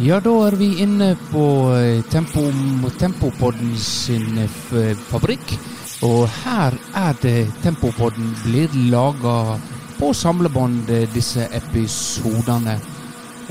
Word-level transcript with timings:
Ja, 0.00 0.20
da 0.24 0.32
er 0.46 0.54
vi 0.56 0.70
inne 0.80 1.10
på 1.28 1.44
eh, 1.76 2.00
Tempo, 2.08 2.46
Tempopodden 2.96 3.74
sin 3.76 4.38
eh, 4.40 4.94
fabrikk. 5.10 5.52
Og 6.08 6.24
her 6.44 6.72
er 6.96 7.18
det 7.20 7.50
Tempopodden 7.62 8.30
blir 8.46 8.72
laga 8.88 9.58
på 9.98 10.14
samlebånd, 10.16 10.88
eh, 10.88 11.04
disse 11.12 11.44
episodene. 11.52 12.78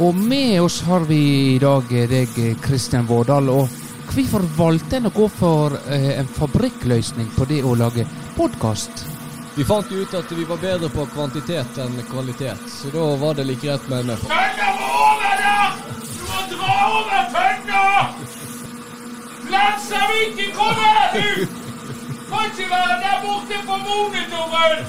Og 0.02 0.18
med 0.18 0.58
oss 0.64 0.80
har 0.88 1.05
vi 1.05 1.22
i 1.54 1.59
dag 1.62 1.86
deg, 2.09 2.34
Kristian 2.66 3.05
Vårdal. 3.05 3.54
Og 3.54 3.70
hvorfor 4.10 4.50
valgte 4.58 4.98
en 4.98 5.12
å 5.12 5.14
gå 5.14 5.30
for 5.30 5.78
en 5.94 6.36
fabrikkløsning 6.39 7.30
på 7.38 7.46
det 7.46 7.62
å 7.62 7.78
lage 7.78 8.08
podkast? 8.34 9.05
Vi 9.54 9.68
fant 9.68 9.94
jo 9.94 10.02
ut 10.02 10.14
at 10.18 10.32
vi 10.34 10.48
var 10.48 10.58
bedre 10.58 10.89
på 10.89 11.05
kvantitet 11.14 11.78
enn 11.84 12.02
kvalitet, 12.10 12.66
så 12.71 12.89
da 12.89 13.10
var 13.21 13.38
det 13.38 13.46
like 13.52 13.68
greit 13.68 13.89
med 13.92 14.10
en 14.10 14.71
over 16.88 17.21
tønna! 17.34 17.84
Lansaviken 19.53 20.49
kommer 20.59 20.98
ut! 21.27 21.49
Kan 22.30 22.44
ikke 22.49 22.66
være 22.73 22.95
der 23.03 23.17
borte 23.23 23.58
på 23.67 23.76
monitoren! 23.85 24.81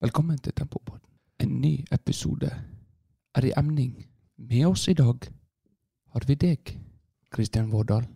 Velkommen 0.00 0.38
til 0.38 0.52
Tempopodden. 0.52 1.10
En 1.40 1.60
ny 1.60 1.84
episode 1.92 2.50
er 3.34 3.44
i 3.44 3.52
emning. 3.58 4.06
Med 4.36 4.66
oss 4.66 4.88
i 4.88 4.92
dag 4.92 5.18
har 6.12 6.22
vi 6.26 6.34
deg, 6.34 6.78
Kristian 7.30 7.72
Vårdal. 7.72 8.06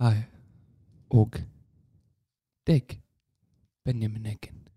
Hei. 0.00 0.16
Og 1.10 1.36
deg, 2.66 3.00
Benjamin 3.84 4.26
Eggen. 4.26 4.68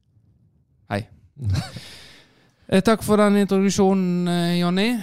Hei. 0.89 1.05
Eh, 2.71 2.79
Takk 2.79 3.01
for 3.03 3.19
den 3.19 3.35
introduksjonen, 3.41 4.27
eh, 4.31 4.59
Jonny. 4.61 4.93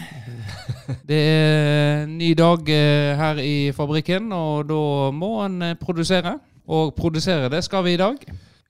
Det 1.05 1.17
er 1.21 2.05
en 2.07 2.15
ny 2.17 2.31
dag 2.33 2.69
eh, 2.73 3.17
her 3.17 3.41
i 3.45 3.73
fabrikken, 3.77 4.31
og 4.33 4.71
da 4.71 5.11
må 5.13 5.45
en 5.45 5.75
produsere. 5.77 6.39
Og 6.65 6.95
produsere 6.97 7.51
det 7.53 7.61
skal 7.65 7.85
vi 7.85 7.93
i 7.93 8.01
dag. 8.01 8.17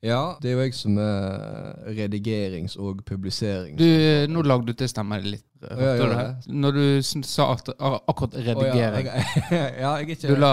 Ja, 0.02 0.34
det 0.42 0.50
er 0.50 0.56
jo 0.56 0.64
jeg 0.64 0.74
som 0.74 0.98
er 0.98 1.78
redigerings- 1.94 2.74
og 2.78 3.04
publiserings... 3.06 3.78
Du, 3.78 3.86
nå 4.32 4.42
lagde 4.42 4.66
du 4.66 4.74
til 4.78 4.90
stemmen 4.90 5.22
litt. 5.30 5.46
Hørte 5.62 6.02
du 6.02 6.14
det? 6.14 6.58
Når 6.66 6.76
du 6.76 7.22
sa 7.26 7.48
akkurat 7.54 8.34
redigering. 8.34 9.10
Ja, 9.50 9.64
jeg 9.64 9.88
er 9.92 10.06
ikke 10.06 10.28
Du 10.28 10.34
la 10.38 10.52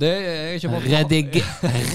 Det 0.00 0.12
er 0.12 0.54
ikke 0.56 0.68
bare 0.68 0.80
Rediger, 0.92 1.46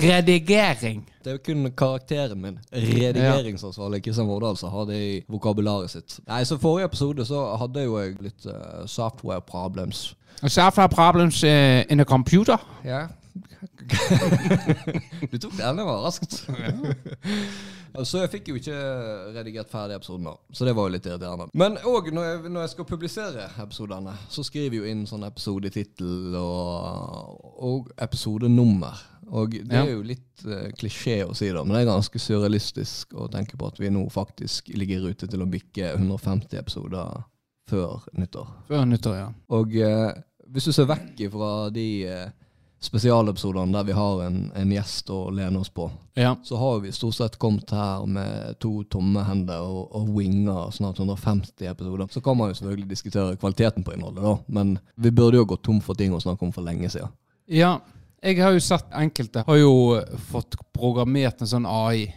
redigering. 0.03 1.03
Det 1.23 1.29
er 1.29 1.37
jo 1.37 1.41
kun 1.45 1.71
karakteren 1.77 2.41
min, 2.41 2.57
redigeringsansvarlig 2.73 4.03
Kristian 4.03 4.27
Vårdal, 4.27 4.57
som 4.57 4.71
har 4.73 4.87
det 4.89 4.99
i 5.01 5.11
vokabularet 5.29 5.91
sitt. 5.93 6.19
Nei, 6.27 6.41
så 6.43 6.57
Forrige 6.57 6.89
episode 6.89 7.25
så 7.29 7.43
hadde 7.61 7.83
jo 7.85 7.99
jeg 8.01 8.15
litt 8.25 8.47
uh, 8.49 8.87
software 8.89 9.41
problems. 9.45 10.15
Software 10.47 10.89
problems 10.89 11.43
uh, 11.43 11.83
in 11.89 11.99
a 11.99 12.07
computer. 12.07 12.57
Ja. 12.85 13.05
Du 15.31 15.37
tok 15.37 15.53
den, 15.57 15.75
det 15.77 15.83
var 15.85 16.01
raskt. 16.05 16.37
Så 18.07 18.21
jeg 18.21 18.31
fikk 18.31 18.49
jo 18.51 18.55
ikke 18.55 18.75
redigert 19.35 19.69
ferdig 19.71 19.97
episoden, 19.97 20.29
da. 20.29 20.33
Så 20.55 20.63
det 20.67 20.73
var 20.77 20.87
jo 20.87 20.93
litt 20.95 21.07
irriterende. 21.09 21.49
Men 21.59 21.75
òg 21.87 22.07
når, 22.15 22.23
jeg- 22.29 22.51
når 22.53 22.61
jeg 22.65 22.69
skal 22.75 22.87
publisere 22.87 23.49
episodene, 23.59 24.13
så 24.31 24.43
skriver 24.47 24.77
jeg 24.77 24.81
jo 24.81 24.91
inn 24.93 25.05
sånn 25.09 25.25
episodetittel 25.27 26.35
og, 26.39 27.41
og 27.61 27.91
episodenummer. 28.01 29.01
Og 29.31 29.53
det 29.63 29.77
er 29.77 29.91
jo 29.93 30.01
litt 30.03 30.41
uh, 30.47 30.69
klisjé 30.75 31.21
å 31.23 31.35
si 31.37 31.47
det, 31.51 31.61
men 31.63 31.75
det 31.75 31.83
er 31.85 31.91
ganske 31.93 32.19
surrealistisk 32.19 33.13
å 33.15 33.29
tenke 33.31 33.55
på 33.59 33.67
at 33.69 33.77
vi 33.79 33.91
nå 33.93 34.01
faktisk 34.11 34.67
ligger 34.75 34.97
i 34.97 35.05
rute 35.11 35.27
til 35.31 35.43
å 35.43 35.47
bikke 35.47 35.93
150 35.93 36.57
episoder 36.59 37.21
før 37.71 38.01
nyttår. 38.19 38.49
Før 38.67 38.83
nyttår, 38.89 39.15
ja. 39.21 39.29
Og 39.55 39.71
uh, 39.79 40.11
hvis 40.51 40.67
du 40.67 40.73
ser 40.75 40.89
vekk 40.89 41.21
fra 41.31 41.51
de 41.71 41.85
eh, 42.11 42.27
spesialepisodene 42.81 43.77
der 43.77 43.83
vi 43.83 43.93
har 43.93 44.23
en, 44.25 44.39
en 44.57 44.71
gjest 44.73 45.09
å 45.13 45.19
lene 45.29 45.59
oss 45.61 45.69
på, 45.69 45.85
ja. 46.17 46.33
så 46.43 46.57
har 46.57 46.79
vi 46.81 46.91
stort 46.91 47.15
sett 47.15 47.37
kommet 47.37 47.69
her 47.77 48.07
med 48.09 48.57
to 48.63 48.71
tomme 48.89 49.21
hender 49.27 49.61
og, 49.61 49.91
og 49.97 50.09
winger 50.15 50.71
snart 50.73 50.99
150 50.99 51.69
episoder. 51.69 52.09
Så 52.09 52.23
kan 52.25 52.39
man 52.39 52.49
jo 52.49 52.57
selvfølgelig 52.57 52.89
diskutere 52.89 53.37
kvaliteten 53.37 53.85
på 53.85 53.93
innholdet, 53.93 54.25
da, 54.25 54.33
men 54.47 54.79
vi 54.95 55.13
burde 55.13 55.37
jo 55.37 55.45
gått 55.53 55.63
tom 55.69 55.81
for 55.85 55.99
ting 55.99 56.15
å 56.15 56.23
snakke 56.23 56.47
om 56.47 56.55
for 56.55 56.65
lenge 56.65 56.89
siden. 56.89 57.13
Ja, 57.51 57.75
jeg 58.21 58.41
har 58.41 58.57
jo 58.57 58.65
sett 58.65 58.89
enkelte 58.97 59.45
har 59.45 59.61
jo 59.61 60.01
fått 60.31 60.57
programmert 60.73 61.41
en 61.41 61.53
sånn 61.53 61.69
AI. 61.69 62.09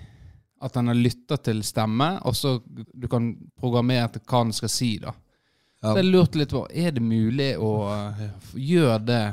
At 0.65 0.77
den 0.79 0.89
har 0.89 0.97
lytta 0.97 1.37
til 1.45 1.61
stemme, 1.67 2.15
og 2.25 2.33
så 2.37 2.57
du 2.65 3.05
kan 3.11 3.35
programmere 3.61 4.15
til 4.15 4.23
hva 4.25 4.47
den 4.47 4.57
skal 4.57 4.71
si, 4.73 4.95
da. 5.03 5.13
Ja. 5.85 5.91
Så 5.91 5.99
jeg 6.01 6.09
lurte 6.09 6.41
litt 6.41 6.55
på, 6.57 6.63
er 6.73 6.95
det 6.97 7.03
mulig 7.05 7.51
å 7.61 7.73
eh, 7.93 8.29
gjøre 8.57 9.01
det 9.05 9.25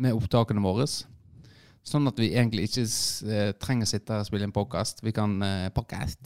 med 0.00 0.16
opptakene 0.16 0.62
våre? 0.64 0.86
Sånn 1.84 2.08
at 2.08 2.16
vi 2.18 2.30
egentlig 2.32 2.64
ikke 2.70 2.84
eh, 3.28 3.50
trenger 3.60 3.84
å 3.84 3.90
sitte 3.90 4.14
her 4.14 4.22
og 4.24 4.28
spille 4.28 4.46
en 4.48 4.54
podkast. 4.56 5.02
Vi 5.04 5.12
kan 5.12 5.34
uh, 5.44 5.68
podcast. 5.76 6.18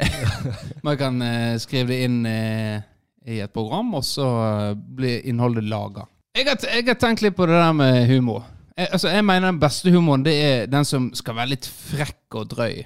Man 0.86 0.96
kan 1.00 1.20
eh, 1.22 1.58
skrive 1.60 1.92
det 1.92 1.98
inn 2.06 2.22
eh, 2.26 2.80
i 3.28 3.42
et 3.44 3.52
program, 3.52 3.92
og 3.98 4.06
så 4.08 4.26
eh, 4.46 4.72
blir 4.74 5.28
innholdet 5.28 5.68
laga. 5.68 6.06
Jeg, 6.32 6.48
jeg 6.64 6.86
har 6.88 6.96
tenkt 6.96 7.22
litt 7.26 7.36
på 7.36 7.44
det 7.46 7.58
der 7.60 7.76
med 7.76 8.06
humor. 8.08 8.46
Jeg, 8.72 8.88
altså, 8.88 9.12
jeg 9.12 9.24
mener 9.28 9.50
den 9.50 9.60
beste 9.60 9.92
humoren 9.92 10.24
det 10.24 10.32
er 10.40 10.70
den 10.72 10.88
som 10.88 11.10
skal 11.14 11.36
være 11.36 11.52
litt 11.52 11.68
frekk 11.68 12.40
og 12.40 12.48
drøy. 12.54 12.80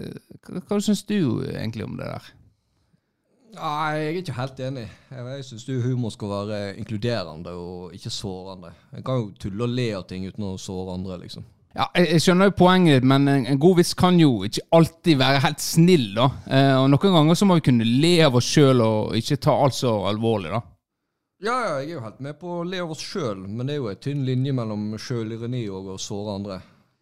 Eh, 0.00 0.18
Hva, 0.48 0.62
hva 0.64 0.80
syns 0.80 1.04
du 1.04 1.18
egentlig 1.52 1.84
om 1.84 1.98
det 2.00 2.08
der? 2.08 2.32
Nei, 3.56 3.92
jeg 3.96 4.08
er 4.08 4.16
ikke 4.20 4.36
helt 4.36 4.58
enig. 4.60 4.86
Jeg, 5.10 5.44
syns 5.46 5.68
humor 5.84 6.12
skal 6.12 6.32
være 6.32 6.58
inkluderende 6.80 7.54
og 7.56 7.94
ikke 7.96 8.12
sårende. 8.12 8.74
Jeg 8.92 9.04
kan 9.06 9.22
jo 9.22 9.30
tulle 9.40 9.64
og 9.64 9.72
le 9.72 9.86
av 9.96 10.04
ting 10.10 10.26
uten 10.28 10.50
å 10.50 10.58
såre 10.60 10.98
andre, 10.98 11.16
liksom. 11.22 11.46
Ja, 11.76 11.86
jeg, 11.94 12.20
skjønner 12.24 12.48
jo 12.48 12.56
poenget 12.58 12.98
ditt, 12.98 13.06
men 13.08 13.28
en, 13.30 13.44
en 13.46 13.60
god 13.60 13.78
vits 13.78 13.92
kan 13.96 14.16
jo 14.20 14.42
ikke 14.46 14.64
alltid 14.74 15.20
være 15.20 15.42
helt 15.44 15.62
snill, 15.62 16.08
da. 16.16 16.26
Eh, 16.50 16.74
og 16.74 16.88
noen 16.92 17.14
ganger 17.14 17.38
så 17.38 17.48
må 17.48 17.58
vi 17.58 17.66
kunne 17.68 17.86
le 17.86 18.14
av 18.26 18.38
oss 18.40 18.48
sjøl 18.50 18.82
og 18.84 19.16
ikke 19.18 19.38
ta 19.46 19.54
alt 19.54 19.76
så 19.78 19.94
alvorlig, 20.10 20.52
da. 20.56 20.62
Ja, 21.38 21.54
ja, 21.54 21.74
jeg 21.78 21.92
er 21.92 21.94
jo 21.94 22.02
helt 22.02 22.22
med 22.24 22.38
på 22.40 22.56
å 22.56 22.64
le 22.66 22.80
av 22.82 22.90
oss 22.90 23.04
sjøl, 23.04 23.44
men 23.46 23.68
det 23.68 23.76
er 23.76 23.82
jo 23.82 23.92
en 23.92 24.00
tynn 24.02 24.24
linje 24.26 24.56
mellom 24.58 24.88
sjølironi 24.98 25.68
og 25.70 25.92
å 25.94 25.98
såre 26.02 26.34
andre. 26.40 26.58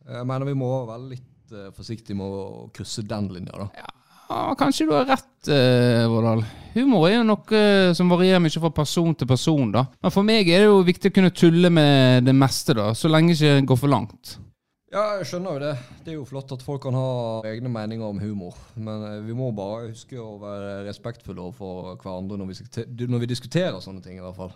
Jeg 0.06 0.28
mener 0.28 0.50
vi 0.50 0.58
må 0.60 0.70
være 0.90 1.12
litt 1.14 1.54
eh, 1.56 1.70
forsiktige 1.74 2.18
med 2.18 2.36
å 2.36 2.66
krysse 2.76 3.06
den 3.08 3.30
linja, 3.32 3.56
da. 3.64 3.70
Ja, 3.80 3.95
kanskje 4.28 4.86
du 4.86 4.94
har 4.94 5.06
rett, 5.08 5.48
eh, 5.48 6.06
Vårdal. 6.10 6.44
Humor 6.76 7.06
er 7.08 7.14
jo 7.16 7.26
noe 7.28 7.56
eh, 7.56 7.92
som 7.96 8.10
varierer 8.12 8.42
mye 8.42 8.60
fra 8.60 8.70
person 8.74 9.14
til 9.16 9.28
person, 9.28 9.70
da. 9.72 9.86
Men 10.02 10.12
for 10.12 10.26
meg 10.26 10.48
er 10.50 10.64
det 10.64 10.68
jo 10.68 10.82
viktig 10.84 11.12
å 11.12 11.16
kunne 11.18 11.32
tulle 11.32 11.70
med 11.72 12.26
det 12.26 12.34
meste, 12.36 12.76
da, 12.76 12.90
så 12.92 13.08
lenge 13.08 13.32
det 13.32 13.54
ikke 13.62 13.70
går 13.72 13.80
for 13.84 13.92
langt. 13.94 14.36
Ja, 14.94 15.16
jeg 15.18 15.24
skjønner 15.26 15.56
jo 15.56 15.60
det. 15.64 15.70
Det 16.04 16.12
er 16.12 16.14
jo 16.14 16.24
flott 16.28 16.52
at 16.54 16.60
folk 16.62 16.84
kan 16.84 16.94
ha 16.94 17.40
egne 17.50 17.66
meninger 17.74 18.06
om 18.06 18.20
humor. 18.22 18.54
Men 18.78 19.02
eh, 19.02 19.16
vi 19.26 19.34
må 19.34 19.48
bare 19.50 19.88
huske 19.88 20.14
å 20.22 20.36
være 20.38 20.84
respektfulle 20.86 21.42
overfor 21.42 21.96
hverandre 22.04 22.38
når 22.38 22.52
vi, 22.52 22.54
når 23.10 23.24
vi 23.24 23.28
diskuterer 23.32 23.80
sånne 23.82 23.98
ting, 24.04 24.20
i 24.20 24.22
hvert 24.22 24.38
fall. 24.38 24.52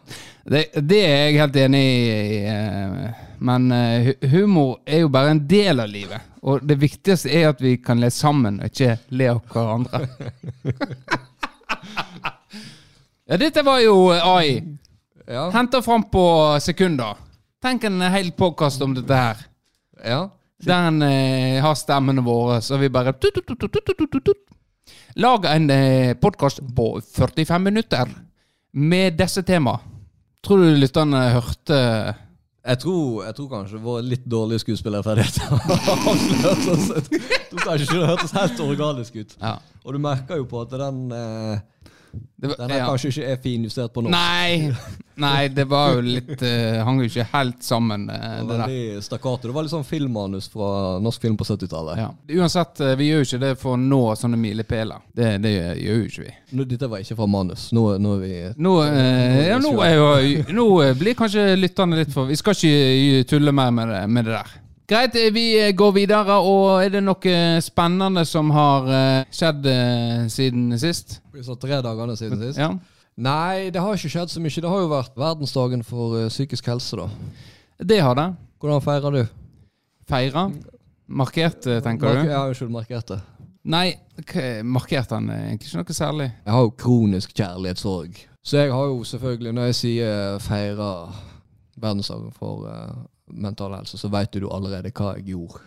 Det, 0.47 0.69
det 0.87 1.01
er 1.03 1.19
jeg 1.25 1.41
helt 1.41 1.59
enig 1.65 1.83
i, 1.83 2.39
eh, 2.47 3.27
men 3.43 3.67
eh, 3.75 4.13
humor 4.31 4.79
er 4.87 5.03
jo 5.03 5.11
bare 5.11 5.35
en 5.35 5.43
del 5.51 5.83
av 5.83 5.91
livet. 5.91 6.31
Og 6.47 6.63
det 6.63 6.79
viktigste 6.79 7.35
er 7.35 7.51
at 7.51 7.67
vi 7.67 7.75
kan 7.83 7.99
le 7.99 8.15
sammen, 8.15 8.63
og 8.63 8.71
ikke 8.71 9.01
le 9.11 9.33
av 9.35 9.43
hverandre. 9.51 10.07
ja, 13.27 13.35
dette 13.35 13.67
var 13.67 13.83
jo 13.83 14.15
AI. 14.15 14.63
Ja. 15.27 15.51
Henta 15.59 15.83
fram 15.83 16.07
på 16.07 16.55
sekunder. 16.63 17.19
Tenk 17.61 17.91
en 17.91 17.99
hel 18.15 18.31
podkast 18.31 18.79
om 18.87 18.95
dette 18.95 19.25
her. 19.27 19.50
Ja. 20.05 20.29
Den 20.61 21.03
eh, 21.03 21.63
har 21.65 21.75
stemmene 21.79 22.21
våre, 22.25 22.61
så 22.61 22.77
vi 22.77 22.91
bare 22.93 23.15
tut. 23.17 23.39
Lager 25.17 25.55
en 25.55 25.71
eh, 25.71 26.15
podkast 26.21 26.61
på 26.77 27.01
45 27.01 27.63
minutter 27.63 28.11
med 28.73 29.17
disse 29.19 29.43
tema. 29.43 29.79
Tror 30.45 30.63
du 30.63 30.77
lytterne 30.77 31.31
hørte 31.35 31.77
Jeg 32.65 32.79
tror, 32.81 33.25
jeg 33.25 33.35
tror 33.37 33.49
kanskje 33.51 33.81
våre 33.81 34.03
litt 34.05 34.25
dårlige 34.25 34.59
skuespillerferdigheter 34.63 35.49
tror 37.51 37.65
kanskje 37.65 37.87
ikke 37.87 38.07
hørtes 38.07 38.35
helt 38.37 38.61
organisk 38.65 39.17
ut. 39.17 39.37
Ja. 39.41 39.55
Og 39.85 39.97
du 39.97 40.01
merker 40.03 40.37
jo 40.41 40.47
på 40.49 40.61
at 40.61 40.71
den, 40.77 41.13
eh, 41.13 41.59
var, 42.49 42.57
den 42.57 42.71
er 42.71 42.79
ja. 42.79 42.89
kanskje 42.89 43.11
ikke 43.13 43.29
er 43.33 43.39
finjustert 43.43 43.93
på 43.95 44.03
norsk. 44.05 44.15
Nei, 44.15 44.73
nei, 45.25 45.49
det 45.53 45.67
var 45.69 45.97
jo 45.97 46.05
litt 46.05 46.41
uh, 46.41 46.81
Hang 46.87 47.03
jo 47.03 47.09
ikke 47.11 47.27
helt 47.35 47.65
sammen, 47.65 48.09
Uh, 48.11 48.41
Det 48.49 48.57
det. 48.67 49.19
Det 49.43 49.53
var 49.55 49.65
litt 49.67 49.73
sånn 49.73 49.85
filmmanus 49.87 50.49
fra 50.51 50.99
norsk 51.03 51.23
film 51.23 51.37
på 51.39 51.45
70-tallet. 51.47 52.01
Ja. 52.01 52.09
Uansett, 52.41 52.81
eh, 52.81 52.95
vi 52.99 53.11
gjør 53.11 53.23
jo 53.23 53.29
ikke 53.29 53.41
det 53.43 53.51
for 53.61 53.77
å 53.77 53.81
nå 53.81 54.01
sånne 54.19 54.39
milepæler. 54.41 55.05
Det, 55.13 55.29
det 55.45 55.53
gjør 55.53 56.01
jo 56.01 56.09
ikke 56.09 56.25
vi. 56.25 56.35
Nå, 56.57 56.67
dette 56.73 56.89
var 56.91 57.05
ikke 57.05 57.19
fra 57.21 57.29
manus. 57.31 57.69
Nå, 57.77 57.85
nå 58.03 58.17
er 58.17 58.25
vi 58.25 58.33
Nå, 58.65 58.75
eh, 58.87 59.51
ja, 59.51 59.61
nå, 59.63 59.75
er 59.87 59.95
jo, 59.97 60.09
nå 60.61 60.67
blir 60.99 61.19
kanskje 61.19 61.47
lytterne 61.59 62.01
litt 62.01 62.13
for 62.15 62.31
Vi 62.31 62.39
skal 62.41 62.57
ikke 62.57 63.25
tulle 63.31 63.55
mer 63.55 63.75
med 63.75 63.95
det, 63.95 64.03
med 64.11 64.29
det 64.29 64.39
der. 64.39 64.60
Greit, 64.91 65.15
eh, 65.15 65.31
vi 65.31 65.45
eh, 65.55 65.73
går 65.77 65.93
videre. 65.95 66.37
Og 66.43 66.81
er 66.83 66.91
det 66.91 67.03
noe 67.05 67.35
spennende 67.63 68.25
som 68.27 68.51
har 68.51 68.89
eh, 68.91 69.29
skjedd 69.31 69.69
eh, 69.71 70.25
siden 70.33 70.73
sist? 70.83 71.21
Vi 71.31 71.45
sa 71.47 71.55
tre 71.55 71.79
dagene 71.85 72.17
siden 72.19 72.41
sist. 72.43 72.59
Ja. 72.59 72.73
Nei, 73.21 73.69
det 73.71 73.83
har 73.85 73.95
ikke 73.95 74.11
skjedd 74.11 74.33
så 74.33 74.43
mye. 74.43 74.63
Det 74.65 74.73
har 74.73 74.83
jo 74.83 74.91
vært 74.91 75.15
verdensdagen 75.21 75.85
for 75.87 76.17
eh, 76.19 76.31
psykisk 76.33 76.73
helse, 76.73 76.99
da. 76.99 77.07
Det 77.87 78.01
har 78.03 78.19
det. 78.19 78.27
Hvordan 78.59 78.83
feirer 78.83 79.15
du? 79.15 79.23
Feira. 80.11 80.49
Markert, 81.07 81.67
eh, 81.71 81.79
tenker 81.87 82.11
Mark 82.11 82.27
du? 82.27 82.33
ja, 82.33 82.43
unnskyld, 82.51 82.75
markerte. 82.75 83.21
Nei, 83.71 83.93
markerte 84.17 84.63
markert 84.65 85.15
han 85.15 85.31
eh, 85.31 85.47
egentlig 85.53 85.71
ikke 85.71 85.85
noe 85.85 85.99
særlig. 86.01 86.29
Jeg 86.35 86.57
har 86.57 86.67
jo 86.67 86.75
kronisk 86.83 87.39
kjærlighetssorg. 87.39 88.21
Så 88.43 88.65
jeg 88.65 88.75
har 88.75 88.91
jo 88.91 89.05
selvfølgelig, 89.05 89.55
når 89.55 89.71
jeg 89.71 89.79
sier 89.85 90.43
feira 90.43 90.91
verdensdagen 91.79 92.35
for 92.35 92.67
eh, 92.73 93.01
mental 93.33 93.75
helse, 93.79 93.99
så 93.99 94.09
veit 94.13 94.33
du 94.33 94.49
allerede 94.51 94.91
hva 94.93 95.15
jeg 95.17 95.25
gjorde. 95.33 95.61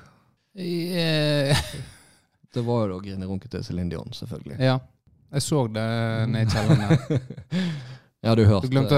Yeah. 0.56 1.58
Det 2.54 2.62
var 2.62 2.84
jo 2.86 2.94
da 2.94 3.00
grinerunket 3.02 3.50
til 3.52 3.64
Céline 3.66 3.90
Dion, 3.90 4.12
selvfølgelig. 4.14 4.60
ja. 4.62 4.80
Jeg 5.34 5.42
så 5.42 5.64
det 5.74 5.84
nede 6.30 6.44
i 6.44 6.50
kjelleren. 6.54 7.22
Ja, 8.24 8.36
du 8.40 8.46
hørte 8.48 8.68
Du 8.70 8.72
glemte 8.72 8.96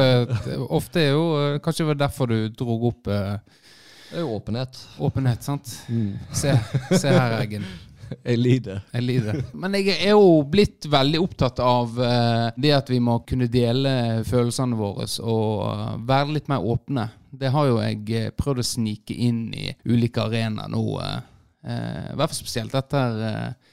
Ofte 0.70 1.00
er 1.02 1.14
jo 1.16 1.22
eh, 1.40 1.56
Kanskje 1.64 1.82
det 1.82 1.88
var 1.88 1.96
derfor 1.98 2.28
du 2.30 2.36
dro 2.54 2.76
opp 2.92 3.08
eh, 3.10 3.40
Det 4.12 4.20
er 4.20 4.22
jo 4.22 4.36
åpenhet. 4.36 4.78
åpenhet, 5.02 5.42
sant? 5.48 5.72
Se, 6.36 6.52
se 6.92 7.10
her, 7.10 7.40
Eggen. 7.42 7.66
Jeg 8.30 8.40
lider. 8.40 8.82
Jeg 8.94 9.06
lider. 9.06 9.42
Men 9.54 9.78
jeg 9.78 9.96
er 9.96 10.14
jo 10.14 10.42
blitt 10.50 10.88
veldig 10.92 11.22
opptatt 11.22 11.62
av 11.64 12.00
eh, 12.02 12.48
det 12.62 12.74
at 12.76 12.90
vi 12.92 13.00
må 13.04 13.20
kunne 13.28 13.50
dele 13.52 14.24
følelsene 14.28 14.78
våre 14.80 15.08
og 15.24 15.64
eh, 15.70 15.94
være 16.08 16.36
litt 16.38 16.50
mer 16.52 16.66
åpne. 16.66 17.08
Det 17.36 17.52
har 17.54 17.70
jo 17.70 17.80
jeg 17.82 18.04
eh, 18.16 18.34
prøvd 18.36 18.64
å 18.64 18.68
snike 18.68 19.18
inn 19.28 19.48
i 19.56 19.72
ulike 19.90 20.26
arenaer 20.26 20.72
nå. 20.72 20.86
I 21.66 22.14
hvert 22.14 22.30
fall 22.30 22.38
spesielt 22.38 22.76
etter 22.78 23.16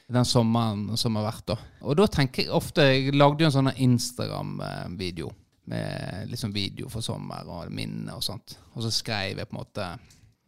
den 0.09 0.25
sommeren 0.25 0.97
som 0.97 1.19
har 1.19 1.27
vært. 1.27 1.45
da. 1.53 1.59
Og 1.85 1.99
da 2.01 2.07
tenker 2.09 2.47
jeg 2.47 2.55
ofte 2.57 2.87
Jeg 2.89 3.13
lagde 3.13 3.45
jo 3.45 3.51
en 3.51 3.57
sånn 3.59 3.69
Instagram-video 3.85 5.29
med 5.69 6.33
liksom 6.33 6.57
video 6.57 6.89
for 6.89 7.05
sommer 7.05 7.45
og 7.45 7.69
minner 7.69 8.17
og 8.17 8.25
sånt. 8.25 8.57
Og 8.73 8.87
så 8.87 8.95
skrev 8.97 9.43
jeg 9.43 9.51
på 9.51 9.59
en 9.59 9.61
måte 9.61 9.91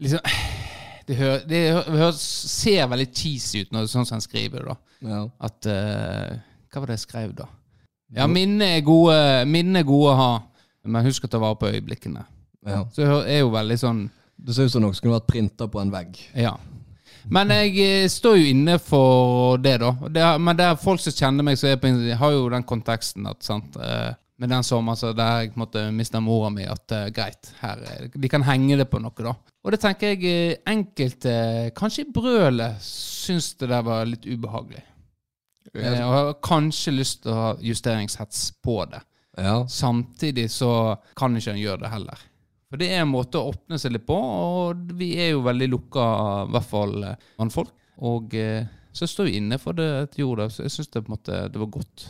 liksom 0.00 0.63
det, 1.08 1.16
hø 1.18 1.30
det 1.48 1.60
hø 1.74 2.08
ser 2.18 2.88
veldig 2.90 3.08
cheesy 3.12 3.64
ut 3.64 3.72
når 3.72 3.84
det 3.84 3.88
er 3.88 3.92
sånn 3.92 4.08
som 4.08 4.16
han 4.18 4.24
skriver 4.24 4.64
det, 4.64 4.74
da. 4.74 4.76
Ja. 5.04 5.20
At 5.48 5.68
uh, 5.68 6.42
Hva 6.72 6.82
var 6.82 6.90
det 6.90 6.98
jeg 6.98 7.04
skrev, 7.06 7.34
da? 7.36 7.48
Ja, 8.14 8.28
minnet 8.30 8.78
er 8.78 8.84
gode, 8.86 9.16
minner 9.50 9.82
er 9.82 9.88
gode 9.88 10.12
å 10.12 10.18
ha, 10.18 10.32
men 10.86 11.06
husk 11.06 11.26
å 11.26 11.30
ta 11.30 11.40
vare 11.42 11.58
på 11.60 11.70
øyeblikkene. 11.72 12.22
ja. 12.68 12.84
Så 12.94 13.02
det 13.02 13.34
er 13.34 13.42
jo 13.42 13.50
veldig 13.52 13.76
sånn 13.80 14.04
Det 14.44 14.54
ser 14.54 14.68
ut 14.68 14.72
som 14.72 14.82
noe 14.82 14.94
som 14.94 15.04
kunne 15.04 15.18
vært 15.18 15.30
printa 15.30 15.68
på 15.70 15.80
en 15.80 15.92
vegg. 15.92 16.18
Ja. 16.36 16.56
Men 17.32 17.52
jeg 17.54 17.76
eh, 17.80 18.08
står 18.10 18.36
jo 18.36 18.48
inne 18.50 18.74
for 18.82 19.56
det, 19.62 19.78
da. 19.80 19.92
Det, 20.12 20.24
men 20.42 20.58
det 20.58 20.66
er 20.66 20.80
folk 20.80 21.00
som 21.00 21.14
kjenner 21.14 21.46
meg, 21.46 21.56
som 21.56 21.78
på, 21.80 21.92
har 22.20 22.34
jo 22.34 22.50
den 22.52 22.66
konteksten 22.68 23.28
at 23.30 23.46
sant, 23.46 23.78
eh, 23.80 24.12
med 24.42 24.50
den 24.50 24.64
sommeren 24.66 24.98
så 24.98 25.12
der 25.14 25.44
jeg 25.44 25.52
på 25.52 25.58
en 25.60 25.62
måte 25.64 25.82
mista 25.94 26.20
mora 26.20 26.48
mi, 26.50 26.64
at 26.66 26.90
uh, 26.96 27.04
greit, 27.14 27.52
her, 27.60 27.82
er- 27.92 28.08
de 28.18 28.28
kan 28.32 28.42
henge 28.42 28.76
det 28.80 28.88
på 28.90 28.98
noe, 29.02 29.14
da. 29.22 29.34
Og 29.64 29.72
det 29.72 29.78
tenker 29.80 30.10
jeg 30.12 30.24
eh, 30.28 30.56
enkelte, 30.68 31.34
kanskje 31.78 32.02
i 32.04 32.10
brølet, 32.12 32.82
syns 32.84 33.52
det 33.60 33.70
der 33.70 33.84
var 33.86 34.04
litt 34.10 34.26
ubehagelig. 34.26 34.82
Eh, 35.74 36.00
og 36.04 36.12
har 36.12 36.32
kanskje 36.44 36.92
lyst 36.98 37.22
til 37.24 37.32
å 37.32 37.38
ha 37.38 37.48
justeringshets 37.64 38.42
på 38.62 38.76
det. 38.90 39.00
Ja. 39.40 39.54
Samtidig 39.70 40.50
så 40.52 40.68
kan 41.18 41.34
ikke 41.38 41.54
en 41.54 41.62
gjøre 41.62 41.80
det 41.86 41.92
heller. 41.94 42.20
For 42.68 42.78
det 42.82 42.90
er 42.92 43.00
en 43.04 43.10
måte 43.14 43.38
å 43.40 43.52
åpne 43.54 43.78
seg 43.80 43.94
litt 43.94 44.04
på, 44.06 44.14
og 44.18 44.92
vi 44.98 45.12
er 45.22 45.32
jo 45.32 45.40
veldig 45.46 45.70
lukka, 45.72 46.04
i 46.44 46.52
hvert 46.54 46.68
fall 46.74 46.94
eh, 47.12 47.24
mannfolk. 47.40 47.72
Og 48.04 48.34
eh, 48.38 48.66
så 48.94 49.06
står 49.10 49.30
vi 49.30 49.38
inne 49.40 49.58
for 49.62 49.74
det 49.78 49.88
til 50.12 50.26
jorda, 50.26 50.50
så 50.52 50.66
jeg 50.66 50.74
syns 50.76 50.90
det, 50.92 51.02
på 51.06 51.10
en 51.12 51.16
måte, 51.16 51.40
det 51.54 51.62
var 51.62 51.70
godt, 51.78 52.04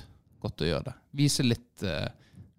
godt 0.44 0.64
å 0.64 0.69
gjøre 0.69 0.91
det. 0.91 0.96
Vise 1.20 1.46
litt 1.46 1.87
uh, 1.88 2.06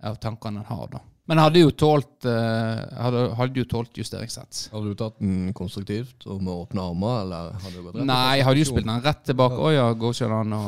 av 0.05 0.17
tankene 0.21 0.61
en 0.63 0.69
har, 0.69 0.89
da. 0.97 1.03
Men 1.25 1.41
hadde 1.41 1.61
jo 1.63 1.71
tålt, 1.73 2.25
eh, 2.29 2.81
hadde, 3.01 3.21
hadde 3.33 3.57
jo 3.57 3.65
tålt 3.65 3.97
justeringssats. 3.97 4.67
Hadde 4.69 4.91
du 4.91 4.97
tatt 4.99 5.15
den 5.17 5.55
konstruktivt 5.57 6.27
og 6.29 6.43
med 6.43 6.53
åpne 6.53 6.83
armer, 6.85 7.15
eller 7.23 7.55
hadde 7.63 7.73
du 7.73 7.81
gått 7.81 7.95
rett 7.97 8.07
Nei, 8.11 8.35
jeg 8.37 8.45
hadde 8.45 8.61
jo 8.61 8.67
spilt 8.69 8.85
den 8.91 9.01
rett 9.07 9.23
tilbake. 9.25 9.57
Å 9.57 9.71
ja, 9.73 9.87
går 9.97 10.13
ikke 10.13 10.29
an 10.43 10.53
å 10.53 10.63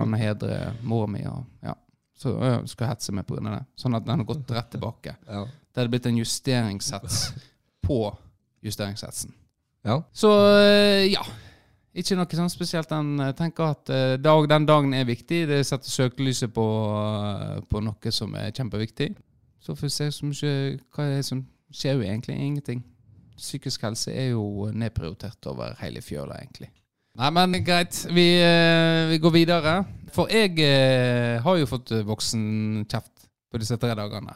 å 0.00 0.22
hedre 0.22 0.58
mora 0.80 1.10
mi? 1.12 1.26
Og, 1.28 1.44
ja. 1.66 1.76
Så 2.16 2.32
ø, 2.32 2.54
skal 2.70 2.86
jeg 2.86 2.94
hetse 2.94 3.12
meg 3.18 3.28
av 3.50 3.58
det. 3.58 3.62
Sånn 3.84 3.98
at 3.98 4.06
den 4.06 4.22
har 4.22 4.30
gått 4.32 4.56
rett 4.56 4.72
tilbake. 4.72 5.16
Ja. 5.28 5.44
Det 5.44 5.82
hadde 5.82 5.92
blitt 5.92 6.08
en 6.08 6.22
justeringssats 6.22 7.24
på 7.84 8.00
justeringssatsen. 8.64 9.34
ja. 9.84 10.00
Så 10.16 10.32
ø, 10.32 11.04
ja. 11.10 11.26
Ikke 11.94 12.16
noe 12.18 12.38
sånn 12.38 12.50
spesielt. 12.50 12.90
Den 12.90 13.20
jeg 13.22 13.36
tenker 13.38 13.70
at 13.70 13.90
dag, 14.18 14.48
den 14.50 14.66
dagen 14.66 14.94
er 14.98 15.06
viktig. 15.06 15.44
Det 15.46 15.60
setter 15.66 15.90
søkelyset 15.90 16.50
på, 16.54 16.64
ø, 16.90 17.60
på 17.70 17.82
noe 17.86 18.12
som 18.14 18.34
er 18.34 18.50
kjempeviktig. 18.50 19.12
Så 19.62 19.76
får 19.78 19.86
vi 19.86 19.92
se 19.94 20.08
mye 20.26 20.54
Hva 20.92 21.06
er 21.06 21.22
som 21.22 21.44
skjer 21.72 21.94
jo 21.98 22.02
egentlig? 22.04 22.34
Ingenting. 22.36 22.82
Psykisk 23.38 23.86
helse 23.86 24.12
er 24.12 24.32
jo 24.32 24.68
nedprioritert 24.74 25.46
over 25.50 25.74
hele 25.80 26.02
fjøla, 26.04 26.38
egentlig. 26.42 26.68
Nei, 27.14 27.30
men 27.30 27.54
greit. 27.64 28.00
Vi, 28.10 28.26
eh, 28.42 29.08
vi 29.10 29.18
går 29.22 29.34
videre. 29.34 29.74
For 30.14 30.30
jeg 30.30 30.58
eh, 30.62 31.40
har 31.42 31.58
jo 31.58 31.70
fått 31.70 31.94
voksenkjeft 32.06 33.28
på 33.50 33.62
disse 33.62 33.78
tre 33.78 33.94
dagene. 33.94 34.34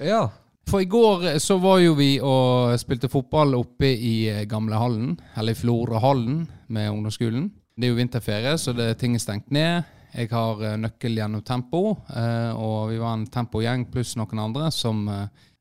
ja. 0.00 0.28
For 0.68 0.82
i 0.84 0.84
går 0.84 1.26
eh, 1.26 1.38
så 1.40 1.56
var 1.58 1.78
jo 1.80 1.94
vi 1.96 2.18
og 2.20 2.74
spilte 2.80 3.08
fotball 3.08 3.54
oppe 3.56 3.88
i 3.88 4.28
eh, 4.28 4.44
gamlehallen, 4.48 5.14
eller 5.40 5.56
i 5.56 5.56
Florahallen 5.56 6.42
med 6.68 6.90
ungdomsskolen. 6.90 7.46
Det 7.78 7.86
er 7.86 7.94
jo 7.94 7.96
vinterferie, 7.96 8.52
så 8.60 8.74
det, 8.76 8.90
ting 9.00 9.14
er 9.16 9.22
stengt 9.22 9.48
ned. 9.54 9.88
Jeg 10.12 10.28
har 10.32 10.60
eh, 10.60 10.76
nøkkel 10.76 11.16
gjennom 11.16 11.44
Tempo, 11.46 11.82
og 11.96 12.78
vi 12.90 13.00
var 13.00 13.16
en 13.16 13.26
Tempo-gjeng 13.32 13.86
pluss 13.92 14.12
noen 14.20 14.44
andre 14.44 14.68
som 14.74 15.06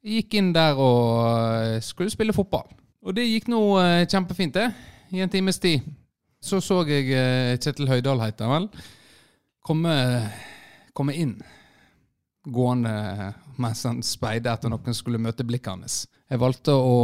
gikk 0.04 0.38
inn 0.40 0.52
der 0.56 0.80
og 0.80 1.80
skulle 1.84 2.12
spille 2.12 2.36
fotball. 2.36 2.68
Og 3.08 3.16
det 3.16 3.30
gikk 3.30 3.48
nå 3.52 3.62
kjempefint, 4.12 4.60
det. 4.60 4.68
I 5.16 5.24
en 5.24 5.32
times 5.32 5.60
tid. 5.64 5.86
Så 6.44 6.60
så 6.60 6.82
jeg 6.88 7.08
Kjetil 7.64 7.88
Høydahl, 7.88 8.26
heter 8.26 8.48
han 8.48 8.56
vel, 8.58 8.90
komme, 9.64 9.94
komme 10.96 11.16
inn 11.16 11.38
gående 12.54 13.34
mens 13.58 13.84
han 13.88 14.04
speidet 14.06 14.52
etter 14.52 14.70
noen 14.70 14.94
skulle 14.96 15.20
møte 15.22 15.46
blikket 15.48 15.74
hans. 15.74 15.98
Jeg 16.30 16.42
valgte 16.42 16.74
å, 16.76 16.98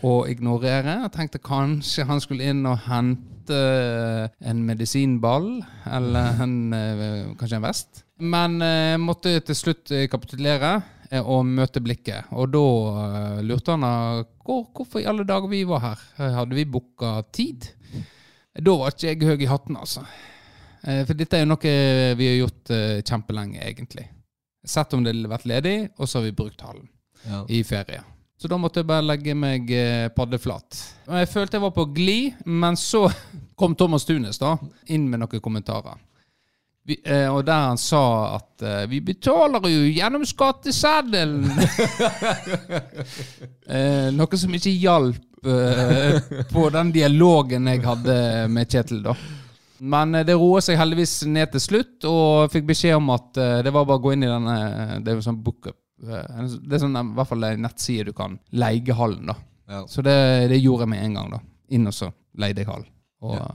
å 0.00 0.12
ignorere. 0.30 1.02
Jeg 1.04 1.12
tenkte 1.14 1.42
kanskje 1.44 2.06
han 2.08 2.22
skulle 2.24 2.48
inn 2.50 2.64
og 2.66 2.78
hente 2.88 3.58
en 4.40 4.62
medisinball, 4.66 5.60
eller 5.86 6.40
en, 6.42 6.56
eh, 6.74 7.26
kanskje 7.38 7.60
en 7.60 7.66
vest. 7.68 8.02
Men 8.18 8.56
jeg 8.64 9.00
måtte 9.04 9.36
til 9.44 9.58
slutt 9.58 9.92
eh, 9.94 10.06
kapitulere 10.10 10.72
eh, 11.10 11.20
og 11.20 11.44
møte 11.46 11.82
blikket. 11.84 12.32
Og 12.32 12.48
da 12.56 12.64
eh, 13.04 13.42
lurte 13.46 13.76
han 13.76 13.84
av 13.86 14.24
hvor, 14.46 14.64
hvorfor 14.74 15.04
i 15.04 15.06
alle 15.10 15.26
dager 15.28 15.52
vi 15.52 15.62
var 15.68 15.84
her. 15.84 16.02
Eh, 16.18 16.32
Hadde 16.40 16.56
vi 16.58 16.64
booka 16.66 17.18
tid? 17.36 17.68
Da 18.56 18.72
var 18.80 18.96
ikke 18.96 19.12
jeg 19.12 19.20
høy 19.28 19.44
i 19.44 19.50
hatten, 19.52 19.76
altså. 19.76 20.02
Eh, 20.82 21.04
For 21.04 21.12
dette 21.14 21.36
er 21.36 21.44
jo 21.44 21.52
noe 21.52 21.78
vi 22.16 22.30
har 22.32 22.38
gjort 22.40 22.72
eh, 22.74 23.02
kjempelenge, 23.04 23.60
egentlig. 23.68 24.08
Sett 24.66 24.92
om 24.96 25.04
det 25.04 25.14
hadde 25.14 25.30
vært 25.30 25.48
ledig, 25.48 25.76
og 25.96 26.08
så 26.08 26.18
har 26.18 26.26
vi 26.26 26.36
brukt 26.36 26.60
hallen 26.66 26.88
ja. 27.22 27.44
i 27.48 27.62
ferie. 27.64 28.02
Så 28.36 28.50
da 28.52 28.58
måtte 28.60 28.82
jeg 28.82 28.88
bare 28.90 29.06
legge 29.06 29.34
meg 29.38 29.70
eh, 29.72 30.08
paddeflat. 30.12 30.80
Jeg 31.06 31.28
følte 31.32 31.56
jeg 31.56 31.64
var 31.64 31.72
på 31.76 31.86
glid, 31.96 32.42
men 32.44 32.76
så 32.76 33.06
kom 33.60 33.76
Thomas 33.78 34.04
Tunes 34.04 34.42
da, 34.42 34.56
inn 34.92 35.08
med 35.08 35.22
noen 35.22 35.42
kommentarer. 35.42 36.02
Vi, 36.86 37.00
eh, 37.02 37.26
og 37.34 37.40
der 37.46 37.64
han 37.72 37.80
sa 37.82 38.36
at 38.36 38.62
eh, 38.62 38.84
vi 38.86 39.00
betaler 39.02 39.64
jo 39.66 39.88
gjennom 39.90 40.22
skatteseddelen. 40.28 41.48
eh, 43.66 44.12
noe 44.14 44.38
som 44.38 44.54
ikke 44.54 44.74
hjalp 44.74 45.22
på 46.50 46.62
den 46.74 46.88
dialogen 46.90 47.68
jeg 47.70 47.82
hadde 47.84 48.14
med 48.50 48.70
Kjetil, 48.70 49.02
da. 49.04 49.12
Men 49.80 50.14
eh, 50.14 50.24
det 50.26 50.36
roet 50.38 50.64
seg 50.66 50.78
heldigvis 50.80 51.18
ned 51.28 51.50
til 51.52 51.60
slutt, 51.64 52.06
og 52.08 52.50
fikk 52.52 52.66
beskjed 52.70 52.96
om 52.98 53.10
at 53.14 53.36
eh, 53.42 53.58
det 53.66 53.72
var 53.74 53.84
bare 53.88 54.00
å 54.00 54.04
gå 54.06 54.14
inn 54.16 54.24
i 54.26 54.30
denne 54.30 54.56
Det 55.04 55.12
er 55.12 55.20
jo 55.20 55.26
sånn 55.26 55.42
bookup. 55.44 55.76
eh, 56.06 56.42
Det 56.62 56.78
er 56.78 56.82
sånn, 56.84 56.96
i 56.96 57.14
hvert 57.18 57.28
fall 57.30 57.44
en 57.50 57.62
nettside 57.66 58.08
du 58.10 58.12
kan 58.16 58.38
leie 58.52 58.94
hallen, 58.96 59.26
da. 59.32 59.36
Ja. 59.68 59.84
Så 59.90 60.02
det, 60.06 60.16
det 60.52 60.60
gjorde 60.62 60.86
jeg 60.86 60.94
med 60.94 61.04
en 61.04 61.14
gang, 61.20 61.30
da. 61.38 61.40
Inn 61.74 61.86
og 61.90 61.94
så 61.96 62.12
leide 62.38 62.62
jeg 62.62 62.68
hallen. 62.70 62.86
Ja. 63.34 63.46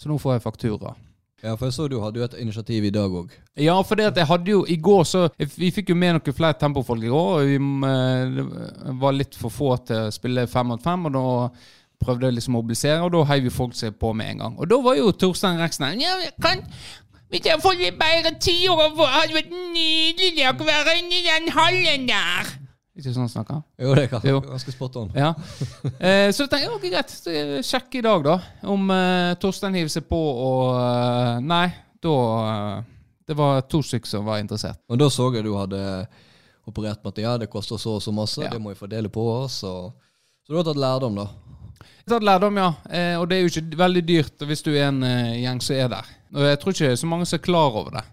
Så 0.00 0.08
nå 0.08 0.16
får 0.20 0.36
jeg 0.38 0.42
faktura. 0.46 0.94
ja, 1.42 1.54
for 1.56 1.66
jeg 1.68 1.74
så 1.76 1.86
du 1.88 1.98
hadde 2.00 2.18
jo 2.18 2.24
et 2.24 2.34
initiativ 2.40 2.84
i 2.88 2.90
dag 2.94 3.12
òg. 3.12 3.32
Ja, 3.60 3.74
for 3.84 3.96
det 3.96 4.06
at 4.10 4.16
jeg 4.16 4.26
hadde 4.28 4.50
jo 4.50 4.62
I 4.68 4.76
går 4.76 5.04
så 5.08 5.22
Vi 5.38 5.70
fikk 5.72 5.88
jo 5.92 5.96
med 5.96 6.14
noen 6.16 6.34
flere 6.36 6.56
tempofolk 6.60 7.04
i 7.04 7.12
går, 7.12 7.28
og 7.36 7.50
vi 7.50 7.56
eh, 7.56 8.36
det 8.36 8.94
var 9.00 9.12
litt 9.16 9.36
for 9.36 9.52
få 9.52 9.76
til 9.88 10.06
å 10.06 10.12
spille 10.14 10.46
fem 10.48 10.66
mot 10.72 10.82
fem, 10.82 11.04
og 11.08 11.12
da 11.16 11.24
prøvde 12.02 12.30
liksom 12.34 12.54
å 12.54 12.60
mobilisere, 12.60 13.00
og 13.04 13.12
da 13.14 13.24
heiv 13.32 13.48
folk 13.54 13.74
seg 13.78 13.96
på 14.00 14.12
med 14.16 14.34
en 14.34 14.44
gang. 14.44 14.54
Og 14.60 14.68
da 14.70 14.78
var 14.84 14.96
jo 14.98 15.10
Torstein 15.12 15.58
Reksten 15.62 16.00
Ja, 16.00 16.16
kan 16.42 16.62
Hvis 17.32 17.42
jeg 17.48 17.58
får 17.58 17.74
litt 17.80 17.96
bedre 17.98 18.30
hadde 19.10 19.32
det 19.32 19.34
vært 19.40 19.50
nydelig 19.74 20.44
å 20.46 20.52
være 20.68 20.92
inne 21.00 21.16
i 21.18 21.24
den 21.26 21.48
hallen 21.56 22.04
der. 22.06 22.52
Ikke 22.96 23.12
sånn 23.12 23.28
han? 23.52 23.64
Jo, 23.82 23.94
det 23.98 24.06
kan 24.08 24.22
Jo. 24.24 24.38
ganske 24.40 24.72
spot 24.72 24.94
on. 24.96 25.10
Ja. 25.12 25.34
Eh, 26.00 26.30
så 26.32 26.46
jeg 26.46 26.52
tenkte 26.52 26.62
jeg, 26.62 26.70
ok, 26.72 26.86
greit, 26.94 27.10
så 27.12 27.34
jeg 27.34 27.64
i 27.98 28.04
dag, 28.06 28.22
da. 28.24 28.36
Om 28.72 28.86
eh, 28.94 29.34
Torstein 29.42 29.74
hiver 29.76 29.92
seg 29.92 30.06
på 30.08 30.16
og 30.16 30.78
eh, 30.78 31.42
Nei, 31.44 31.66
da, 32.00 32.14
eh, 32.54 32.86
Det 33.26 33.36
var 33.36 33.60
to 33.68 33.82
stykker 33.82 34.08
som 34.08 34.24
var 34.24 34.38
interessert. 34.40 34.78
Og 34.88 34.96
da 35.02 35.10
så 35.12 35.26
jeg 35.34 35.44
du 35.44 35.52
hadde 35.58 35.82
operert 36.66 37.02
med 37.04 37.12
at 37.12 37.20
ja, 37.22 37.34
det 37.42 37.50
koster 37.50 37.76
så 37.78 37.98
og 37.98 38.02
så 38.06 38.14
masse, 38.14 38.40
Ja. 38.42 38.50
det 38.54 38.62
må 38.62 38.70
vi 38.72 38.78
fordele 38.80 39.10
på 39.12 39.26
oss. 39.42 39.60
Og... 39.66 39.92
Så 40.46 40.54
du 40.54 40.56
har 40.60 40.64
tatt 40.64 40.78
lærdom, 40.80 41.18
da? 41.18 41.26
Tatt 42.06 42.24
lærdom, 42.26 42.58
ja. 42.60 42.68
Eh, 42.90 43.14
og 43.18 43.26
det 43.28 43.38
er 43.38 43.42
jo 43.44 43.50
ikke 43.50 43.80
veldig 43.80 44.02
dyrt 44.06 44.44
hvis 44.46 44.62
du 44.62 44.70
er 44.74 44.88
en 44.88 45.02
eh, 45.06 45.40
gjeng 45.42 45.62
som 45.64 45.76
er 45.76 45.90
der. 45.90 46.12
Og 46.36 46.46
jeg 46.46 46.60
tror 46.62 46.74
ikke 46.74 46.84
det 46.86 46.92
er 46.94 47.02
så 47.02 47.10
mange 47.10 47.26
som 47.26 47.38
er 47.38 47.44
klar 47.46 47.80
over 47.80 47.96
det. 47.98 48.04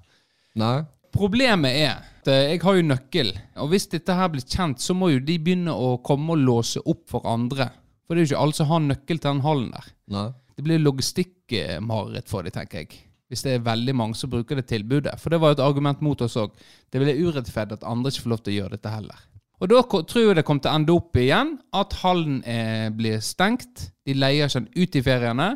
Nei? 0.61 0.75
Problemet 1.13 1.77
er 1.77 2.01
at 2.01 2.29
eh, 2.31 2.47
jeg 2.53 2.63
har 2.63 2.77
jo 2.79 2.85
nøkkel, 2.87 3.31
og 3.61 3.69
hvis 3.69 3.89
dette 3.91 4.15
her 4.17 4.31
blir 4.33 4.45
kjent, 4.45 4.81
så 4.81 4.95
må 4.97 5.11
jo 5.13 5.21
de 5.21 5.37
begynne 5.37 5.73
å 5.75 5.97
komme 6.05 6.33
og 6.33 6.41
låse 6.41 6.81
opp 6.81 7.03
for 7.11 7.27
andre. 7.29 7.69
For 8.07 8.15
det 8.15 8.23
er 8.23 8.25
jo 8.25 8.31
ikke 8.31 8.45
alle 8.45 8.57
som 8.57 8.71
har 8.71 8.85
nøkkel 8.87 9.19
til 9.19 9.29
den 9.29 9.43
hallen 9.45 9.69
der. 9.75 9.91
Nei? 10.13 10.27
Det 10.53 10.65
blir 10.65 10.81
logistikkmareritt 10.81 12.29
for 12.29 12.45
dem, 12.45 12.53
tenker 12.55 12.83
jeg. 12.83 13.03
Hvis 13.29 13.45
det 13.45 13.55
er 13.55 13.65
veldig 13.65 13.95
mange 13.97 14.17
som 14.17 14.29
bruker 14.29 14.59
det 14.59 14.67
tilbudet. 14.69 15.15
For 15.21 15.33
det 15.33 15.39
var 15.41 15.53
jo 15.53 15.57
et 15.57 15.65
argument 15.65 16.01
mot 16.05 16.21
oss 16.21 16.37
òg. 16.37 16.53
Det 16.93 17.01
blir 17.01 17.21
urettferdig 17.25 17.79
at 17.79 17.87
andre 17.89 18.13
ikke 18.13 18.25
får 18.25 18.33
lov 18.35 18.43
til 18.43 18.53
å 18.53 18.57
gjøre 18.59 18.77
dette 18.77 18.93
heller. 18.93 19.23
Og 19.61 19.69
da 19.71 19.83
tror 19.85 20.25
jeg 20.25 20.37
det 20.37 20.45
kommer 20.47 20.63
til 20.63 20.71
å 20.71 20.79
ende 20.79 20.95
opp 20.95 21.19
igjen 21.19 21.53
at 21.75 21.93
hallen 22.01 22.41
er, 22.49 22.89
blir 22.95 23.21
stengt. 23.23 23.89
De 24.03 24.15
leier 24.17 24.51
den 24.51 24.67
ut 24.75 24.97
i 24.97 25.03
feriene. 25.05 25.53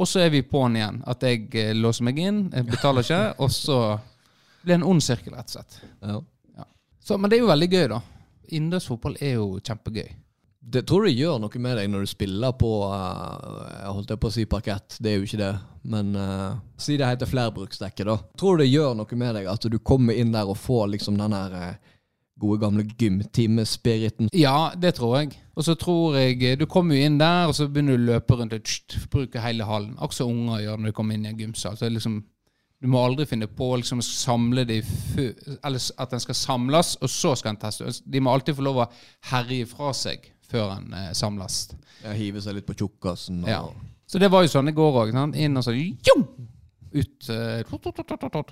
Og 0.00 0.08
så 0.08 0.22
er 0.24 0.30
vi 0.32 0.46
på'n 0.46 0.78
igjen. 0.78 1.02
At 1.10 1.26
jeg 1.26 1.50
eh, 1.58 1.74
låser 1.76 2.06
meg 2.06 2.20
inn, 2.22 2.44
jeg 2.54 2.68
betaler 2.70 3.04
ikke, 3.04 3.22
og 3.42 3.52
så 3.52 3.80
blir 4.62 4.74
det 4.74 4.80
en 4.80 4.88
ond 4.92 5.04
sirkel, 5.04 5.34
rett 5.34 5.50
og 5.50 5.58
slett. 5.58 5.80
Ja. 6.06 6.66
Så, 7.02 7.18
men 7.18 7.30
det 7.30 7.38
er 7.38 7.44
jo 7.44 7.50
veldig 7.50 7.70
gøy, 7.72 7.86
da. 7.90 8.00
Innendørs 8.50 8.88
fotball 8.90 9.16
er 9.20 9.38
jo 9.38 9.52
kjempegøy. 9.58 10.10
Det 10.70 10.82
tror 10.86 11.06
du 11.06 11.10
gjør 11.10 11.38
noe 11.40 11.60
med 11.62 11.78
deg 11.80 11.88
når 11.88 12.04
du 12.04 12.10
spiller 12.10 12.52
på 12.60 12.68
eh, 12.84 13.68
Jeg 13.80 13.94
holdt 13.96 14.10
på 14.20 14.28
å 14.28 14.34
si 14.34 14.44
parkett, 14.46 14.98
det 15.00 15.12
er 15.12 15.18
jo 15.18 15.26
ikke 15.26 15.40
det. 15.40 15.54
Men 15.90 16.10
uh, 16.12 16.58
si 16.76 16.98
det 17.00 17.08
heter 17.08 17.30
flerbruksdekke, 17.30 18.04
da. 18.04 18.18
Tror 18.38 18.58
du 18.58 18.64
det 18.66 18.70
gjør 18.70 18.98
noe 18.98 19.18
med 19.18 19.38
deg 19.38 19.48
at 19.48 19.64
du 19.72 19.78
kommer 19.80 20.18
inn 20.20 20.34
der 20.34 20.50
og 20.50 20.58
får 20.60 20.90
liksom 20.94 21.16
den 21.18 21.34
her 21.34 21.56
eh, 21.56 21.96
gode 22.40 22.58
gamle 22.62 22.84
gymtimespiriten? 22.98 24.30
Ja, 24.36 24.70
det 24.80 24.94
tror 24.98 25.18
jeg. 25.20 25.36
Og 25.56 25.64
så 25.66 25.74
tror 25.78 26.16
jeg 26.16 26.38
eh, 26.46 26.56
Du 26.58 26.66
kommer 26.70 26.96
jo 26.96 27.04
inn 27.06 27.18
der, 27.20 27.46
og 27.50 27.54
så 27.58 27.66
begynner 27.68 27.96
du 27.98 28.02
å 28.04 28.10
løpe 28.14 28.36
rundt 28.40 28.54
og 28.56 29.06
bruke 29.12 29.42
hele 29.44 29.66
hallen. 29.68 29.94
Akkurat 29.98 30.18
som 30.22 30.32
unger 30.32 30.62
gjør 30.64 30.80
når 30.80 30.90
de 30.92 30.96
kommer 30.96 31.14
inn 31.18 31.26
i 31.26 31.32
en 31.34 31.40
gymsal. 31.44 31.76
Så 31.76 31.90
liksom, 31.92 32.20
du 32.80 32.88
må 32.88 33.02
aldri 33.04 33.26
finne 33.28 33.48
på 33.50 33.70
liksom 33.76 34.00
samle 34.04 34.64
de 34.68 34.80
fø- 34.86 35.34
Eller 35.60 35.86
at 36.00 36.10
den 36.14 36.22
skal 36.24 36.38
samles, 36.38 36.94
og 37.00 37.12
så 37.12 37.34
skal 37.36 37.54
den 37.54 37.60
testes. 37.66 38.00
De 38.06 38.20
må 38.24 38.32
alltid 38.32 38.56
få 38.56 38.64
lov 38.66 38.82
å 38.84 38.90
herje 39.32 39.68
fra 39.70 39.92
seg 39.96 40.30
før 40.50 40.72
den 40.78 40.94
eh, 40.96 41.12
samles. 41.14 41.66
Ja, 42.02 42.14
hive 42.16 42.40
seg 42.42 42.56
litt 42.56 42.66
på 42.66 42.74
tjukkasen 42.80 43.44
og 43.44 43.50
Ja. 43.52 43.62
Så 44.10 44.18
det 44.18 44.26
var 44.32 44.42
jo 44.42 44.48
sånn 44.50 44.66
i 44.66 44.72
går 44.74 44.96
òg. 45.04 45.12
Inn 45.38 45.54
og 45.60 45.62
så 45.62 45.70
jung! 45.76 46.24
Ut 46.90 47.28
eh, 47.30 47.60
tot, 47.68 47.84
tot, 47.84 48.00
tot, 48.00 48.16
tot, 48.18 48.32
tot. 48.34 48.48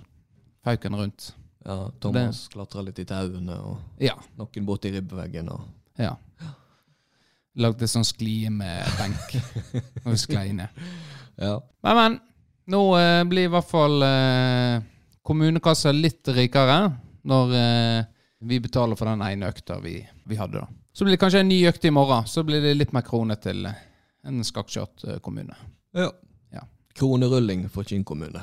Fauken 0.63 0.95
rundt. 0.95 1.33
Ja, 1.69 1.77
Thomas 2.01 2.47
klatra 2.49 2.81
litt 2.87 2.99
i 3.03 3.05
tauene, 3.09 3.59
og 3.61 4.01
Ja. 4.01 4.15
noen 4.41 4.65
borti 4.69 4.89
ribbeveggen. 4.95 5.51
Og... 5.53 5.67
ja. 6.01 6.15
Lagde 7.59 7.89
sånn 7.91 8.07
sklie 8.07 8.51
med 8.55 8.87
benk. 8.99 9.35
Og 10.07 10.15
sklei 10.25 10.53
ned. 10.55 10.69
Ja. 11.37 11.57
Men, 11.83 11.97
men. 11.99 12.19
Nå 12.69 12.81
eh, 13.01 13.23
blir 13.25 13.47
i 13.49 13.51
hvert 13.53 13.65
fall 13.69 14.03
eh, 14.05 14.83
kommunekassa 15.25 15.89
litt 15.97 16.29
rikere 16.37 16.75
når 17.29 17.55
eh, 17.57 18.03
vi 18.45 18.59
betaler 18.61 18.97
for 19.01 19.09
den 19.09 19.23
ene 19.25 19.49
økta 19.49 19.79
vi, 19.81 19.95
vi 20.29 20.37
hadde. 20.37 20.61
da. 20.61 20.69
Så 20.93 21.07
blir 21.07 21.17
det 21.17 21.23
kanskje 21.23 21.41
en 21.41 21.49
ny 21.49 21.63
økt 21.71 21.85
i 21.89 21.93
morgen. 21.97 22.27
Så 22.29 22.45
blir 22.45 22.61
det 22.63 22.75
litt 22.77 22.93
mer 22.93 23.07
kroner 23.09 23.41
til 23.41 23.65
en 23.69 24.45
skakkjørt 24.45 25.05
eh, 25.09 25.19
kommune. 25.25 25.57
ja. 25.97 26.11
Ja. 26.53 26.63
Kronerulling 26.99 27.67
for 27.73 27.85
Kinn 27.89 28.05
kommune. 28.05 28.41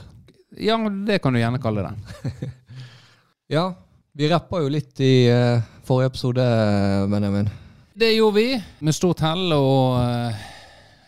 Ja, 0.58 0.78
det 1.08 1.20
kan 1.24 1.34
du 1.36 1.40
gjerne 1.42 1.60
kalle 1.62 1.86
det. 1.86 2.52
Ja, 3.52 3.74
vi 4.18 4.30
rappa 4.32 4.60
jo 4.64 4.70
litt 4.74 5.00
i 5.06 5.28
uh, 5.30 5.62
forrige 5.86 6.10
episode, 6.14 6.46
Benjamin. 7.12 7.50
Det 7.96 8.10
gjorde 8.16 8.36
vi 8.40 8.48
med 8.84 8.96
stort 8.96 9.22
hell, 9.24 9.52
og 9.54 10.00
uh, 10.02 10.40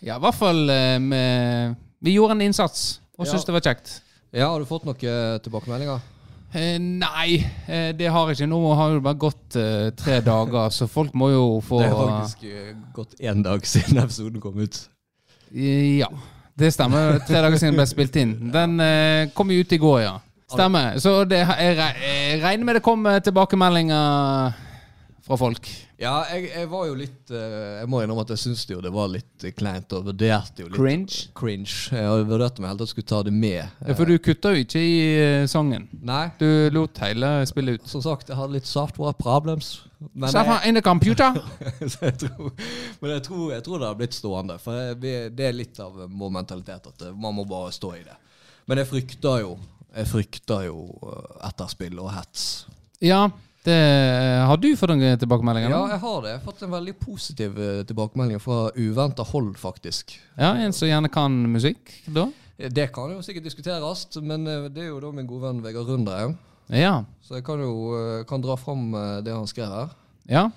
ja, 0.06 0.17
i 0.17 0.22
hvert 0.24 0.38
fall 0.38 0.62
uh, 0.70 0.98
med 1.01 1.74
Vi 2.06 2.13
gjorde 2.13 2.36
en 2.38 2.44
innsats 2.46 3.00
og 3.17 3.25
Ja. 3.25 3.32
syntes 3.32 3.48
det 3.50 3.56
var 3.58 3.65
kjekt. 3.65 3.96
Ja, 4.36 4.51
Har 4.51 4.60
du 4.62 4.67
fått 4.70 4.84
noen 4.86 5.00
eh, 5.08 5.38
tilbakemeldinger? 5.41 6.01
Eh, 6.53 6.75
nei, 6.77 7.39
eh, 7.65 7.94
det 7.98 8.10
har 8.12 8.27
jeg 8.29 8.36
ikke. 8.38 8.48
Nå 8.51 8.60
har 8.77 8.91
det 8.94 9.01
bare 9.08 9.17
gått 9.17 9.56
eh, 9.58 9.88
tre 9.98 10.20
dager, 10.22 10.67
så 10.75 10.86
folk 10.91 11.15
må 11.17 11.32
jo 11.32 11.46
få 11.65 11.79
Det 11.82 11.88
har 11.89 12.12
faktisk 12.12 12.44
eh, 12.46 12.75
gått 12.94 13.15
én 13.24 13.41
dag 13.41 13.65
siden 13.65 13.98
episoden 14.03 14.44
kom 14.44 14.60
ut. 14.62 14.77
Eh, 15.50 15.98
Ja, 16.03 16.12
det 16.60 16.70
stemmer. 16.75 17.17
Tre 17.25 17.41
dager 17.41 17.58
siden 17.58 17.74
den 17.74 17.79
ble 17.82 17.88
spilt 17.89 18.20
inn. 18.22 18.36
Den 18.53 18.77
eh, 18.84 19.32
kom 19.34 19.50
jo 19.56 19.63
ut 19.63 19.74
i 19.74 19.79
går, 19.82 19.98
ja. 20.06 20.13
Stemmer. 20.48 20.96
Så 21.04 21.24
det, 21.27 21.42
jeg, 21.44 21.75
jeg 21.75 22.39
regner 22.44 22.70
med 22.70 22.80
det 22.80 22.84
kommer 22.86 23.20
tilbakemeldinger 23.20 24.56
fra 25.27 25.36
folk. 25.36 25.68
Ja, 26.00 26.22
jeg, 26.30 26.51
jeg 26.54 26.68
var 26.70 26.84
jo 26.88 26.94
litt 26.96 27.32
eh, 27.34 27.80
Jeg 27.82 27.89
må 27.89 28.00
innrømme 28.04 28.22
at 28.22 28.30
jeg 28.36 28.42
syns 28.44 28.62
jo 28.70 28.77
det 28.86 28.92
var 28.94 29.10
litt 29.12 29.44
eh, 29.44 29.54
kleint, 29.58 29.92
og 29.98 30.06
vurderte 30.08 30.63
jo 30.63 30.70
litt 30.70 30.77
Cringe. 30.77 31.18
Cringe. 31.36 31.74
Jeg 31.92 32.27
vurderte 32.30 32.63
meg 32.63 32.72
helt 32.72 32.84
til 32.84 32.88
å 32.88 32.92
skulle 32.92 33.10
ta 33.10 33.22
det 33.25 33.34
med. 33.36 33.74
Ja, 33.82 33.96
For 33.98 34.08
du 34.08 34.16
kutta 34.24 34.54
jo 34.54 34.63
ikke 34.63 34.84
i 34.84 34.98
eh, 35.18 35.48
sangen. 35.51 35.88
Nei, 36.06 36.27
Du 36.39 36.48
lot 36.72 37.01
hele 37.04 37.32
spillet 37.50 37.82
ut. 37.82 37.89
som 37.92 38.06
sagt, 38.06 38.30
jeg 38.30 38.39
hadde 38.39 38.56
litt 38.56 38.70
software 38.70 39.18
problems. 39.18 39.74
Men 40.13 40.30
Someone 40.32 40.62
jeg, 40.62 40.70
in 40.70 40.80
the 40.80 40.86
computer. 40.86 41.42
så 41.92 42.12
jeg 42.12 42.20
tror, 42.24 42.54
men 43.01 43.16
jeg 43.18 43.24
tror, 43.25 43.48
jeg 43.56 43.66
tror 43.66 43.82
det 43.82 43.89
har 43.89 43.98
blitt 44.00 44.16
stående. 44.16 44.60
For 44.62 44.80
jeg, 44.80 45.34
det 45.36 45.50
er 45.50 45.58
litt 45.58 45.82
av 45.84 46.06
vår 46.06 46.36
mentalitet 46.39 46.92
at 46.94 47.10
eh, 47.10 47.18
man 47.18 47.36
må 47.36 47.48
bare 47.50 47.74
stå 47.75 47.98
i 47.98 48.06
det. 48.06 48.16
Men 48.70 48.84
jeg 48.84 48.92
frykter 48.94 49.42
jo 49.44 49.58
Jeg 49.98 50.08
frykter 50.12 50.68
jo 50.68 50.80
eh, 51.10 51.48
etterspill 51.50 51.98
og 52.04 52.12
hets. 52.13 52.66
Ja, 53.04 53.24
det 53.68 53.77
har 54.48 54.58
du 54.62 54.68
fått 54.80 54.94
noen 54.94 55.18
tilbakemeldinger? 55.20 55.74
Ja, 55.74 55.80
jeg 55.92 56.00
har 56.04 56.20
det. 56.24 56.30
Jeg 56.32 56.39
har 56.39 56.46
fått 56.46 56.62
en 56.68 56.72
veldig 56.75 56.94
positiv 57.01 57.58
eh, 57.60 57.80
tilbakemelding 57.89 58.39
fra 58.44 58.68
uventa 58.77 59.25
hold, 59.32 59.56
faktisk. 59.60 60.13
ja, 60.38 60.54
En 60.62 60.74
som 60.74 60.88
gjerne 60.89 61.10
kan 61.13 61.34
musikk, 61.51 61.92
da? 62.08 62.27
Det 62.58 62.88
kan 62.96 63.12
jo 63.13 63.20
sikkert 63.25 63.46
diskuteres, 63.50 64.06
men 64.22 64.48
eh, 64.50 64.68
det 64.74 64.86
er 64.86 64.92
jo 64.94 65.01
da 65.04 65.12
min 65.13 65.27
gode 65.30 65.50
venn 65.50 65.63
Vegard 65.66 65.89
Rundre. 65.92 66.22
Ja. 66.74 67.00
Så 67.24 67.38
jeg 67.38 67.46
kan 67.48 67.62
jo 67.63 67.74
eh, 67.98 68.24
kan 68.30 68.42
dra 68.44 68.56
fram 68.60 68.88
eh, 68.98 69.20
det 69.25 69.34
han 69.36 69.50
skrev 69.50 69.74
her. 69.74 69.94
ja. 70.30 70.48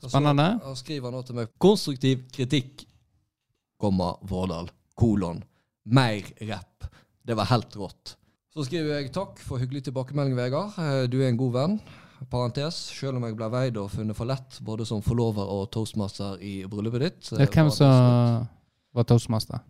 Og 0.00 0.06
så- 0.08 0.14
Spennende. 0.16 0.44
Han 0.64 0.76
skriver 0.80 1.12
nå 1.12 1.18
til 1.28 1.36
meg 1.36 1.48
Konstruktiv 1.60 2.22
kritikk, 2.32 2.86
komma 3.76 4.14
Vårdal, 4.24 4.70
kolon. 4.96 5.42
Mer 5.84 6.24
rapp. 6.48 6.86
Det 7.26 7.36
var 7.36 7.44
helt 7.50 7.76
rått. 7.76 8.14
Så 8.60 8.66
skriver 8.68 8.98
jeg 8.98 9.08
takk 9.14 9.38
for 9.40 9.56
hyggelig 9.56 9.86
tilbakemelding, 9.86 10.34
Vegard. 10.36 10.74
Eh, 10.76 11.06
Du 11.08 11.16
er 11.22 11.30
en 11.30 11.36
god 11.40 11.52
venn. 11.54 11.76
Parentes. 12.28 12.76
Selv 12.92 13.16
om 13.16 13.24
jeg 13.24 13.32
ble 13.38 13.46
veid 13.48 13.78
og 13.80 13.88
funnet 13.88 14.12
for 14.18 14.28
lett 14.28 14.58
både 14.60 14.84
som 14.84 15.00
forlover 15.00 15.48
og 15.48 15.70
toastmaster 15.72 16.36
i 16.44 16.66
bryllupet 16.68 17.00
ditt. 17.06 17.30
Ja, 17.40 17.46
hvem 17.48 17.70
som 17.72 17.88
var 18.92 19.08
toastmaster? 19.08 19.64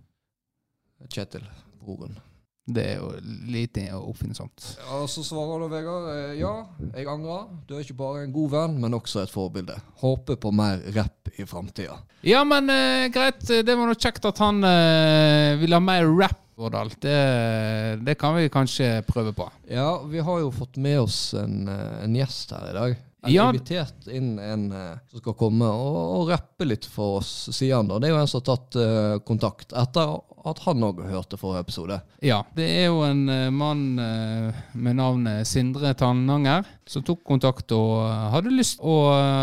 Kjetil, 1.07 1.47
broren. 1.79 2.19
Det 2.67 2.83
er 2.83 2.99
jo 2.99 3.13
lite 3.47 3.87
oppfinnsomt. 3.95 4.67
Ja, 4.83 5.07
Så 5.07 5.23
svarer 5.23 5.63
du, 5.63 5.69
Vegard 5.71 6.11
eh, 6.11 6.35
ja, 6.43 6.53
jeg 6.91 7.07
angrer. 7.07 7.47
Du 7.69 7.77
er 7.77 7.87
ikke 7.87 7.95
bare 8.03 8.27
en 8.27 8.35
god 8.35 8.51
venn, 8.59 8.77
men 8.83 8.99
også 8.99 9.23
et 9.23 9.31
forbilde. 9.31 9.79
Håper 10.03 10.35
på 10.35 10.51
mer 10.51 10.83
rapp 10.99 11.31
i 11.39 11.47
framtida. 11.47 11.95
Ja, 12.27 12.43
men 12.43 12.67
uh, 12.67 13.07
greit. 13.15 13.47
Det 13.47 13.71
var 13.71 13.87
nå 13.87 13.95
kjekt 13.95 14.27
at 14.27 14.43
han 14.43 14.65
uh, 14.67 15.59
ville 15.63 15.79
ha 15.79 15.83
mer 15.83 16.11
rap, 16.11 16.43
Vårdal. 16.61 16.93
Det, 17.01 17.19
det 18.07 18.15
kan 18.21 18.37
vi 18.37 18.49
kanskje 18.53 19.01
prøve 19.09 19.33
på. 19.37 19.49
Ja, 19.71 19.99
vi 20.07 20.21
har 20.25 20.43
jo 20.45 20.51
fått 20.55 20.77
med 20.81 21.01
oss 21.07 21.21
en, 21.35 21.63
eh, 21.69 22.03
en 22.05 22.17
gjest 22.21 22.53
her 22.57 22.71
i 22.73 22.77
dag. 22.77 22.99
Jeg 23.21 23.35
Ja. 23.35 23.43
har 23.45 23.53
invitert 23.53 24.07
inn 24.17 24.39
en 24.41 24.63
eh, 24.73 24.95
som 25.11 25.21
skal 25.21 25.35
komme 25.37 25.67
og, 25.69 25.97
og 26.23 26.31
rappe 26.33 26.65
litt 26.65 26.87
for 26.89 27.19
oss, 27.19 27.51
sier 27.53 27.77
han 27.77 27.89
da. 27.91 27.99
Det 28.01 28.09
er 28.09 28.15
jo 28.15 28.21
en 28.23 28.31
som 28.31 28.41
har 28.41 28.47
tatt 28.57 28.79
uh, 28.81 29.19
kontakt 29.29 29.75
etter 29.77 30.15
at 30.49 30.63
han 30.65 30.81
òg 30.87 31.03
hørte 31.05 31.37
forrige 31.37 31.67
episode. 31.67 31.99
Ja, 32.25 32.39
det 32.57 32.65
er 32.79 32.87
jo 32.89 33.03
en 33.05 33.27
uh, 33.29 33.51
mann 33.53 33.83
uh, 34.01 34.57
med 34.73 34.97
navnet 34.97 35.45
Sindre 35.51 35.93
Tannanger 36.01 36.65
som 36.89 37.05
tok 37.05 37.21
kontakt 37.29 37.77
og 37.77 38.09
hadde 38.33 38.55
lyst 38.57 38.81
å 38.81 38.97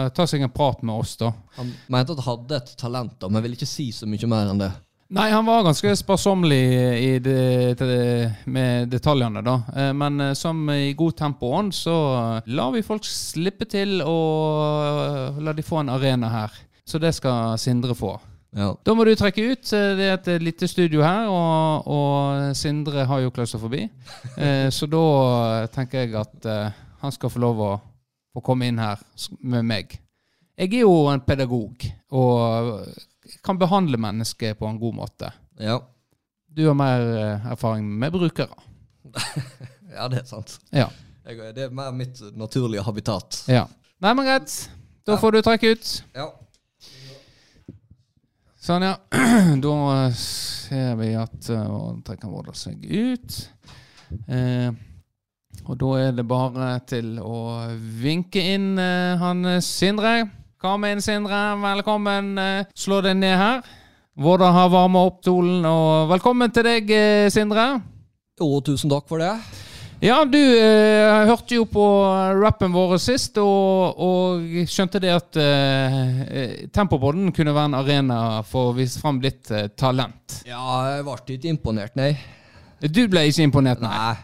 ta 0.10 0.26
seg 0.26 0.42
en 0.48 0.50
prat 0.58 0.82
med 0.82 0.98
oss, 0.98 1.14
da. 1.22 1.30
Han 1.60 1.70
mente 1.94 2.18
at 2.18 2.24
han 2.26 2.32
hadde 2.32 2.58
et 2.64 2.74
talent, 2.82 3.14
da, 3.22 3.30
men 3.30 3.46
ville 3.46 3.60
ikke 3.62 3.70
si 3.70 3.92
så 3.94 4.10
mye 4.10 4.34
mer 4.34 4.50
enn 4.56 4.66
det. 4.66 4.72
Nei, 5.10 5.30
han 5.32 5.46
var 5.48 5.64
ganske 5.64 5.94
sparsommelig 5.96 6.64
i 7.00 7.12
det, 7.24 7.76
det, 7.80 8.34
med 8.52 8.90
detaljene, 8.92 9.44
da. 9.46 9.56
Eh, 9.76 9.92
Men 9.96 10.20
eh, 10.20 10.34
som 10.36 10.66
i 10.74 10.94
god 11.00 11.16
tempoånd 11.18 11.76
så 11.76 11.96
lar 12.46 12.74
vi 12.76 12.84
folk 12.84 13.08
slippe 13.08 13.70
til 13.72 14.02
og 14.04 14.98
eh, 15.06 15.44
la 15.48 15.54
de 15.56 15.64
få 15.64 15.80
en 15.80 15.94
arena 15.96 16.32
her. 16.34 16.58
Så 16.88 17.00
det 17.00 17.14
skal 17.16 17.56
Sindre 17.60 17.96
få. 17.96 18.18
Ja. 18.58 18.74
Da 18.84 18.94
må 18.96 19.04
du 19.08 19.14
trekke 19.16 19.52
ut. 19.52 19.64
Det 19.70 20.08
er 20.08 20.16
et 20.18 20.44
lite 20.44 20.68
studio 20.68 21.04
her, 21.04 21.28
og, 21.32 21.88
og 21.88 22.56
Sindre 22.56 23.04
har 23.06 23.22
jo 23.22 23.32
klaustrofobi. 23.36 23.84
Så 24.72 24.88
da 24.88 25.02
tenker 25.76 26.06
jeg 26.06 26.16
at 26.16 26.48
han 27.04 27.14
skal 27.14 27.30
få 27.30 27.44
lov 27.44 27.60
å 27.62 27.72
å 28.38 28.44
komme 28.46 28.70
inn 28.70 28.82
her 28.82 29.02
med 29.42 29.66
meg. 29.66 29.98
Jeg 30.58 30.74
er 30.74 30.86
jo 30.86 31.08
en 31.12 31.22
pedagog 31.22 31.86
og 32.18 32.88
kan 33.44 33.58
behandle 33.60 33.98
mennesker 33.98 34.54
på 34.60 34.68
en 34.70 34.80
god 34.80 34.96
måte. 35.04 35.32
ja. 35.60 35.80
Du 36.58 36.64
har 36.66 36.74
mer 36.74 37.02
eh, 37.18 37.52
erfaring 37.52 37.86
med 38.00 38.12
brukere. 38.12 38.56
Ja, 39.98 40.08
det 40.10 40.20
er 40.20 40.26
sant. 40.30 40.60
Ja. 40.74 40.88
Jeg, 41.26 41.54
det 41.56 41.64
er 41.68 41.70
mer 41.74 41.92
mitt 41.96 42.20
naturlige 42.38 42.82
habitat. 42.86 43.44
ja. 43.48 43.68
Nei, 44.02 44.14
men 44.14 44.26
greit. 44.26 44.70
Da 45.06 45.14
Ja. 45.16 45.18
får 45.22 45.32
du 45.32 45.42
trekke 45.42 45.72
ut. 45.74 45.92
Ja. 46.14 46.28
Sånn, 48.62 48.84
ja. 48.84 48.96
Da 49.64 49.76
eh, 50.08 50.18
ser 50.18 50.96
vi 51.00 51.12
at 51.18 51.50
uh, 51.54 51.94
trekker 52.06 52.30
Vårdal 52.32 52.58
seg 52.58 52.84
ut. 52.90 53.38
Eh, 54.28 54.72
og 55.68 55.78
da 55.82 55.92
er 56.02 56.12
det 56.18 56.26
bare 56.30 56.74
til 56.88 57.18
å 57.24 57.38
vinke 58.02 58.42
inn 58.56 58.78
eh, 58.80 59.16
han 59.22 59.46
eh, 59.46 59.62
Sindre. 59.66 60.28
Kom 60.58 60.82
inn, 60.90 60.98
Sindre. 61.06 61.38
Velkommen. 61.62 62.32
Eh, 62.42 62.66
slå 62.74 62.98
deg 63.06 63.14
ned 63.20 63.36
her. 63.38 63.60
Hvordan 64.18 64.56
har 64.56 64.72
varma 64.74 65.04
opp 65.06 65.20
stolen, 65.22 65.62
og 65.70 66.08
velkommen 66.10 66.50
til 66.50 66.66
deg, 66.66 66.90
eh, 66.90 67.30
Sindre. 67.30 67.66
Jo, 68.42 68.58
tusen 68.66 68.90
takk 68.90 69.06
for 69.06 69.22
det. 69.22 69.36
Ja, 70.02 70.24
du 70.26 70.38
eh, 70.40 71.28
hørte 71.30 71.60
jo 71.60 71.68
på 71.70 71.86
rappen 72.42 72.74
vår 72.74 72.98
sist, 72.98 73.38
og, 73.38 74.02
og 74.02 74.50
skjønte 74.66 75.02
det 75.02 75.14
at 75.14 75.38
eh, 75.38 76.02
eh, 76.26 76.68
Tempopodden 76.74 77.30
kunne 77.38 77.54
være 77.54 77.70
en 77.70 77.78
arena 77.78 78.20
for 78.42 78.72
å 78.72 78.76
vise 78.78 78.98
fram 79.02 79.22
litt 79.22 79.52
eh, 79.54 79.70
talent. 79.78 80.40
Ja, 80.50 80.64
jeg 80.90 81.06
ble 81.06 81.38
ikke 81.38 81.54
imponert, 81.54 81.94
nei. 81.98 82.16
Du 82.82 83.04
ble 83.06 83.28
ikke 83.30 83.46
imponert, 83.46 83.86
nei. 83.86 83.94
Nei. 83.94 84.16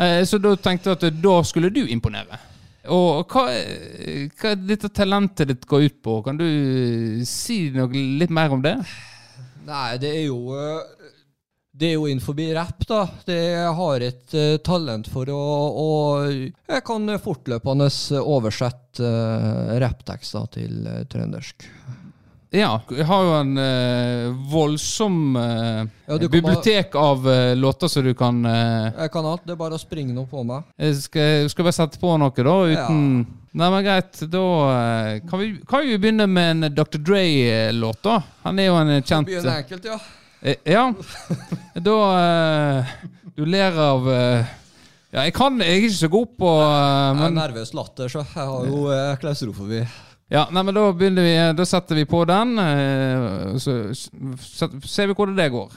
Eh, 0.00 0.22
så 0.24 0.40
da 0.40 0.56
tenkte 0.56 0.94
jeg 0.94 1.00
at 1.04 1.20
da 1.20 1.42
skulle 1.44 1.68
du 1.68 1.84
imponere. 1.84 2.46
Og 2.90 3.30
hva, 3.30 3.46
eh, 3.54 4.26
hva 4.40 4.54
dette 4.58 4.90
talentet 4.94 5.50
ditt 5.50 5.66
går 5.68 5.86
ut 5.86 5.98
på? 6.02 6.16
Kan 6.26 6.40
du 6.40 6.46
eh, 6.46 7.22
si 7.28 7.68
noe 7.74 7.90
litt 7.92 8.32
mer 8.34 8.54
om 8.54 8.64
det? 8.64 8.76
Nei, 9.66 9.98
det 10.02 10.10
er 10.16 10.24
jo 10.26 10.56
eh, 10.56 11.12
Det 11.70 11.90
er 11.90 11.94
jo 11.94 12.08
innenfor 12.10 12.36
rapp, 12.56 12.82
da. 12.88 13.04
Det, 13.26 13.40
har 13.78 14.04
et 14.04 14.34
eh, 14.34 14.56
talent 14.66 15.08
for 15.10 15.30
å, 15.30 15.40
å 15.70 15.88
Jeg 16.26 16.84
kan 16.86 17.14
fortløpende 17.22 17.88
oversette 18.20 19.06
uh, 19.06 19.78
rapptekster 19.80 20.50
til 20.56 20.86
eh, 20.90 21.04
trøndersk. 21.08 21.68
Ja, 22.50 22.80
jeg 22.90 23.04
har 23.06 23.20
jo 23.22 23.34
en 23.38 23.58
uh, 23.62 24.38
voldsom 24.50 25.36
uh, 25.38 25.84
Ja, 26.08 26.16
bibliotek 26.18 26.96
av 26.98 27.22
uh, 27.22 27.54
låter 27.54 27.88
som 27.88 28.02
du 28.02 28.10
kan 28.18 28.42
Jeg 28.44 29.10
kan 29.14 29.26
alt. 29.26 29.44
Det 29.46 29.54
er 29.54 29.60
bare 29.60 29.78
å 29.78 29.80
springe 29.80 30.10
noe 30.16 30.26
på 30.26 30.42
meg. 30.46 30.66
Skal, 30.98 31.46
skal 31.52 31.68
bare 31.68 31.76
sette 31.76 32.00
på 32.02 32.16
noe, 32.18 32.34
da, 32.34 32.56
uten 32.72 33.04
Nei, 33.50 33.66
men 33.66 33.82
greit. 33.82 34.18
Da 34.30 34.42
kan 35.30 35.40
vi, 35.40 35.52
kan 35.66 35.86
vi 35.86 35.98
begynne 35.98 36.26
med 36.30 36.50
en 36.50 36.74
Dr. 36.74 36.98
Dre-låt, 37.02 38.02
da. 38.06 38.20
Han 38.44 38.58
er 38.62 38.68
jo 38.70 38.76
en 38.78 38.92
kjent 38.98 39.30
Begynne 39.30 39.56
enkelt, 39.62 39.86
ja. 39.86 39.98
Ja. 40.66 40.84
Da 41.86 41.96
Du 43.36 43.42
ler 43.46 43.82
av 43.86 44.06
Ja, 44.10 45.22
jeg 45.22 45.34
kan 45.36 45.58
Jeg 45.62 45.70
er 45.70 45.82
ikke 45.84 45.98
så 46.02 46.10
god 46.10 46.38
på 46.38 46.54
Jeg 46.58 47.26
er 47.30 47.34
nervøs 47.42 47.74
latter, 47.78 48.10
så 48.10 48.24
jeg 48.26 48.46
har 48.54 48.70
jo 48.70 48.86
klaustrofobi. 49.22 49.84
Ja, 50.30 50.44
nei, 50.54 50.62
men 50.62 50.74
da 50.76 50.92
begynner 50.94 51.24
vi 51.26 51.34
Da 51.58 51.64
setter 51.66 51.94
vi 51.98 52.04
på 52.06 52.24
den. 52.24 52.58
eh, 52.58 53.56
så 53.58 54.70
ser 54.86 55.06
vi 55.06 55.14
hvordan 55.14 55.36
det 55.36 55.48
går. 55.50 55.72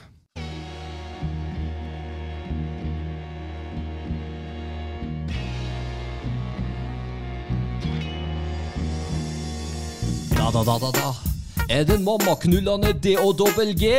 Da, 10.38 10.52
da, 10.52 10.64
da, 10.64 10.78
da, 10.80 10.92
da. 10.92 11.14
Er 11.70 11.84
den 11.84 12.04
mammaknullende 12.04 12.94
D 12.94 13.16
og 13.18 13.38
dobbel 13.38 13.74
G? 13.80 13.90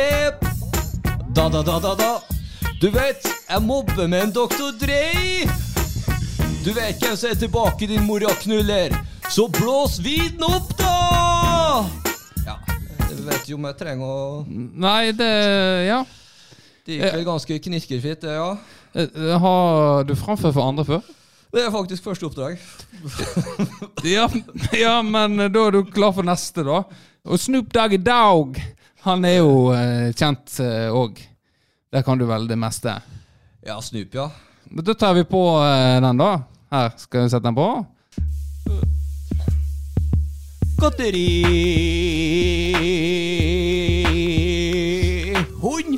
Da, 1.35 1.49
da, 1.49 1.61
da, 1.63 1.79
da, 1.83 1.95
da. 1.99 2.11
Du 2.81 2.89
vet, 2.91 3.27
jeg 3.49 3.61
mobber 3.61 4.07
med 4.07 4.23
en 4.23 4.31
doktor 4.31 4.71
Dre. 4.79 5.01
Du 6.65 6.71
vet 6.73 7.01
hvem 7.01 7.15
som 7.17 7.29
er 7.29 7.39
tilbake, 7.39 7.87
din 7.87 8.05
moraknuller. 8.05 8.93
Så 9.29 9.47
blås 9.49 9.99
viden 9.99 10.43
opp, 10.43 10.69
da! 10.77 11.85
Ja, 12.45 12.55
jeg 13.09 13.23
vet 13.25 13.49
jo 13.49 13.57
om 13.57 13.65
jeg 13.67 13.77
trenger 13.79 14.05
å 14.05 14.45
Nei, 14.47 15.11
det 15.17 15.31
Ja. 15.89 16.03
Det 16.85 16.99
gikk 16.99 17.15
vel 17.15 17.25
ganske 17.25 17.57
knirkefritt, 17.65 18.21
det, 18.21 18.35
ja. 18.37 18.49
Eh, 18.93 19.37
Har 19.41 20.03
du 20.05 20.13
framført 20.15 20.53
for 20.53 20.67
andre 20.69 20.85
før? 20.85 21.01
Det 21.55 21.63
er 21.63 21.71
faktisk 21.73 22.05
første 22.05 22.27
oppdrag. 22.29 22.59
Ja, 24.05 24.27
ja, 24.77 24.99
men 25.01 25.39
da 25.49 25.63
er 25.65 25.73
du 25.73 25.79
klar 25.89 26.13
for 26.13 26.27
neste, 26.27 26.61
da. 26.67 26.83
Og 27.25 27.41
Snoop 27.41 27.71
Doggy 27.73 27.97
Dogg, 28.05 28.59
han 29.07 29.25
er 29.25 29.39
jo 29.39 29.71
eh, 29.73 30.11
kjent 30.13 30.59
òg. 30.93 31.17
Der 31.89 32.05
kan 32.05 32.21
du 32.21 32.27
vel 32.29 32.45
det 32.47 32.59
meste. 32.61 32.93
Ja, 33.65 33.79
Snoop, 33.81 34.13
ja. 34.13 34.29
Da 34.85 34.93
tar 34.93 35.17
vi 35.17 35.25
på 35.25 35.41
eh, 35.65 35.97
den, 36.05 36.21
da. 36.21 36.31
Her, 36.69 36.93
skal 37.01 37.25
vi 37.25 37.33
sette 37.33 37.49
den 37.49 37.57
på? 37.57 37.71
Godteri 40.77 41.43
Hund. 45.61 45.97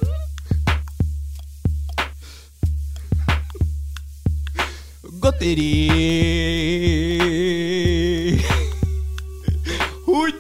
Godteri 5.22 5.72
Hund. 10.06 10.34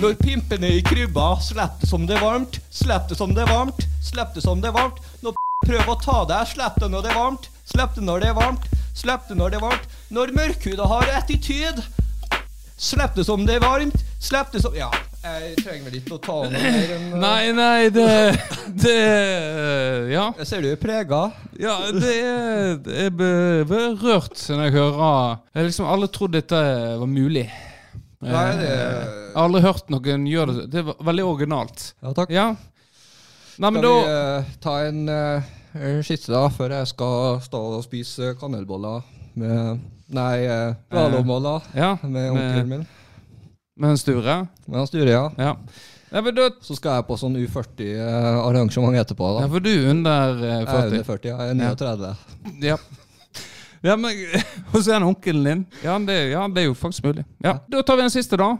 Når 0.00 0.14
pimpen 0.14 0.64
er 0.64 0.68
i 0.68 0.82
krybba, 0.82 1.36
det 1.38 1.88
som 1.88 2.06
det 2.06 2.16
er 2.16 2.20
varmt. 2.24 2.58
Det 2.58 3.16
som 3.16 3.34
det 3.34 3.46
er 3.46 3.52
varmt. 3.52 3.86
Det 4.34 4.42
som 4.42 4.60
det 4.60 4.68
er 4.68 4.74
varmt. 4.74 4.98
Når 5.22 5.38
prøver 5.66 5.94
å 5.94 5.98
ta 6.02 6.18
deg, 6.26 6.58
det 6.80 6.90
når 6.90 7.02
det 7.06 7.14
er 7.14 7.18
varmt. 7.22 7.50
Det 7.70 8.04
når 8.04 8.20
det 8.20 8.34
er 8.34 8.38
varmt. 8.42 8.79
Slipp 9.00 9.30
det 9.30 9.36
når 9.38 9.54
det 9.54 9.60
er 9.60 9.64
varmt. 9.64 9.92
Når 10.12 10.32
mørkhuda 10.36 10.86
har 10.90 11.12
attityd, 11.16 11.78
slipp 12.76 13.14
det 13.16 13.24
som 13.24 13.46
det 13.48 13.56
er 13.56 13.62
varmt. 13.64 14.02
Slipp 14.20 14.50
det 14.52 14.60
som 14.60 14.74
Ja, 14.76 14.90
jeg 15.24 15.54
trenger 15.62 15.86
vel 15.86 15.96
ikke 16.00 16.18
å 16.18 16.20
ta 16.20 16.34
noe 16.44 16.50
mer 16.52 16.92
enn 16.96 17.06
uh, 17.14 17.16
Nei, 17.24 17.52
nei, 17.56 17.88
det 17.92 18.08
Det 18.84 18.96
Ja. 20.12 20.26
Jeg 20.36 20.48
ser 20.50 20.64
du 20.64 20.68
er 20.68 20.80
prega. 20.80 21.22
Ja, 21.60 21.78
det 21.92 22.12
er, 22.18 22.74
det 22.84 22.98
er 23.06 23.14
rørt 23.16 23.70
berørt 23.70 24.42
når 24.50 24.66
jeg 24.66 24.76
hører 24.76 25.38
Jeg 25.54 25.70
liksom 25.70 25.88
alle 25.88 26.10
trodd 26.12 26.36
dette 26.36 26.60
var 27.00 27.08
mulig. 27.08 27.46
Nei, 28.20 28.48
det 28.60 28.68
Jeg 28.68 29.32
har 29.32 29.46
aldri 29.46 29.62
hørt 29.64 29.88
noen 29.92 30.28
gjøre 30.28 30.58
det. 30.58 30.66
Det 30.74 30.82
er 30.82 30.92
veldig 31.08 31.24
originalt. 31.30 31.86
Ja, 32.04 32.12
takk. 32.16 32.34
Ja. 32.36 32.50
Nei, 33.60 33.72
men 33.72 33.80
Skal 33.80 33.88
da 33.88 33.96
vi 33.96 34.12
uh, 34.12 34.52
ta 34.60 34.76
en 34.88 35.02
uh, 35.08 35.48
skisse 36.02 36.32
da, 36.32 36.48
før 36.50 36.72
jeg 36.80 36.86
skal 36.90 37.40
stå 37.44 37.60
og 37.76 37.84
spise 37.86 38.34
kanelboller 38.40 39.02
med 39.38 39.80
Nei, 40.10 40.42
uh, 40.50 40.74
Valomboller 40.90 41.62
Ja, 41.76 41.92
med 42.02 42.30
onkelen 42.32 42.68
min. 42.68 42.86
med 43.78 43.90
en 43.94 43.98
Sture. 44.00 44.46
Med 44.66 44.78
han 44.80 44.86
Sture, 44.90 45.06
ja. 45.10 45.28
Ja. 45.38 45.52
ja, 46.10 46.20
da 46.34 46.48
Så 46.60 46.74
skal 46.76 46.98
jeg 46.98 47.06
på 47.06 47.16
sånn 47.20 47.36
U40-arrangement 47.38 48.98
etterpå. 48.98 49.28
ja, 49.40 49.46
For 49.48 49.60
du 49.62 49.70
er 49.70 49.90
under 49.92 50.34
40? 50.40 50.48
Jeg 50.50 50.66
er 50.66 50.90
under 50.90 51.04
40? 51.04 51.28
ja. 51.30 51.36
jeg 51.38 51.50
er 51.50 51.54
39. 51.54 52.16
Ja. 52.66 52.76
ja, 53.82 53.96
men 53.96 54.10
Og 54.74 54.82
så 54.82 54.90
er 54.90 54.98
han 54.98 55.06
onkelen 55.12 55.44
din. 55.46 55.62
Ja 55.84 55.98
det, 56.02 56.18
ja, 56.32 56.48
det 56.48 56.64
er 56.64 56.68
jo 56.72 56.74
faktisk 56.74 57.04
mulig. 57.06 57.24
Ja, 57.44 57.58
Da 57.70 57.82
tar 57.86 57.96
vi 57.96 58.08
den 58.08 58.10
siste, 58.18 58.36
da. 58.36 58.56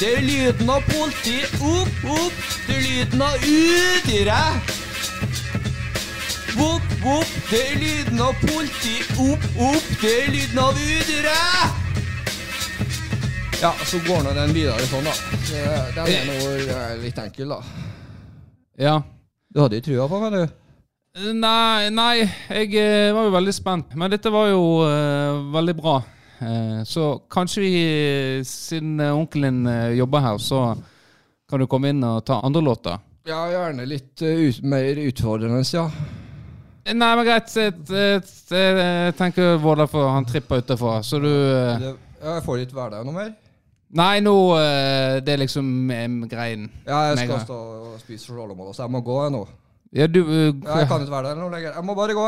Det 0.00 0.08
er 0.18 0.22
lyden 0.24 0.70
av 0.70 0.82
politi. 0.84 1.38
Opp, 1.64 1.94
opp, 2.04 2.40
det 2.66 2.74
er 2.76 2.82
lyden 2.84 3.22
av 3.24 3.46
udyret. 3.48 4.74
Opp, 6.56 6.92
opp, 7.14 7.30
det 7.50 7.60
er 7.62 7.78
lyden 7.80 8.20
av 8.20 8.36
politi. 8.42 8.98
Opp, 9.16 9.46
opp, 9.70 9.88
det 10.02 10.12
er 10.12 10.30
lyden 10.34 10.60
av 10.60 10.76
udyret. 10.76 11.82
Ja, 13.62 13.72
så 13.88 14.02
går 14.04 14.20
nå 14.26 14.34
den 14.36 14.52
videre 14.52 14.84
sånn, 14.90 15.08
da. 15.08 15.14
Den 15.96 16.12
er 16.12 16.28
nå 16.28 16.36
litt 17.00 17.20
enkel, 17.22 17.56
da. 17.56 17.62
Ja. 18.76 18.98
Du 19.48 19.62
hadde 19.62 19.80
jo 19.80 19.86
trua 19.86 20.08
på 20.12 20.20
meg, 20.20 20.36
du. 20.36 20.66
Nei, 21.40 21.88
nei, 21.88 22.26
jeg 22.52 22.74
eh, 22.76 23.14
var 23.16 23.24
jo 23.24 23.32
veldig 23.32 23.54
spent. 23.56 23.96
Men 23.96 24.12
dette 24.12 24.28
var 24.28 24.50
jo 24.50 24.60
uh, 24.84 25.40
veldig 25.54 25.74
bra. 25.78 25.96
Eh, 26.38 26.84
så 26.84 27.22
kanskje 27.30 27.62
vi, 27.62 28.44
siden 28.44 29.00
eh, 29.00 29.16
onkelen 29.16 29.66
eh, 29.66 29.88
jobber 29.96 30.20
her, 30.20 30.38
så 30.38 30.76
kan 31.48 31.60
du 31.62 31.66
komme 31.70 31.92
inn 31.92 32.04
og 32.04 32.24
ta 32.26 32.40
andre 32.44 32.62
låter. 32.64 32.98
Ja, 33.26 33.46
gjerne 33.50 33.86
litt 33.88 34.22
ut, 34.22 34.62
mer 34.62 35.00
utfordrende, 35.06 35.62
ja. 35.72 35.88
Nei, 36.86 37.10
men 37.18 37.24
greit. 37.26 37.50
Jeg, 37.50 39.14
tenker 39.18 39.56
Vårdal 39.58 39.88
for 39.90 40.12
han 40.14 40.26
tripper 40.28 40.62
utafor, 40.62 41.00
så 41.02 41.18
du 41.18 41.30
ja 41.30 41.96
jeg 42.16 42.42
får 42.46 42.62
ikke 42.62 42.76
være 42.78 42.94
der 42.94 43.06
noe 43.06 43.14
mer. 43.14 43.32
Nei, 43.96 44.20
nå 44.24 44.34
Det 45.22 45.32
er 45.34 45.40
liksom 45.42 45.90
greien. 46.30 46.68
Ja, 46.86 47.10
jeg 47.10 47.26
skal 47.26 47.42
stå 47.42 47.58
og 47.58 47.98
spise 48.02 48.30
sjålemål, 48.30 48.70
så 48.74 48.86
jeg 48.86 48.94
må 48.94 49.02
gå 49.04 49.18
jeg 49.24 49.34
nå. 49.34 49.42
Ja, 49.96 50.06
du 50.06 50.20
uh, 50.22 50.30
Ja, 50.30 50.80
jeg 50.82 50.88
kan 50.90 51.02
ikke 51.04 51.14
være 51.14 51.30
der 51.30 51.38
noe 51.40 51.52
lenger. 51.54 51.76
Jeg 51.78 51.84
må 51.88 51.94
bare 51.96 52.16
gå. 52.16 52.24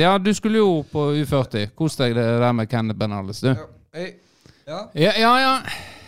Ja, 0.00 0.16
du 0.18 0.30
skulle 0.36 0.62
jo 0.62 0.82
på 0.88 1.10
U40. 1.20 1.72
Kos 1.76 1.98
deg 2.00 2.14
det 2.16 2.24
der 2.40 2.54
med 2.56 2.70
Kenneth 2.72 2.98
Benales, 2.98 3.42
du. 3.44 3.50
Ja. 3.52 3.66
Hey. 3.92 4.14
Ja. 4.66 4.78
Ja, 4.96 5.12
ja. 5.20 5.32
ja. 5.42 5.54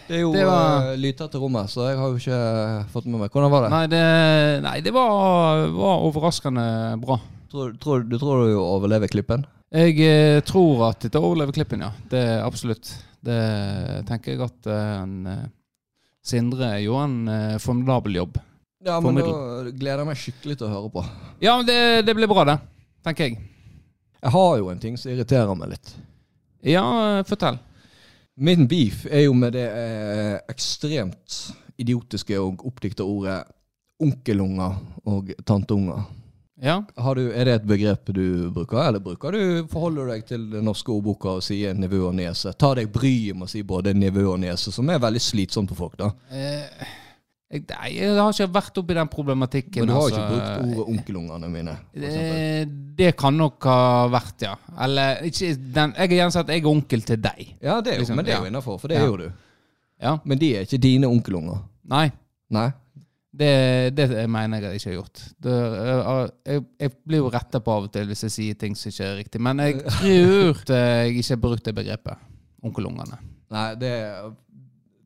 Det 0.09 0.19
er 0.19 0.21
jo 0.21 0.33
Det 0.33 0.45
var- 0.45 0.91
eh, 0.93 0.97
lydtett 1.01 1.35
rommet, 1.41 1.71
så 1.73 1.89
jeg 1.89 1.97
har 1.99 2.09
jo 2.13 2.17
ikke 2.21 2.91
fått 2.93 3.07
med 3.07 3.21
meg. 3.21 3.31
Hvordan 3.33 3.51
var 3.53 3.63
det? 3.65 3.71
Nei, 3.73 3.87
det, 3.87 4.63
nei, 4.63 4.81
det 4.85 4.93
var, 4.93 5.67
var 5.73 6.05
overraskende 6.09 7.01
bra. 7.01 7.19
Tror, 7.51 7.73
tror, 7.81 8.05
du 8.05 8.19
tror 8.19 8.47
du 8.49 8.57
overlever 8.59 9.09
klippen? 9.09 9.47
Jeg 9.73 9.97
eh, 10.01 10.41
tror 10.47 10.91
at 10.91 11.01
dette 11.07 11.21
overlever 11.21 11.57
klippen, 11.57 11.81
ja. 11.81 11.91
Det 12.11 12.21
er 12.21 12.45
Absolutt. 12.45 12.93
Det 13.25 14.05
tenker 14.09 14.35
jeg 14.35 14.45
at 14.45 14.67
eh, 14.69 15.03
en, 15.03 15.27
eh, 15.27 15.45
Sindre 16.25 16.71
gjorde 16.81 17.05
en 17.05 17.29
eh, 17.29 17.59
formidabel 17.61 18.17
jobb. 18.21 18.39
Ja, 18.85 18.99
men 19.01 19.17
da 19.17 19.71
gleder 19.73 20.03
jeg 20.03 20.09
meg 20.11 20.21
skikkelig 20.21 20.59
til 20.61 20.69
å 20.69 20.73
høre 20.75 20.91
på. 20.93 21.05
Ja, 21.41 21.57
men 21.57 21.69
det, 21.69 21.77
det 22.05 22.15
blir 22.17 22.29
bra, 22.29 22.45
det. 22.49 22.59
Tenker 23.05 23.31
jeg. 23.31 23.39
Jeg 24.21 24.33
har 24.35 24.57
jo 24.61 24.69
en 24.73 24.81
ting 24.81 24.99
som 25.01 25.13
irriterer 25.13 25.57
meg 25.57 25.73
litt. 25.73 25.95
Ja, 26.65 26.85
fortell. 27.29 27.59
Min 28.35 28.67
beef 28.69 29.05
er 29.07 29.27
jo 29.27 29.35
med 29.37 29.55
det 29.57 29.67
eh, 29.69 30.37
ekstremt 30.51 31.39
idiotiske 31.81 32.37
og 32.41 32.65
oppdikta 32.67 33.07
ordet 33.07 33.43
onkelunger 34.03 34.77
og 35.09 35.31
tanteunger. 35.47 36.05
Ja. 36.65 36.81
Har 36.97 37.19
du, 37.19 37.29
er 37.33 37.49
det 37.49 37.55
et 37.59 37.69
begrep 37.69 38.11
du 38.15 38.51
bruker, 38.55 38.81
eller 38.81 39.03
bruker 39.03 39.35
du 39.35 39.71
forholder 39.71 40.07
du 40.07 40.13
deg 40.15 40.27
til 40.29 40.45
den 40.53 40.69
norske 40.69 40.93
ordboka 40.93 41.39
og 41.39 41.45
sier 41.45 41.77
nivå 41.77 42.07
og 42.09 42.15
niese? 42.17 42.53
Ta 42.59 42.73
deg 42.79 42.93
bryet 42.95 43.37
med 43.37 43.49
å 43.49 43.53
si 43.53 43.65
både 43.67 43.95
nivå 43.97 44.29
og 44.33 44.39
niese, 44.45 44.73
som 44.75 44.89
er 44.91 45.03
veldig 45.03 45.23
slitsomt 45.23 45.73
for 45.73 45.87
folk, 45.87 45.99
da. 46.01 46.13
Eh, 46.33 46.95
jeg, 47.55 47.95
jeg 47.97 48.17
har 48.19 48.35
ikke 48.35 48.49
vært 48.55 48.79
oppi 48.81 48.97
den 48.99 49.11
problematikken. 49.13 49.85
Men 49.85 49.91
du 49.91 49.95
har 49.95 50.07
altså. 50.09 50.21
ikke 50.21 50.35
brukt 50.35 50.79
ordet 50.79 50.87
onkelungene 50.95 51.51
mine. 51.53 51.77
Det. 51.95 52.13
Eh, 52.21 52.61
det 52.99 53.11
kan 53.21 53.37
nok 53.39 53.69
ha 53.71 53.79
vært, 54.13 54.47
ja. 54.47 54.55
Eller 54.87 55.25
ikke 55.29 55.53
den, 55.57 55.95
Jeg 55.97 56.09
har 56.09 56.17
gjerne 56.19 56.37
sagt 56.37 56.53
jeg 56.55 56.63
er 56.63 56.71
onkel 56.71 57.05
til 57.07 57.21
deg. 57.23 57.43
ja, 57.63 57.81
det 57.81 57.93
er 57.93 57.99
jo, 57.99 58.05
liksom, 58.05 58.17
men 58.17 58.27
det 58.27 58.35
er 58.35 58.41
jo 58.45 58.53
innafor, 58.53 58.79
for 58.83 58.89
det 58.93 58.99
Ja. 58.99 59.03
er 59.05 59.13
jo 59.13 59.17
du. 59.17 59.29
Ja. 60.03 60.17
Men 60.25 60.39
de 60.39 60.57
er 60.57 60.67
ikke 60.67 60.79
dine 60.83 61.07
onkelunger. 61.09 61.63
Nei. 61.89 62.09
Nei. 62.51 62.71
Det, 63.35 63.97
det 63.97 64.07
mener 64.31 64.61
jeg 64.63 64.65
at 64.65 64.71
jeg 64.71 64.81
ikke 64.81 64.91
har 64.91 64.99
gjort. 65.01 65.23
Det, 65.43 65.55
jeg, 66.47 66.65
jeg, 66.85 66.93
blir 67.03 67.19
jo 67.25 67.31
retta 67.35 67.59
på 67.65 67.73
av 67.75 67.89
og 67.89 67.93
til 67.95 68.07
hvis 68.07 68.23
jeg 68.29 68.35
sier 68.35 68.59
ting 68.59 68.77
som 68.79 68.93
ikke 68.93 69.09
er 69.09 69.17
riktig. 69.19 69.41
Men 69.43 69.63
jeg 69.65 69.81
tror 69.91 70.61
jeg 70.71 71.17
ikke 71.17 71.33
har 71.33 71.41
brukt 71.43 71.65
det 71.67 71.75
begrepet. 71.75 72.29
Onkelungene. 72.65 73.19
Nei, 73.55 73.69
det 73.81 73.91
er 73.91 74.29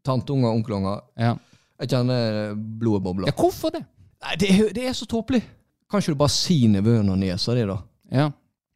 tanteunger 0.05 0.51
og 0.51 0.61
onkelunger. 0.61 1.01
Ja. 1.19 1.35
Jeg 1.79 1.89
kjenner 1.93 2.55
blodet 2.57 3.03
bobler. 3.05 3.29
ja, 3.31 3.35
hvorfor 3.39 3.71
det? 3.75 3.85
Nei, 4.25 4.35
det 4.41 4.49
er, 4.51 4.73
det 4.75 4.87
er 4.91 4.93
så 4.99 5.07
tåpelig. 5.07 5.43
Kan 5.91 6.03
ikke 6.03 6.13
du 6.17 6.19
bare 6.21 6.35
si 6.35 6.67
nevøen 6.69 7.09
og 7.09 7.19
niesa 7.21 7.55
di, 7.55 7.63
da? 7.69 7.77
Ja. 8.13 8.31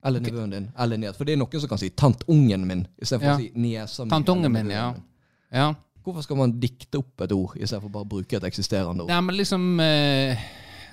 Eller 0.06 0.22
nevøen 0.22 0.50
din. 0.50 0.68
Eller 0.78 0.98
nies. 0.98 1.16
For 1.18 1.24
det 1.26 1.34
er 1.34 1.40
noen 1.42 1.60
som 1.62 1.68
kan 1.70 1.78
si 1.78 1.90
'tantungen 1.90 2.64
min' 2.66 2.86
istedenfor 3.02 3.26
Ja. 3.28 3.34
å 3.34 3.38
si 3.38 3.50
'niesa 3.54 4.04
mi'. 4.04 4.10
Tantungen 4.10 4.44
eller 4.44 4.62
min, 4.62 4.68
nevøen 4.68 4.80
ja. 4.80 4.92
min. 4.92 5.02
ja. 5.52 5.74
Hvorfor 6.02 6.22
skal 6.22 6.36
man 6.36 6.52
dikte 6.60 6.98
opp 6.98 7.20
et 7.20 7.32
ord 7.32 7.56
istedenfor 7.56 7.88
bare 7.90 8.04
å 8.04 8.08
bruke 8.08 8.36
et 8.36 8.44
eksisterende 8.44 9.02
ord? 9.04 9.08
Nei, 9.10 9.20
men 9.20 9.36
liksom 9.36 9.80
eh, 9.80 10.38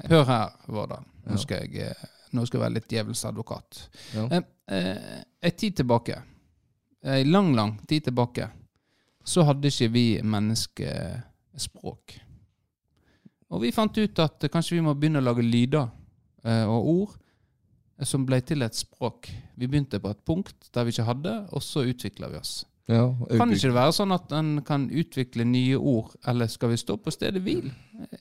Hør 0.09 0.25
her, 0.25 0.49
Vårdal. 0.67 1.03
Nå 1.25 1.37
skal 1.37 1.63
jeg 1.65 1.87
eh, 1.89 2.03
Nå 2.31 2.45
skal 2.45 2.59
jeg 2.59 2.63
være 2.67 2.73
litt 2.75 2.89
djevelens 2.89 3.25
advokat. 3.25 3.89
Ja. 4.13 4.27
Eh, 4.31 4.43
eh, 4.77 5.23
en 5.41 5.51
tid 5.57 5.75
tilbake, 5.75 6.21
en 7.03 7.31
lang, 7.31 7.55
lang 7.55 7.79
tid 7.87 8.03
tilbake, 8.03 8.49
så 9.25 9.43
hadde 9.43 9.67
ikke 9.67 9.87
vi 9.91 10.21
mennesker 10.21 11.23
språk. 11.61 12.17
Og 13.49 13.63
vi 13.63 13.73
fant 13.73 13.97
ut 13.97 14.21
at 14.21 14.45
kanskje 14.53 14.77
vi 14.77 14.85
må 14.85 14.93
begynne 14.93 15.21
å 15.23 15.25
lage 15.25 15.45
lyder 15.45 15.87
eh, 16.45 16.65
og 16.69 16.89
ord 16.93 17.15
eh, 17.17 18.05
som 18.05 18.25
ble 18.27 18.41
til 18.45 18.65
et 18.65 18.77
språk. 18.77 19.31
Vi 19.57 19.67
begynte 19.67 20.01
på 20.01 20.11
et 20.13 20.25
punkt 20.25 20.69
der 20.75 20.85
vi 20.85 20.93
ikke 20.93 21.07
hadde, 21.09 21.35
og 21.49 21.65
så 21.65 21.85
utvikla 21.89 22.29
vi 22.29 22.39
oss. 22.41 22.61
Ja, 22.89 23.03
Kan 23.37 23.51
ikke 23.53 23.69
det 23.69 23.75
være 23.75 23.93
sånn 23.93 24.13
at 24.15 24.31
en 24.33 24.47
kan 24.65 24.87
utvikle 24.89 25.45
nye 25.45 25.77
ord, 25.77 26.15
eller 26.27 26.49
skal 26.49 26.71
vi 26.71 26.79
stå 26.81 26.95
på 26.97 27.11
stedet 27.13 27.43
hvil? 27.45 27.67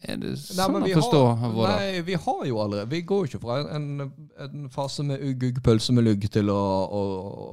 Er 0.02 0.18
det 0.20 0.34
sånn 0.42 0.76
nei, 0.82 0.90
å 0.92 0.98
forstå? 0.98 1.20
har? 1.40 1.54
Nei, 1.70 2.02
vi 2.04 2.16
har 2.18 2.42
jo 2.48 2.58
allerede 2.60 2.90
Vi 2.90 3.00
går 3.06 3.22
jo 3.22 3.28
ikke 3.30 3.40
fra 3.44 3.58
en, 3.76 4.08
en 4.44 4.66
fase 4.74 5.06
med 5.06 5.22
ugg, 5.24 5.62
pølse 5.64 5.94
med 5.96 6.04
lugg 6.04 6.26
til 6.34 6.52
å, 6.52 6.58
å, 6.84 7.02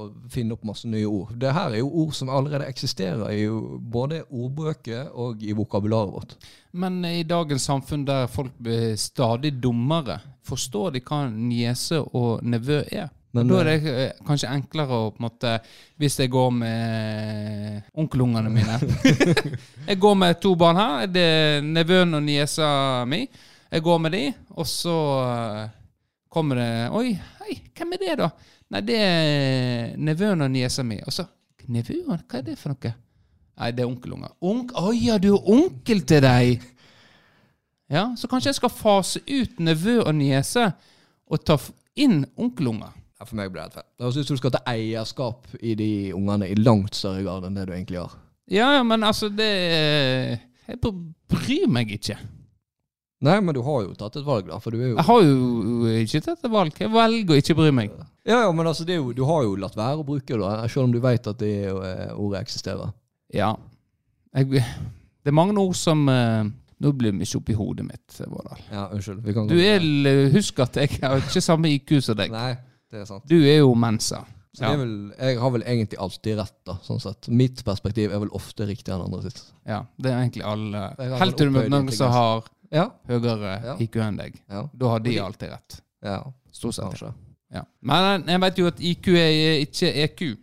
å 0.04 0.10
finne 0.34 0.58
opp 0.58 0.66
masse 0.68 0.90
nye 0.92 1.08
ord. 1.08 1.32
Det 1.40 1.56
her 1.56 1.78
er 1.78 1.84
jo 1.86 1.92
ord 2.04 2.16
som 2.18 2.34
allerede 2.34 2.68
eksisterer 2.68 3.32
i 3.32 3.48
både 3.96 4.26
ordbøker 4.28 5.14
og 5.14 5.46
i 5.46 5.56
vokabularet 5.56 6.16
vårt. 6.18 6.36
Men 6.76 7.00
i 7.08 7.24
dagens 7.24 7.70
samfunn 7.70 8.04
der 8.10 8.28
folk 8.28 8.58
blir 8.60 8.98
stadig 9.00 9.54
dummere, 9.64 10.20
forstår 10.44 10.98
de 10.98 11.06
hva 11.06 11.30
niese 11.32 12.02
og 12.12 12.44
nevø 12.44 12.84
er? 12.92 13.08
Men, 13.36 13.50
da 13.52 13.60
er 13.62 13.68
det 13.68 13.94
eh, 13.94 14.20
kanskje 14.24 14.52
enklere 14.54 14.96
å 14.96 15.12
på 15.12 15.20
en 15.20 15.26
måte 15.26 15.54
Hvis 16.00 16.20
jeg 16.22 16.32
går 16.32 16.54
med 16.56 17.90
onkelungene 18.00 18.52
mine 18.54 18.78
Jeg 19.90 20.00
går 20.00 20.16
med 20.22 20.40
to 20.40 20.54
barn 20.60 20.80
her. 20.80 21.08
Det 21.12 21.26
er 21.36 21.66
nevøen 21.66 22.16
og 22.16 22.24
niesa 22.24 22.68
mi. 23.10 23.26
Jeg 23.72 23.84
går 23.84 24.00
med 24.00 24.16
de, 24.16 24.26
og 24.56 24.68
så 24.70 24.98
eh, 25.26 25.64
kommer 26.32 26.62
det 26.62 26.70
Oi, 26.96 27.16
hei, 27.42 27.58
hvem 27.76 27.96
er 27.98 28.04
det, 28.06 28.20
da? 28.24 28.30
Nei, 28.72 28.84
det 28.88 29.00
er 29.04 29.98
nevøen 30.00 30.46
og 30.48 30.54
niesa 30.54 30.86
mi. 30.88 31.02
Og 31.04 31.14
så 31.14 31.28
Nevøen? 31.66 32.22
Hva 32.30 32.40
er 32.40 32.44
det 32.46 32.60
for 32.60 32.76
noe? 32.76 32.92
Nei, 33.56 33.72
det 33.74 33.82
er 33.86 33.90
onkelunger. 33.90 34.34
Onk 34.46 34.74
Å 34.78 34.92
ja, 34.94 35.18
du 35.22 35.32
er 35.34 35.48
onkel 35.56 36.04
til 36.08 36.22
deg! 36.26 36.66
Ja, 37.92 38.10
så 38.18 38.28
kanskje 38.30 38.50
jeg 38.52 38.60
skal 38.60 38.74
fase 38.74 39.22
ut 39.30 39.60
nevø 39.62 40.00
og 40.02 40.14
niese 40.18 40.72
og 41.30 41.42
ta 41.46 41.58
inn 42.02 42.24
onkelunger. 42.34 42.94
Ja, 43.20 43.26
for 43.26 43.36
meg 43.40 43.52
blir 43.54 43.64
det 43.70 43.78
feil. 43.78 43.86
Det 43.96 44.04
høres 44.04 44.18
ut 44.20 44.28
som 44.28 44.36
du 44.36 44.42
skal 44.42 44.52
ta 44.58 44.62
eierskap 44.68 45.46
i 45.64 45.76
de 45.80 45.90
ungene 46.18 46.50
i 46.52 46.56
langt 46.60 46.98
større 46.98 47.24
grad 47.24 47.46
enn 47.48 47.56
det 47.56 47.68
du 47.70 47.74
egentlig 47.76 48.02
har. 48.02 48.16
Ja, 48.52 48.72
men 48.84 49.04
altså, 49.08 49.30
det 49.34 49.48
Jeg 50.68 50.80
br- 50.84 50.98
bryr 51.32 51.68
meg 51.72 51.92
ikke. 51.96 52.18
Nei, 53.26 53.38
men 53.42 53.56
du 53.56 53.62
har 53.66 53.86
jo 53.86 53.94
tatt 53.98 54.18
et 54.20 54.26
valg, 54.28 54.50
da. 54.52 54.60
For 54.62 54.76
du 54.76 54.82
er 54.82 54.90
jo 54.92 54.98
Jeg 54.98 55.06
har 55.08 55.22
jo 55.24 55.94
ikke 56.04 56.22
tatt 56.28 56.44
et 56.44 56.52
valg. 56.52 56.76
Jeg 56.84 56.92
velger 56.94 57.34
å 57.34 57.40
ikke 57.40 57.56
bry 57.58 57.72
meg. 57.74 57.96
Ja, 58.26 58.42
ja, 58.44 58.52
men 58.52 58.68
altså, 58.68 58.84
det 58.86 58.98
jo, 59.00 59.14
du 59.16 59.24
har 59.30 59.44
jo 59.46 59.56
latt 59.62 59.78
være 59.78 60.02
å 60.02 60.06
bruke 60.06 60.36
det, 60.42 60.52
selv 60.74 60.84
om 60.90 60.92
du 60.94 61.00
vet 61.00 61.28
at 61.32 61.40
det 61.40 61.54
eh, 61.72 62.12
ordet 62.18 62.42
eksisterer. 62.44 62.92
Ja. 63.34 63.54
Jeg, 64.36 64.50
det 64.60 65.32
er 65.32 65.38
mange 65.40 65.56
ord 65.62 65.78
som 65.80 66.04
eh, 66.12 66.44
Nå 66.84 66.92
blir 66.92 67.14
det 67.14 67.22
mye 67.22 67.38
oppi 67.40 67.54
hodet 67.56 67.86
mitt, 67.88 68.18
Vårdal. 68.28 68.60
Ja, 68.68 68.90
unnskyld. 68.92 69.22
Vi 69.24 69.34
kan 69.34 69.48
Du 69.48 69.56
er 69.56 69.86
Husk 70.34 70.60
at 70.60 70.76
jeg 70.82 70.98
har 71.00 71.22
ikke 71.24 71.42
samme 71.42 71.72
IQ 71.72 71.94
som 72.04 72.18
deg. 72.20 72.34
Nei, 72.36 72.52
det 72.92 73.02
er 73.02 73.06
sant. 73.10 73.26
Du 73.30 73.36
er 73.42 73.60
jo 73.60 73.74
mensa. 73.76 74.24
Så 74.56 74.64
det 74.64 74.70
er 74.72 74.78
vel, 74.80 74.92
jeg 75.20 75.40
har 75.42 75.52
vel 75.52 75.64
egentlig 75.68 75.98
alltid 76.00 76.38
rett, 76.40 76.54
da, 76.64 76.78
sånn 76.86 77.02
sett. 77.04 77.28
Mitt 77.28 77.60
perspektiv 77.68 78.14
er 78.16 78.22
vel 78.24 78.30
ofte 78.38 78.64
riktig 78.70 78.94
enn 78.96 79.04
andre 79.04 79.26
sitt. 79.26 79.42
Ja, 79.68 79.82
det 80.00 80.14
er 80.14 80.22
egentlig 80.22 80.46
alle 80.48 80.84
Helt 81.20 81.36
til 81.36 81.50
du 81.50 81.56
møter 81.58 81.74
noen 81.74 81.92
som 81.92 82.12
har 82.14 82.46
Ja, 82.72 82.86
høyere 83.10 83.52
Ja. 83.66 83.76
IQ 83.84 83.96
enn 84.02 84.16
deg. 84.18 84.40
ja, 84.50 84.64
Da 84.74 84.88
har 84.94 85.00
de 85.04 85.18
alltid 85.20 85.50
rett. 85.52 85.82
ja, 86.04 86.22
Stort 86.52 86.74
sett. 86.76 86.86
kanskje. 86.86 87.14
Ja. 87.52 87.64
Men 87.82 88.24
jeg 88.28 88.42
vet 88.42 88.58
jo 88.58 88.68
at 88.68 88.80
IQ 88.80 89.08
er 89.20 89.60
ikke 89.66 89.92
EQ, 90.04 90.38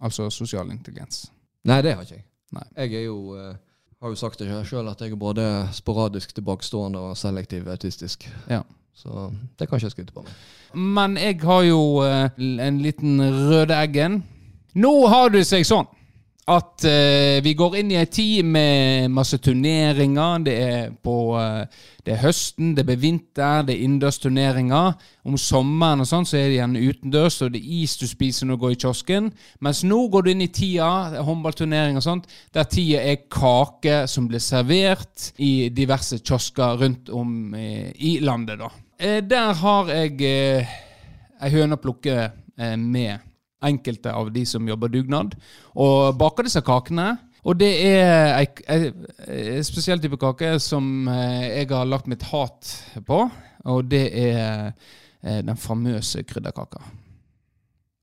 altså 0.00 0.30
sosial 0.30 0.70
intelligens. 0.70 1.26
Nei, 1.64 1.82
det 1.82 1.94
har 1.96 2.02
ikke 2.06 2.14
jeg. 2.20 2.24
Nei. 2.52 2.62
Jeg 2.76 2.94
er 2.94 3.04
jo 3.06 3.34
eh, 3.34 3.54
har 4.00 4.08
jo 4.10 4.14
sagt 4.14 4.38
det 4.38 4.66
sjøl 4.68 4.88
at 4.88 5.00
jeg 5.00 5.10
er 5.12 5.16
både 5.16 5.68
sporadisk 5.74 6.32
tilbakestående 6.34 6.98
og 6.98 7.16
selektiv 7.16 7.66
autistisk. 7.68 8.28
Ja. 8.48 8.62
Så 8.96 9.28
det 9.58 9.68
kan 9.68 9.76
ikke 9.76 9.90
jeg 9.90 9.96
skryte 9.96 10.14
på 10.16 10.24
meg. 10.24 10.32
Men 10.76 11.18
jeg 11.20 11.40
har 11.44 11.66
jo 11.68 11.82
eh, 12.04 12.30
en 12.64 12.80
liten 12.84 13.20
røde 13.20 13.76
eggen. 13.76 14.22
Nå 14.76 14.94
har 15.12 15.30
det 15.32 15.44
seg 15.48 15.68
sånn 15.68 15.88
at 16.46 16.84
eh, 16.86 17.40
vi 17.42 17.56
går 17.58 17.80
inn 17.80 17.88
i 17.90 17.96
ei 17.98 18.06
tid 18.06 18.46
med 18.46 19.10
masse 19.10 19.38
turneringer. 19.42 20.44
Det 20.46 20.54
er 20.62 20.92
på 21.02 21.34
eh, 21.40 21.84
Det 22.06 22.14
er 22.14 22.22
høsten, 22.22 22.68
det 22.76 22.84
blir 22.86 23.00
vinter, 23.02 23.64
det 23.66 23.74
er 23.74 23.82
innendørsturneringer. 23.82 24.92
Om 25.26 25.34
sommeren 25.42 26.04
og 26.04 26.06
sånn 26.06 26.28
så 26.28 26.36
er 26.38 26.44
det 26.46 26.60
gjerne 26.60 26.84
utendørs, 26.86 27.40
og 27.42 27.50
det 27.50 27.64
er 27.64 27.72
is 27.80 27.96
du 27.98 28.06
spiser 28.06 28.46
når 28.46 28.60
du 28.60 28.62
går 28.62 28.76
i 28.76 28.78
kiosken. 28.84 29.32
Mens 29.58 29.82
nå 29.82 29.98
går 30.12 30.22
du 30.22 30.30
inn 30.30 30.46
i 30.46 30.52
tida, 30.54 31.18
håndballturnering 31.26 31.98
og 31.98 32.06
sånt, 32.06 32.30
der 32.54 32.70
tida 32.70 33.02
er 33.02 33.26
kake 33.26 34.04
som 34.06 34.30
blir 34.30 34.44
servert 34.44 35.32
i 35.42 35.66
diverse 35.74 36.22
kiosker 36.22 36.78
rundt 36.84 37.10
om 37.10 37.56
i 37.58 38.20
landet, 38.22 38.62
da. 38.62 38.70
Eh, 38.98 39.20
der 39.24 39.52
har 39.60 39.90
jeg 39.92 40.20
eh, 40.24 40.74
ei 41.44 41.50
høne 41.52 41.76
å 41.76 41.80
plukke 41.82 42.14
eh, 42.56 42.76
med 42.80 43.20
enkelte 43.66 44.12
av 44.14 44.30
de 44.32 44.44
som 44.48 44.66
jobber 44.68 44.88
dugnad, 44.92 45.34
og 45.76 46.16
baker 46.20 46.46
disse 46.46 46.62
kakene. 46.64 47.16
Og 47.46 47.58
det 47.60 47.70
er 47.86 48.40
ei 48.40 49.60
spesiell 49.66 50.00
type 50.02 50.18
kake 50.18 50.56
som 50.62 51.06
eh, 51.12 51.60
jeg 51.60 51.68
har 51.70 51.86
lagt 51.88 52.08
mitt 52.10 52.24
hat 52.32 52.72
på, 53.06 53.20
og 53.66 53.90
det 53.90 54.04
er 54.18 54.72
den 55.42 55.56
famøse 55.58 56.22
krydderkaka. 56.22 56.78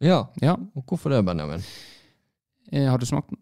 Ja, 0.03 0.25
Ja, 0.43 0.57
og 0.75 0.83
hvorfor 0.89 1.13
det, 1.13 1.21
Benjamin? 1.25 1.61
eh, 2.71 2.89
har 2.89 2.97
du 2.99 3.05
smakt 3.07 3.29
den? 3.31 3.39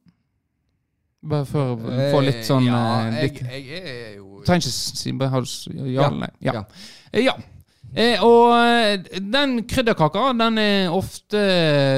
Bare 1.21 1.45
for 1.45 1.75
å 1.75 1.95
få 2.11 2.21
litt 2.25 2.41
sånn 2.47 2.65
Ja, 2.65 2.81
eh, 3.11 3.27
jeg, 3.27 3.43
jeg 3.45 3.81
er 3.81 4.13
jo 4.17 4.41
Trenger 4.47 4.65
ikke 4.65 4.97
si 5.03 5.11
bare 5.13 5.29
har 5.35 5.45
du 5.45 5.51
ja 5.75 5.85
Ja. 6.01 6.07
eller 6.07 6.19
nei. 6.23 6.29
Ja. 6.41 6.53
Ja. 6.53 6.63
Eh, 7.13 7.23
ja. 7.27 7.35
Eh, 7.93 8.23
og 8.23 8.53
eh, 8.55 9.19
den 9.19 9.57
krydderkaka, 9.69 10.31
den 10.39 10.57
er 10.57 10.93
ofte 10.95 11.41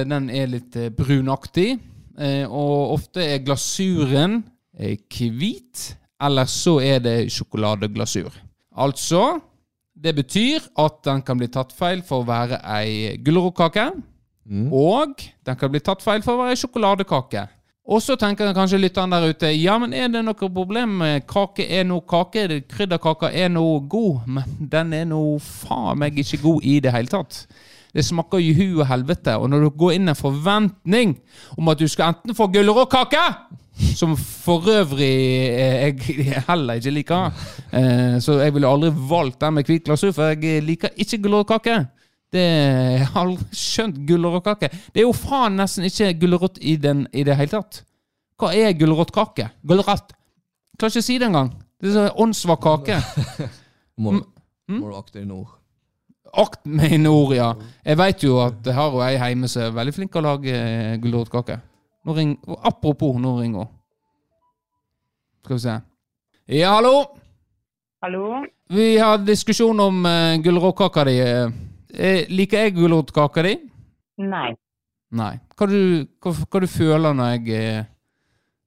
Den 0.09 0.29
er 0.33 0.47
litt 0.51 0.75
eh, 0.75 0.89
brunaktig. 0.89 1.77
Eh, 2.19 2.43
og 2.49 2.95
ofte 2.97 3.23
er 3.23 3.39
glasuren 3.45 4.41
eh, 4.77 4.97
hvit, 5.09 5.95
eller 6.21 6.45
så 6.49 6.79
er 6.83 6.99
det 6.99 7.15
sjokoladeglasur. 7.33 8.33
Altså, 8.75 9.39
det 9.95 10.15
betyr 10.17 10.65
at 10.81 10.99
den 11.05 11.21
kan 11.25 11.37
bli 11.39 11.47
tatt 11.53 11.71
feil 11.73 12.01
for 12.05 12.21
å 12.23 12.27
være 12.27 12.59
ei 12.75 13.15
gulrotkake, 13.23 13.87
og 14.73 15.21
den 15.45 15.55
kan 15.57 15.71
bli 15.71 15.79
tatt 15.79 16.01
feil 16.05 16.21
for 16.25 16.35
å 16.35 16.41
være 16.43 16.53
ei 16.57 16.59
sjokoladekake. 16.61 17.47
Og 17.83 17.99
så 17.99 18.15
tenker 18.15 18.53
kanskje 18.55 18.79
lytteren 18.79 19.11
der 19.11 19.25
ute 19.33 19.49
Ja, 19.57 19.75
men 19.81 19.91
er 19.91 20.07
det 20.07 20.21
noe 20.23 20.49
problem 20.55 20.99
med 21.01 21.25
kake 21.27 21.65
er 21.67 21.83
noe 21.83 22.05
kake? 22.07 22.61
Krydderkaka 22.71 23.27
er 23.27 23.49
noe 23.51 23.81
god, 23.91 24.27
men 24.27 24.69
den 24.71 24.93
er 24.95 25.09
noe 25.09 25.35
faen 25.43 25.99
meg 25.99 26.19
ikke 26.21 26.39
god 26.45 26.63
i 26.63 26.77
det 26.83 26.93
hele 26.95 27.11
tatt. 27.11 27.43
Det 27.93 28.05
smaker 28.07 28.39
jo 28.41 28.53
hu 28.57 28.79
og 28.79 28.87
helvete, 28.89 29.35
og 29.37 29.51
når 29.51 29.65
du 29.65 29.73
går 29.83 29.97
inn 29.97 30.09
en 30.09 30.17
forventning 30.17 31.17
om 31.59 31.67
at 31.69 31.81
du 31.81 31.85
skal 31.91 32.13
enten 32.13 32.33
få 32.33 32.47
gulrotkake, 32.55 33.25
som 33.97 34.15
for 34.17 34.65
øvrig 34.69 35.11
eh, 35.51 35.91
jeg 36.23 36.43
heller 36.47 36.79
ikke 36.79 36.93
liker, 36.95 37.43
eh, 37.73 38.15
så 38.23 38.39
jeg 38.39 38.55
ville 38.55 38.69
aldri 38.69 38.93
valgt 39.11 39.41
den 39.43 39.59
med 39.59 39.69
hvit 39.69 39.85
glasur, 39.85 40.13
for 40.15 40.31
jeg 40.31 40.63
liker 40.63 40.95
ikke 40.95 41.19
gulrotkake. 41.27 41.83
Det 42.33 42.41
Jeg 42.43 43.07
har 43.13 43.21
aldri 43.27 43.45
skjønt 43.53 43.97
gulrotkake. 44.09 44.69
Det 44.93 45.03
er 45.03 45.05
jo 45.07 45.13
faen 45.13 45.55
nesten 45.59 45.85
ikke 45.85 46.11
gulrot 46.23 46.57
i, 46.61 46.75
den- 46.81 47.07
i 47.13 47.23
det 47.27 47.35
hele 47.37 47.51
tatt. 47.53 47.83
Hva 48.41 48.49
er 48.57 48.73
gulrotkake? 48.73 49.49
Gulrot. 49.65 50.15
Klarer 50.79 50.89
ikke 50.95 51.03
å 51.03 51.05
si 51.05 51.17
det 51.21 51.27
engang. 51.29 51.51
Det 51.79 51.91
er 51.91 51.93
så 52.09 52.15
åndssvak 52.23 52.61
kake. 52.65 53.01
Må, 54.01 54.15
Mm. 54.63 54.79
må 54.79 54.89
du 54.89 54.95
akte 54.95 55.19
i 55.19 55.25
ord. 55.29 55.49
Akt 56.39 56.61
mine 56.65 57.09
ord, 57.11 57.33
ja. 57.35 57.49
Jeg 57.85 57.97
veit 57.99 58.23
jo 58.23 58.37
at 58.41 58.63
jeg 58.65 58.73
har 58.73 58.93
ei 59.05 59.17
hjemme 59.19 59.49
som 59.51 59.61
er 59.67 59.73
veldig 59.75 59.93
flink 59.93 60.11
til 60.13 60.21
å 60.23 60.29
lage 60.31 60.53
eh, 60.55 60.93
gulrotkake. 61.03 61.57
Apropos, 62.63 63.19
nå 63.21 63.33
ringer 63.41 63.65
hun. 63.67 63.67
Skal 65.43 65.55
vi 65.55 65.59
se. 65.65 65.75
Ja, 66.57 66.71
hallo! 66.77 66.93
Hallo? 68.01 68.45
Vi 68.71 68.87
har 68.97 69.17
diskusjon 69.27 69.79
om 69.83 69.99
uh, 70.07 70.37
gulrotkaka 70.43 71.03
di. 71.11 71.17
Eh, 71.19 71.51
liker 71.93 72.65
jeg 72.65 72.75
gulrotkaka 72.77 73.43
di? 73.45 73.55
Nei. 74.23 74.51
Nei. 75.13 75.33
Hva 75.57 75.67
du, 75.69 75.79
hva, 76.23 76.33
hva 76.33 76.61
du 76.63 76.67
føler 76.69 77.13
når 77.17 77.35
jeg 77.35 77.57
eh, 77.57 77.89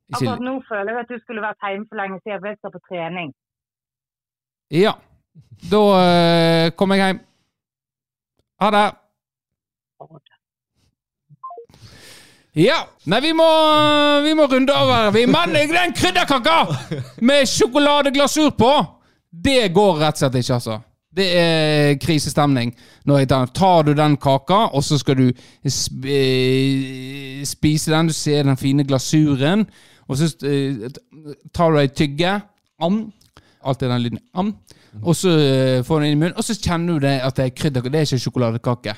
ikke 0.06 0.20
Akkurat 0.20 0.44
nå 0.46 0.54
føler 0.68 0.92
jeg 0.92 1.02
at 1.02 1.10
du 1.10 1.18
skulle 1.24 1.42
vært 1.42 1.66
hjemme 1.66 1.88
for 1.90 1.98
lenge 1.98 2.20
siden, 2.22 2.38
for 2.38 2.48
jeg 2.52 2.58
skal 2.60 2.74
på 2.76 2.82
trening. 2.86 3.32
Ja. 4.70 4.92
Da 5.72 5.82
eh, 5.98 6.70
kommer 6.78 7.00
jeg 7.00 7.10
hjem. 7.10 7.20
Ha 8.62 8.70
det. 8.74 8.86
Ja. 12.56 12.78
Nei, 13.10 13.20
vi 13.20 13.32
må, 13.36 13.46
vi 14.24 14.32
må 14.38 14.46
runde 14.48 14.72
av 14.72 15.12
Vi 15.12 15.26
Men 15.28 15.52
den 15.52 15.92
krydderkaka 15.92 16.54
med 17.20 17.48
sjokoladeglasur 17.50 18.54
på! 18.56 18.72
Det 19.30 19.68
går 19.74 19.98
rett 20.00 20.16
og 20.16 20.22
slett 20.22 20.38
ikke, 20.40 20.54
altså. 20.54 20.78
Det 21.16 21.26
er 21.38 21.94
krisestemning. 22.02 22.74
Når 23.09 23.22
jeg 23.22 23.29
tar, 23.29 23.52
tar 23.57 23.87
du 23.87 23.94
den 23.96 24.18
kaka, 24.20 24.66
og 24.76 24.85
så 24.85 24.98
skal 25.00 25.16
du 25.16 25.29
eh, 25.29 27.44
spise 27.44 27.92
den. 27.92 28.11
Du 28.11 28.12
ser 28.12 28.42
den 28.44 28.59
fine 28.61 28.85
glasuren. 28.85 29.64
Og 30.09 30.20
så 30.20 30.29
eh, 30.46 30.90
tar 31.55 31.72
du 31.72 31.81
ei 31.81 31.88
tygge. 31.88 32.37
Am. 32.81 33.07
Alltid 33.64 33.88
den 33.88 34.05
lyden. 34.05 34.20
Am. 34.35 34.52
Og 35.02 35.16
så 35.16 35.33
eh, 35.38 35.85
får 35.85 35.98
du 35.98 36.05
den 36.05 36.12
inn 36.12 36.18
i 36.18 36.20
munnen, 36.20 36.37
og 36.37 36.44
så 36.44 36.57
kjenner 36.57 36.96
du 36.96 37.07
det 37.07 37.16
at 37.24 37.37
det 37.37 37.48
er 37.48 37.57
krydderkake. 37.57 37.92
Det 37.92 38.00
er 38.00 38.09
ikke 38.09 38.24
sjokoladekake. 38.24 38.96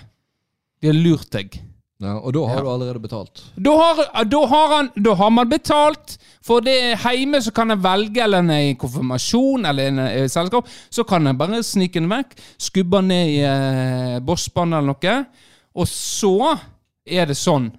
De 0.82 0.90
har 0.90 0.98
lurt 0.98 1.30
deg. 1.34 1.58
Ja, 1.98 2.12
og 2.22 2.30
da 2.32 2.44
har 2.46 2.56
Ja. 2.58 2.62
du 2.62 2.68
allerede 2.70 3.00
betalt. 3.02 3.40
Da 3.58 3.72
har, 3.74 4.24
da, 4.24 4.40
har 4.46 4.68
han, 4.76 4.90
da 5.02 5.14
har 5.18 5.30
man 5.34 5.48
betalt. 5.50 6.16
For 6.46 6.60
det 6.62 6.76
er 6.92 7.16
hjemme 7.16 7.40
så 7.42 7.50
kan 7.52 7.68
jeg 7.74 7.82
velge, 7.82 8.22
eller 8.22 8.38
en 8.38 8.50
i 8.54 8.74
konfirmasjon 8.78 9.66
eller 9.66 9.88
en 9.90 9.98
i 10.06 10.28
selskap, 10.30 10.68
så 10.90 11.02
kan 11.04 11.26
jeg 11.26 11.36
bare 11.40 11.58
snike 11.66 11.98
den 11.98 12.08
vekk, 12.08 12.36
skubbe 12.56 13.00
den 13.02 13.08
ned 13.08 13.32
i 13.34 13.40
eh, 13.42 14.18
bosspannet 14.20 14.78
eller 14.78 14.94
noe. 14.94 15.26
Og 15.74 15.86
så 15.90 16.58
er 17.04 17.26
det 17.26 17.36
sånn 17.36 17.72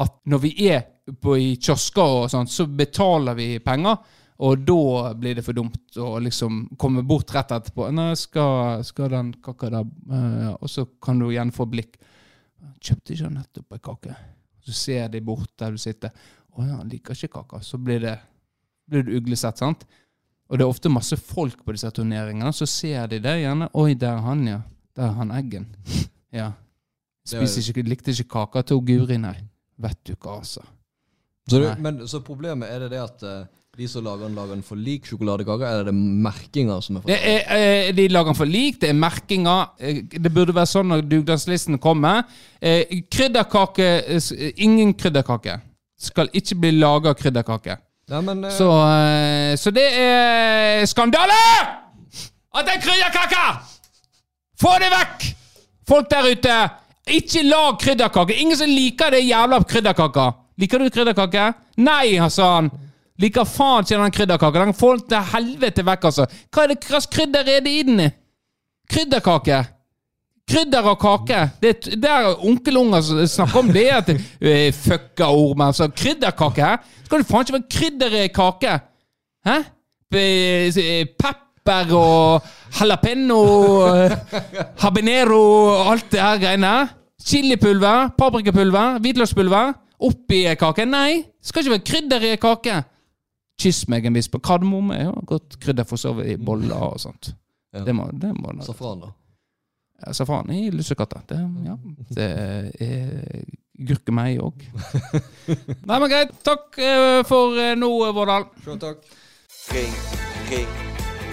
at 0.00 0.16
når 0.24 0.38
vi 0.46 0.54
er 0.70 0.86
på, 1.20 1.36
i 1.36 1.52
kiosker 1.60 2.02
og 2.24 2.30
sånn, 2.32 2.48
så 2.48 2.64
betaler 2.66 3.36
vi 3.36 3.58
penger. 3.60 3.98
Og 4.40 4.64
da 4.68 5.12
blir 5.16 5.36
det 5.38 5.44
for 5.44 5.56
dumt 5.56 5.96
å 5.96 6.16
liksom 6.20 6.66
komme 6.80 7.04
bort 7.04 7.30
rett 7.32 7.52
etterpå. 7.56 7.86
Nei, 7.92 8.10
skal, 8.20 8.82
skal 8.84 9.08
den 9.12 9.30
kakka 9.44 9.70
der 9.72 9.84
eh, 10.12 10.50
Og 10.60 10.68
så 10.68 10.84
kan 11.00 11.18
du 11.20 11.28
igjen 11.30 11.52
få 11.52 11.64
blikk. 11.68 11.96
Kjøpte 12.80 13.14
ikke 13.14 13.28
han 13.28 13.38
nettopp 13.40 13.76
ei 13.76 13.84
kake? 13.84 14.16
Så 14.66 14.74
ser 14.74 15.08
de 15.12 15.20
bort 15.22 15.52
der 15.60 15.76
du 15.76 15.80
sitter. 15.80 16.12
Å 16.56 16.64
ja, 16.64 16.80
han 16.80 16.90
liker 16.90 17.16
ikke 17.16 17.34
kaka. 17.38 17.60
Så 17.62 17.78
blir 17.78 18.00
det, 18.02 18.16
blir 18.90 19.06
du 19.06 19.14
uglesett, 19.18 19.60
sant? 19.62 19.86
Og 20.46 20.58
det 20.58 20.64
er 20.64 20.70
ofte 20.70 20.90
masse 20.92 21.18
folk 21.18 21.64
på 21.66 21.74
disse 21.74 21.90
turneringene. 21.94 22.52
Så 22.54 22.68
ser 22.70 23.08
de 23.10 23.18
det 23.22 23.34
gjerne. 23.42 23.68
Oi, 23.74 23.94
der 23.98 24.18
er 24.18 24.24
han, 24.26 24.46
ja. 24.46 24.60
Der 24.96 25.08
er 25.08 25.18
han 25.18 25.34
Eggen. 25.34 25.68
Ja. 26.34 26.52
Spiser 27.26 27.70
ikke, 27.72 27.82
likte 27.88 28.14
ikke 28.14 28.28
kaka 28.36 28.62
til 28.66 28.82
Guri, 28.86 29.18
nei. 29.22 29.36
Vet 29.82 30.02
du 30.06 30.14
hva, 30.14 30.38
altså. 30.40 30.62
Så, 31.46 31.58
du, 31.62 31.66
men, 31.82 32.02
så 32.10 32.20
problemet 32.26 32.70
er 32.70 32.84
det 32.84 32.90
det 32.94 33.00
at 33.02 33.22
eh, 33.26 33.46
de 33.76 33.86
som 33.88 34.04
lager 34.04 34.24
den, 34.24 34.36
lager 34.36 34.56
den 34.56 34.62
for 34.64 34.78
lik 34.80 35.04
sjokoladekake, 35.04 35.66
eller 35.68 35.84
er 35.84 35.88
det 35.90 35.94
merkinger 36.24 36.80
som 36.80 36.96
er 36.96 37.02
for 37.02 37.10
Det 37.10 37.16
er, 37.28 37.40
eh, 37.56 37.88
de 37.92 38.06
lager 38.08 38.32
den 38.32 38.38
for 38.38 38.48
lik, 38.48 38.78
det 38.80 38.88
er 38.88 38.96
merkinger. 38.96 39.72
Eh, 39.78 39.98
det 40.08 40.32
burde 40.32 40.54
være 40.56 40.70
sånn 40.70 40.88
når 40.88 41.02
dugnadslisten 41.10 41.76
kommer. 41.78 42.22
Eh, 42.60 43.02
krydderkake 43.12 43.88
Ingen 44.64 44.94
krydderkake. 44.94 45.58
Skal 45.98 46.32
ikke 46.32 46.56
bli 46.60 46.70
laga 46.78 47.12
krydderkake. 47.14 47.76
Ja, 48.08 48.20
men 48.20 48.44
Så, 48.50 48.70
så 49.58 49.70
det 49.74 49.86
er 49.92 50.86
skandale! 50.86 51.36
At 52.54 52.64
det 52.64 52.76
er 52.76 52.80
krydderkake! 52.80 53.44
Få 54.60 54.72
det 54.80 54.90
vekk! 54.90 55.28
Folk 55.86 56.08
der 56.10 56.30
ute, 56.32 56.56
ikke 57.06 57.42
lag 57.42 57.78
krydderkake. 57.78 58.40
Ingen 58.40 58.56
som 58.56 58.70
liker 58.70 59.10
det 59.10 59.26
jævla 59.26 59.60
krydderkaka. 59.64 60.30
Liker 60.58 60.78
du 60.78 60.90
krydderkake? 60.90 61.52
Nei, 61.76 62.16
sa 62.30 62.54
han. 62.56 62.70
Liker 63.22 63.48
faen 63.48 63.86
ikke 63.86 64.02
den 64.02 64.16
krydderkaka. 64.18 64.64
Den 64.64 64.76
får 64.76 65.00
den 65.00 65.08
til 65.12 65.30
helvete 65.32 65.86
vekk, 65.86 66.10
altså. 66.10 66.26
Hva 66.52 66.64
er 66.64 66.74
det 66.74 66.84
slags 66.84 67.08
krydder 67.12 67.48
er 67.48 67.64
det 67.64 67.72
i 67.72 67.86
den? 67.88 68.04
Krydderkake. 68.92 69.62
Krydder 70.46 70.86
og 70.92 71.00
kake. 71.02 71.38
Det 71.58 72.06
er 72.06 72.28
onkelunger 72.46 73.02
som 73.02 73.22
snakker 73.26 73.64
om 73.64 73.72
det, 73.74 73.86
at 73.90 74.12
uh, 74.14 74.68
fucka 74.76 75.26
ord, 75.26 75.56
men 75.56 75.72
altså 75.72 75.88
krydderkake, 75.90 76.62
hæ? 76.62 76.76
Skal 77.06 77.22
du 77.22 77.26
faen 77.26 77.42
ikke 77.42 77.56
være 77.56 77.72
krydder 77.78 78.14
i 78.20 78.28
kake? 78.34 78.76
Hæ? 79.46 79.56
Eh, 80.16 81.06
Pepper 81.18 81.90
og 81.98 82.44
jalapeño, 82.78 83.40
eh, 83.90 84.12
habanero 84.78 85.42
og 85.66 85.92
alt 85.92 86.12
det 86.12 86.20
her 86.20 86.38
greiene. 86.38 86.88
Chilipulver, 87.26 88.14
paprikapulver, 88.18 89.00
hvitløkspulver. 89.02 89.74
Oppi 89.98 90.44
kake. 90.54 90.86
Nei, 90.86 91.24
skal 91.42 91.64
ikke 91.64 91.74
være 91.74 91.88
krydder 91.90 92.22
i 92.30 92.36
kake. 92.36 92.84
Kyss 93.60 93.86
meg 93.88 94.04
en 94.04 94.16
viss 94.16 94.28
på 94.28 94.40
kardemomme. 94.44 94.96
Ja, 95.00 95.12
godt 95.26 95.58
krydder 95.62 95.86
for 95.88 96.00
så 96.00 96.12
vidt 96.18 96.34
i 96.34 96.40
boller 96.40 96.76
og 96.90 96.98
sånt. 97.00 97.30
Ja. 97.72 97.84
Det 97.86 97.94
må, 97.96 98.08
det 98.12 98.32
må 98.36 98.52
safran, 98.64 99.00
da. 99.04 99.12
ja, 100.02 100.12
Safran 100.16 100.50
i 100.52 100.70
lussekatter. 100.70 101.24
Det, 101.28 101.38
ja, 101.64 101.76
det 102.16 102.28
er 102.84 103.46
gurkemeie 103.88 104.40
òg. 104.40 104.64
Nei, 105.88 105.98
men 105.98 106.08
greit. 106.12 106.36
Takk 106.46 106.78
eh, 106.80 107.22
for 107.28 107.56
eh, 107.60 107.74
nå, 107.76 107.90
Vårdal. 108.16 108.48
Sjøl 108.64 108.80
takk. 108.82 109.08
Ring, 109.74 109.96
ring, 110.52 110.76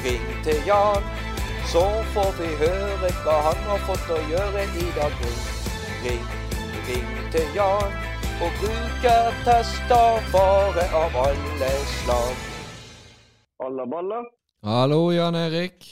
ring 0.03 0.31
til 0.47 0.63
Jan. 0.67 1.11
Så 1.71 1.83
får 2.13 2.33
vi 2.39 2.49
høre 2.59 3.11
hva 3.23 3.35
han 3.49 3.61
har 3.69 3.85
fått 3.87 4.09
å 4.15 4.19
gjøre 4.31 4.65
i 4.79 4.87
dag. 4.97 5.21
Ring, 5.27 5.45
ring, 6.07 6.25
ring 6.89 7.13
til 7.35 7.55
Jan. 7.55 8.12
Og 8.41 8.51
brukertester 8.59 10.17
bare 10.33 10.85
av 11.03 11.11
alle 11.27 11.69
slag. 11.97 12.35
Alla 13.65 13.85
balla. 13.93 14.19
Hallo, 14.63 15.11
Jan 15.11 15.35
Erik. 15.35 15.85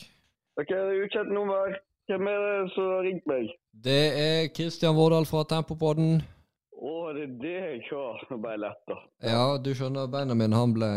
Ok, 0.61 0.71
ukjent 1.05 1.31
nummer. 1.33 1.77
Hvem 2.09 2.27
er 2.27 2.39
det 2.45 2.71
som 2.73 2.87
har 2.91 3.03
ringt 3.07 3.27
meg? 3.29 3.51
Det 3.85 4.01
er 4.25 4.47
Kristian 4.55 4.95
Vårdal 4.97 5.25
fra 5.29 5.43
Tempopodden. 5.47 6.21
Å, 6.81 6.93
det 7.15 7.23
er 7.27 7.35
det 7.43 7.53
jeg 7.55 7.83
ja. 7.91 8.05
Nå 8.31 8.39
ble 8.41 8.55
jeg 8.55 8.63
letta. 8.65 8.97
Ja, 9.23 9.43
du 9.61 9.69
skjønner, 9.77 10.09
Benjamin 10.11 10.55
han 10.57 10.73
ble, 10.75 10.89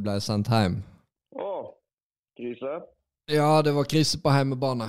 ble 0.00 0.16
sendt 0.22 0.48
hjem. 0.52 0.78
Å, 1.34 1.50
krise? 2.38 2.78
Ja, 3.32 3.50
det 3.66 3.74
var 3.76 3.88
krise 3.90 4.20
på 4.22 4.32
hjemmebane. 4.32 4.88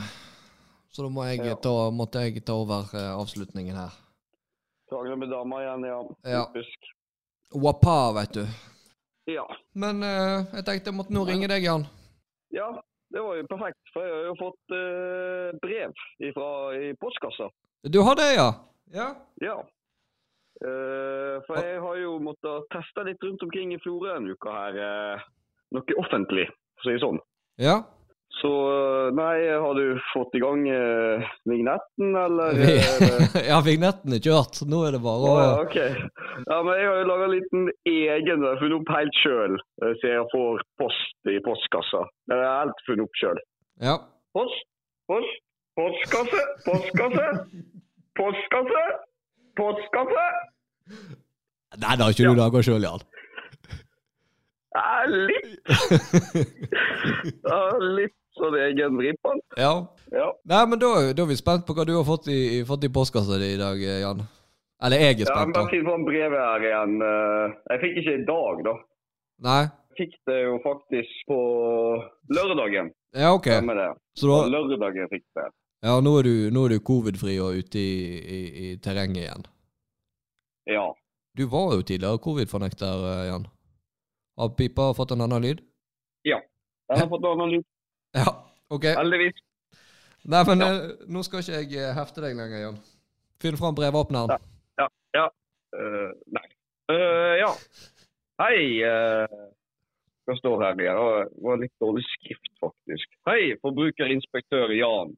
Så 0.94 1.04
da 1.04 1.10
må 1.10 1.26
jeg 1.26 1.42
Ja. 1.48 1.56
ta, 1.58 1.90
måtte 1.92 2.22
jeg 2.22 2.46
ta 2.46 2.54
over 2.54 2.86
eh, 2.94 3.12
avslutningen 3.18 3.76
her. 3.76 3.92
Krangler 5.14 5.28
med 5.28 5.30
dama 5.30 5.62
igjen, 5.62 5.84
ja. 5.84 6.10
Ja. 6.24 6.46
Typisk. 6.46 6.80
Wapa, 7.54 8.14
vet 8.14 8.34
du. 8.34 8.46
Ja. 9.26 9.46
Men 9.74 10.02
uh, 10.04 10.42
jeg 10.54 10.66
tenkte 10.66 10.90
jeg 10.90 10.98
måtte 10.98 11.14
nå 11.14 11.24
ringe 11.26 11.48
deg, 11.48 11.64
Jan. 11.64 11.86
ja, 12.50 12.82
det 13.14 13.22
var 13.22 13.36
jo 13.38 13.46
perfekt, 13.48 13.92
for 13.94 14.04
jeg 14.04 14.14
har 14.14 14.26
jo 14.26 14.36
fått 14.40 14.74
uh, 14.74 15.54
brev 15.62 15.94
ifra, 16.18 16.48
i 16.74 16.94
postkassa. 16.98 17.52
Du 17.86 18.02
har 18.02 18.18
det, 18.18 18.32
ja? 18.36 18.50
Ja. 18.94 19.10
Ja. 19.42 19.60
Uh, 20.64 21.38
for 21.46 21.62
jeg 21.62 21.80
har 21.82 22.02
jo 22.02 22.18
måttet 22.20 22.68
teste 22.74 23.06
litt 23.06 23.22
rundt 23.24 23.46
omkring 23.46 23.74
i 23.74 23.82
Florø 23.86 24.16
en 24.18 24.32
uke 24.34 24.50
her. 24.50 24.82
eh, 24.82 25.30
noe 25.74 26.00
offentlig, 26.02 26.48
for 26.82 26.88
å 26.88 26.90
si 26.90 26.98
det 26.98 27.06
sånn. 27.06 27.22
Ja. 27.62 27.84
Så 28.42 28.50
eh, 28.50 29.10
nei, 29.16 29.36
har 29.62 29.76
du 29.78 30.00
fått 30.10 30.34
i 30.36 30.42
gang 30.42 30.64
eh, 30.68 31.22
vignetten, 31.48 32.16
eller? 32.18 32.58
er 32.66 33.04
det- 33.04 33.44
ja, 33.52 33.60
vignetten 33.64 34.16
er 34.18 34.22
kjørt. 34.26 34.64
Nå 34.68 34.80
er 34.88 34.96
det 34.98 35.02
bare 35.06 35.30
Å, 35.30 35.36
ja, 35.38 35.52
ok. 35.62 35.78
Ja, 36.50 36.58
men 36.66 36.74
jeg 36.80 36.88
har 36.90 36.98
jo 37.00 37.06
laga 37.12 37.28
en 37.30 37.34
liten 37.36 37.68
egen, 37.86 38.44
jeg 38.44 38.50
har 38.50 38.60
funnet 38.64 38.78
opp 38.80 38.92
helt 38.98 39.20
sjøl, 39.22 39.58
så 40.02 40.12
jeg 40.16 40.26
får 40.34 40.64
post 40.82 41.32
i 41.32 41.38
postkassa. 41.46 42.02
Det 42.32 42.40
er 42.42 42.50
helt 42.64 42.84
funnet 42.88 43.06
opp 43.06 43.22
sjøl. 43.22 43.42
Ja. 43.86 43.96
Post, 44.34 44.66
post, 45.12 45.40
postkasse, 45.78 46.42
postkasse, 46.66 47.28
postkasse, 48.20 48.84
postkasse. 49.62 50.26
Nei, 50.90 51.94
det 51.98 52.02
har 52.04 52.12
ikke 52.18 52.34
du 52.34 52.42
laga 52.42 52.66
sjøl, 52.66 52.84
Jan. 52.90 53.06
Ja, 54.74 55.06
litt. 55.06 55.70
Ja, 57.46 57.62
litt 57.94 58.18
sånn 58.40 58.56
egen 58.68 58.98
vrippan. 59.00 59.40
Ja. 59.58 59.74
Ja. 60.14 60.30
Nei, 60.50 60.62
men 60.70 60.80
da, 60.82 60.90
da 61.14 61.24
er 61.26 61.30
vi 61.32 61.36
spent 61.40 61.66
på 61.68 61.76
hva 61.78 61.86
du 61.90 61.94
har 61.98 62.06
fått 62.08 62.28
i, 62.34 62.64
fått 62.68 62.84
i 62.88 62.92
postkassa 62.94 63.38
di 63.42 63.54
i 63.56 63.60
dag, 63.62 63.82
eh, 63.82 64.02
Jan. 64.04 64.24
Eller 64.84 65.00
jeg 65.00 65.16
er 65.16 65.20
Ja, 65.24 65.30
spent, 65.32 65.48
men 65.48 65.54
bare 65.56 65.72
finn 65.72 65.86
fram 65.88 66.04
brevet 66.06 66.44
her 66.44 66.66
igjen. 66.68 66.96
Eh, 67.08 67.56
Jeg 67.72 67.82
fikk 67.86 67.98
ikke 68.04 68.16
i 68.20 68.26
dag, 68.28 68.64
da. 68.68 68.76
Nei? 69.48 69.62
Jeg 69.94 69.98
fikk 70.02 70.16
det 70.28 70.40
jo 70.44 70.58
faktisk 70.64 71.26
på 71.30 71.40
lørdagen. 72.34 72.92
Ja, 73.14 73.34
OK. 73.38 73.46
Det. 73.46 73.90
Så 74.18 74.28
På 74.28 74.42
da 74.44 74.50
lørdagen 74.58 75.10
fikk 75.12 75.26
det. 75.38 75.48
Ja, 75.84 75.98
nå 76.02 76.14
er 76.20 76.24
du, 76.24 76.36
nå 76.56 76.66
er 76.66 76.70
du 76.76 76.80
covid-fri 76.80 77.38
og 77.44 77.58
ute 77.60 77.80
i, 77.80 77.96
i, 78.38 78.40
i 78.66 78.68
terrenget 78.80 79.24
igjen. 79.26 79.44
Ja. 80.72 80.86
Du 81.36 81.46
var 81.52 81.74
jo 81.76 81.82
tidligere 81.84 82.22
covid-fornekter, 82.24 83.04
eh, 83.12 83.26
Jan. 83.32 83.48
Har 84.38 84.50
pipa 84.58 84.94
fått 84.98 85.12
en 85.14 85.22
annen 85.26 85.42
lyd? 85.44 85.62
Ja, 86.26 86.40
Jeg 86.90 87.00
har 87.04 87.08
fått 87.12 87.24
en 87.26 87.34
annen 87.36 87.52
lyd. 87.58 87.66
Ja, 88.14 88.30
OK. 88.70 88.88
Heldigvis. 88.94 89.42
Nei, 90.24 90.42
men 90.48 90.64
ja. 90.64 90.72
nå 91.12 91.24
skal 91.26 91.44
ikke 91.44 91.60
jeg 91.60 91.78
eh, 91.82 91.94
hefte 91.98 92.24
deg 92.24 92.38
lenger, 92.38 92.60
Jan. 92.62 92.82
Finn 93.44 93.60
fram 93.60 93.76
brevåpneren. 93.76 94.38
Eh, 95.74 96.12
nei. 96.38 96.48
Uh, 96.92 97.34
ja. 97.40 97.52
Hei. 98.44 98.58
Uh, 98.86 99.50
hva 100.24 100.36
står 100.38 100.62
her 100.64 100.80
igjen? 100.80 101.00
Det 101.34 101.46
var 101.48 101.60
litt 101.60 101.74
dårlig 101.84 102.04
skrift, 102.08 102.52
faktisk. 102.64 103.16
Hei, 103.28 103.56
forbrukerinspektør 103.64 104.72
Jan. 104.78 105.16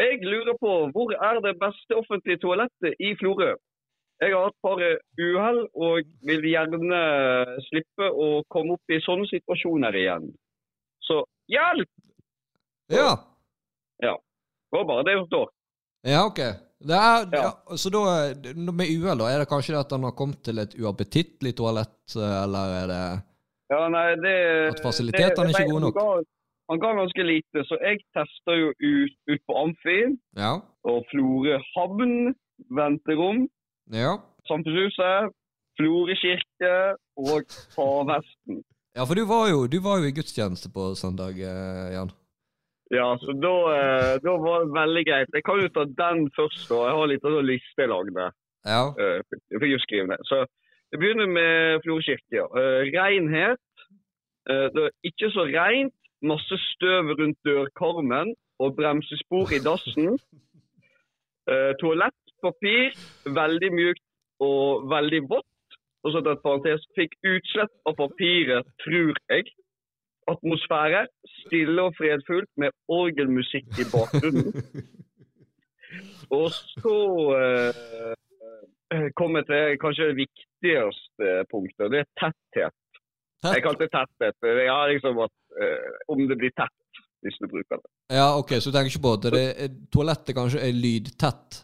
Jeg 0.00 0.22
lurer 0.24 0.56
på 0.58 0.72
hvor 0.94 1.12
er 1.14 1.38
det 1.44 1.52
beste 1.60 1.94
offentlige 1.94 2.40
toalettet 2.42 2.96
i 2.98 3.12
Florø? 3.20 3.52
Jeg 4.22 4.34
har 4.34 4.46
hatt 4.46 4.56
et 4.56 4.64
par 4.64 4.80
uhell 5.20 5.60
og 5.74 6.08
vil 6.26 6.44
gjerne 6.46 7.02
slippe 7.68 8.08
å 8.08 8.28
komme 8.50 8.76
opp 8.78 8.94
i 8.94 9.00
sånne 9.02 9.28
situasjoner 9.30 9.98
igjen. 9.98 10.28
Så 11.06 11.20
hjelp! 11.50 11.88
Ja. 12.92 13.10
ja. 14.02 14.14
Det 14.70 14.78
var 14.78 14.84
bare 14.88 15.04
det 15.08 15.16
som 15.20 15.26
står. 15.26 15.48
Ja, 16.08 16.26
OK. 16.26 16.40
Det 16.82 16.96
er, 16.98 17.26
ja. 17.30 17.42
Ja. 17.70 17.76
så 17.78 17.90
da, 17.94 18.00
med 18.72 18.88
uhell, 18.90 19.20
da, 19.20 19.28
er 19.30 19.42
det 19.42 19.48
kanskje 19.50 19.74
det 19.76 19.82
at 19.84 19.92
han 19.94 20.02
har 20.08 20.14
kommet 20.18 20.40
til 20.42 20.58
et 20.58 20.72
uappetittlig 20.80 21.52
toalett, 21.58 22.16
eller 22.18 22.74
er 22.82 22.88
det 22.90 23.02
Ja, 23.72 23.82
nei, 23.88 24.08
det 24.20 24.34
At 24.72 24.82
fasilitetene 24.84 25.46
er 25.48 25.54
ikke 25.54 25.70
gode 25.70 25.84
nok? 25.86 26.00
Han 26.00 26.08
ga, 26.18 26.24
han 26.72 26.82
ga 26.82 26.90
ganske 26.98 27.26
lite, 27.28 27.62
så 27.68 27.78
jeg 27.84 28.02
testa 28.16 28.56
jo 28.58 28.72
ut, 28.74 29.14
ut 29.30 29.44
på 29.46 29.60
Amfi 29.62 30.00
Ja. 30.40 30.56
og 30.90 31.06
Florø 31.12 31.60
havn, 31.76 32.34
venterom, 32.74 33.46
Ja. 33.94 34.16
Samfunnshuset, 34.50 35.30
Florø 35.78 36.14
kirke 36.18 36.74
og 37.16 37.46
Havhesten. 37.78 38.60
Ja, 38.92 39.06
for 39.08 39.16
du 39.16 39.24
var 39.24 39.46
jo, 39.48 39.64
du 39.72 39.78
var 39.80 40.00
jo 40.02 40.08
i 40.10 40.12
gudstjeneste 40.12 40.68
på 40.72 40.90
søndag, 41.00 41.38
eh, 41.40 41.92
Jan. 41.94 42.10
Ja, 42.92 43.06
så 43.22 43.32
da, 43.32 43.54
eh, 43.72 44.14
da 44.20 44.32
var 44.36 44.64
det 44.64 44.74
veldig 44.74 45.04
greit. 45.08 45.30
Jeg 45.32 45.44
kan 45.48 45.62
jo 45.62 45.68
ta 45.72 45.84
den 45.84 46.26
først, 46.36 46.66
da. 46.68 46.80
Jeg 46.88 46.96
har 46.98 47.08
litt 47.08 47.24
sånn 47.24 47.46
liste 47.48 47.80
jeg 47.80 47.88
lagde. 47.88 48.26
Ja. 48.68 48.82
Jeg 49.00 49.60
fikk 49.62 49.72
jo 49.72 49.78
skrive 49.80 50.10
ned. 50.10 50.20
Så 50.28 50.44
jeg 50.92 51.00
begynner 51.00 51.26
med 51.26 51.80
Florø 51.86 52.04
kirke. 52.04 52.36
Ja. 52.36 52.44
Eh, 52.52 52.92
renhet. 52.92 53.64
Det 54.44 54.82
er 54.84 54.90
ikke 55.08 55.30
så 55.32 55.46
rent. 55.48 55.96
Masse 56.22 56.58
støv 56.74 57.14
rundt 57.18 57.38
dørkarmen 57.46 58.34
og 58.60 58.76
bremsespor 58.76 59.54
i 59.54 59.62
dassen. 59.62 60.18
Toalettpapir. 61.80 62.92
Veldig 63.24 63.70
mjukt 63.72 64.04
og 64.42 64.90
veldig 64.90 65.22
vått. 65.30 65.51
Og 66.02 66.12
så 66.12 66.22
et 66.22 66.42
parentes. 66.42 66.86
Fikk 66.98 67.14
utslett 67.34 67.74
av 67.86 67.94
papiret, 67.98 68.66
tror 68.84 69.14
jeg. 69.30 69.52
Atmosfære. 70.30 71.06
Stille 71.42 71.86
og 71.88 71.94
fredfullt 71.98 72.50
med 72.62 72.74
orgelmusikk 72.88 73.82
i 73.82 73.88
bakgrunnen. 73.94 74.52
Og 76.32 76.48
så 76.54 76.98
eh, 77.36 78.14
kommer 79.18 79.42
jeg 79.42 79.48
til 79.50 79.80
kanskje 79.82 80.08
det 80.10 80.20
viktigste 80.22 81.32
punktet. 81.52 81.90
Det 81.92 82.00
er 82.00 82.08
tetthet. 82.22 82.78
Jeg 83.44 83.64
kalte 83.64 83.84
det 83.84 83.92
tetthet. 83.92 84.38
Jeg 84.46 84.70
har 84.70 84.88
liksom 84.92 85.18
at 85.26 85.34
eh, 85.60 85.90
om 86.14 86.22
det 86.30 86.38
blir 86.40 86.54
tett 86.56 87.02
hvis 87.22 87.38
du 87.42 87.46
bruker 87.50 87.78
det. 87.78 87.90
Ja, 88.16 88.32
ok, 88.38 88.56
så 88.58 88.70
du 88.70 88.76
tenker 88.76 88.90
ikke 88.90 89.04
på 89.04 89.14
at 89.18 89.26
det 89.30 89.42
er, 89.64 89.76
toalettet 89.94 90.36
kanskje 90.36 90.62
er 90.66 90.74
lydtett? 90.74 91.60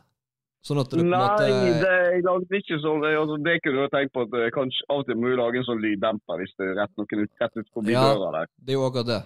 Sånn 0.67 0.81
at 0.83 0.91
det 0.91 0.99
på 0.99 1.05
en 1.05 1.13
Nei, 1.13 1.51
det, 1.81 1.93
jeg 2.13 2.25
lagde 2.27 2.59
ikke 2.59 2.81
sånn. 2.83 3.05
Jeg, 3.07 3.19
altså, 3.21 3.37
det 3.47 3.55
kunne 3.65 3.85
du 3.85 3.93
tenkt 3.93 4.15
på 4.17 4.25
at 4.27 4.35
eh, 4.37 4.49
kanskje 4.55 4.89
av 4.91 5.05
og 5.05 5.07
til 5.09 5.21
må 5.21 5.31
du 5.31 5.39
lage 5.39 5.61
en 5.61 5.69
sånn 5.69 5.85
lyddemper 5.85 6.43
hvis 6.43 6.57
det 6.59 6.67
er 6.67 6.81
rett 6.81 6.99
noen 6.99 7.23
ut, 7.23 7.33
rett 7.43 7.61
ut 7.61 7.71
forbi 7.77 7.95
Ja. 7.95 8.03
døra 8.11 8.33
der. 8.41 8.51
Det 8.59 8.75
er 8.75 8.79
jo 8.81 8.89
akkurat 8.89 9.11
det. 9.13 9.23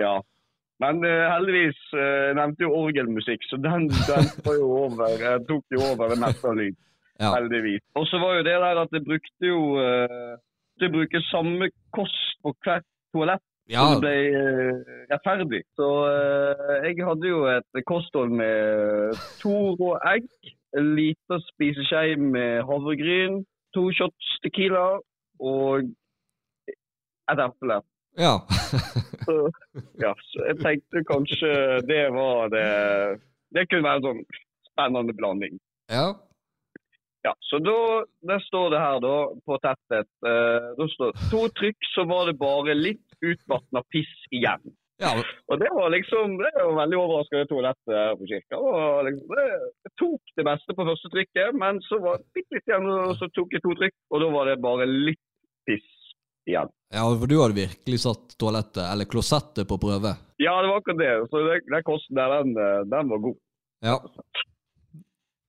Ja. 0.00 0.14
Men 0.82 1.04
uh, 1.06 1.26
heldigvis 1.30 1.78
uh, 1.94 2.00
jeg 2.30 2.38
nevnte 2.38 2.66
jo 2.66 2.72
orgelmusikk, 2.74 3.44
så 3.46 3.58
den, 3.62 3.86
den 4.08 4.30
jo 4.58 4.70
over, 4.80 5.12
eh, 5.14 5.36
tok 5.48 5.76
jo 5.76 5.84
over 5.92 6.10
det 6.10 6.18
meste 6.22 6.50
av 6.50 6.58
lyd. 6.62 6.80
Ja. 7.22 7.28
Heldigvis. 7.30 7.78
Og 7.94 8.08
så 8.10 8.18
var 8.18 8.32
jo 8.34 8.42
det 8.42 8.56
der 8.58 8.78
at 8.80 8.90
jeg 8.90 9.04
brukte 9.06 9.46
jo 9.46 9.58
uh, 9.78 10.32
Det 10.82 10.88
bruker 10.90 11.22
samme 11.28 11.68
kost 11.94 12.40
på 12.42 12.50
hvert 12.66 12.82
toalett, 13.14 13.44
Ja, 13.70 13.80
så 13.80 13.94
det 13.94 14.00
ble 14.04 14.16
eh, 14.36 14.92
rettferdig. 15.08 15.62
Så 15.78 15.88
eh, 16.10 16.74
jeg 16.90 17.06
hadde 17.06 17.30
jo 17.30 17.44
et 17.48 17.80
kosthold 17.88 18.34
med 18.36 19.16
to 19.40 19.54
rå 19.80 19.94
egg, 20.10 20.28
en 20.76 20.90
liten 20.98 21.44
spiseskje 21.48 22.18
med 22.20 22.64
havregryn, 22.68 23.40
to 23.74 23.86
shots 23.96 24.34
tequila 24.44 24.98
og 25.40 25.88
et 27.32 27.40
eple. 27.46 27.80
ja. 28.20 28.36
Så, 29.24 29.34
ja, 30.02 30.10
så 30.28 30.42
jeg 30.50 30.58
tenkte 30.60 31.00
kanskje 31.08 31.50
det 31.88 32.02
var 32.12 32.50
det 32.52 32.66
Det 33.54 33.62
kunne 33.70 33.86
være 33.86 34.00
en 34.02 34.06
sånn 34.08 34.22
spennende 34.68 35.16
blanding. 35.16 35.56
ja. 35.88 36.12
Ja, 37.24 37.32
så 37.40 37.56
da 37.64 38.04
der 38.28 38.40
står 38.44 38.66
det 38.74 38.80
her, 38.82 38.98
da, 39.00 39.14
på 39.48 39.56
tettet 39.64 40.08
eh, 40.28 40.66
Da 40.76 40.86
står 40.92 41.14
to 41.30 41.46
trykk, 41.56 41.86
så 41.94 42.04
var 42.10 42.26
det 42.28 42.34
bare 42.36 42.74
litt 42.76 43.13
utvatna 43.32 43.82
piss 43.94 44.14
igjen. 44.30 44.74
ja. 45.02 45.10
Og 45.50 45.58
det 45.60 45.70
var 45.74 45.90
liksom 45.90 46.36
Det 46.38 46.52
var 46.54 46.76
veldig 46.78 46.98
overraskende 46.98 47.48
toalettet 47.50 47.96
her 47.98 48.14
på 48.20 48.28
kirka. 48.30 48.60
Og 48.60 49.04
liksom, 49.08 49.34
det, 49.38 49.92
tok 50.00 50.34
det 50.38 50.46
beste 50.50 50.76
på 50.76 50.86
første 50.90 51.10
trykket, 51.14 51.58
men 51.64 51.80
så 51.88 51.98
var 52.04 52.20
det 52.20 52.30
bitte 52.36 52.58
litt 52.58 52.70
igjen, 52.70 52.88
og 52.90 53.16
så 53.18 53.28
tok 53.34 53.56
jeg 53.56 53.64
to 53.64 53.74
trykk, 53.80 53.96
og 54.10 54.24
da 54.24 54.30
var 54.36 54.50
det 54.50 54.56
bare 54.64 54.88
litt 54.90 55.24
piss 55.68 55.90
igjen. 56.48 56.70
Ja, 56.94 57.04
for 57.20 57.30
du 57.30 57.36
hadde 57.40 57.58
virkelig 57.58 58.00
satt 58.04 58.36
toalettet, 58.40 58.84
eller 58.86 59.08
klosettet, 59.10 59.66
på 59.68 59.80
prøve. 59.82 60.14
Ja, 60.42 60.54
det 60.62 60.70
var 60.70 60.80
akkurat 60.82 61.00
det. 61.02 61.14
Så 61.30 61.42
det, 61.46 61.60
den 61.72 61.86
kosten 61.86 62.18
der, 62.18 62.36
den, 62.38 62.56
eh, 62.58 62.82
den 62.92 63.12
var 63.12 63.22
god. 63.28 63.38
Ja. 63.84 63.96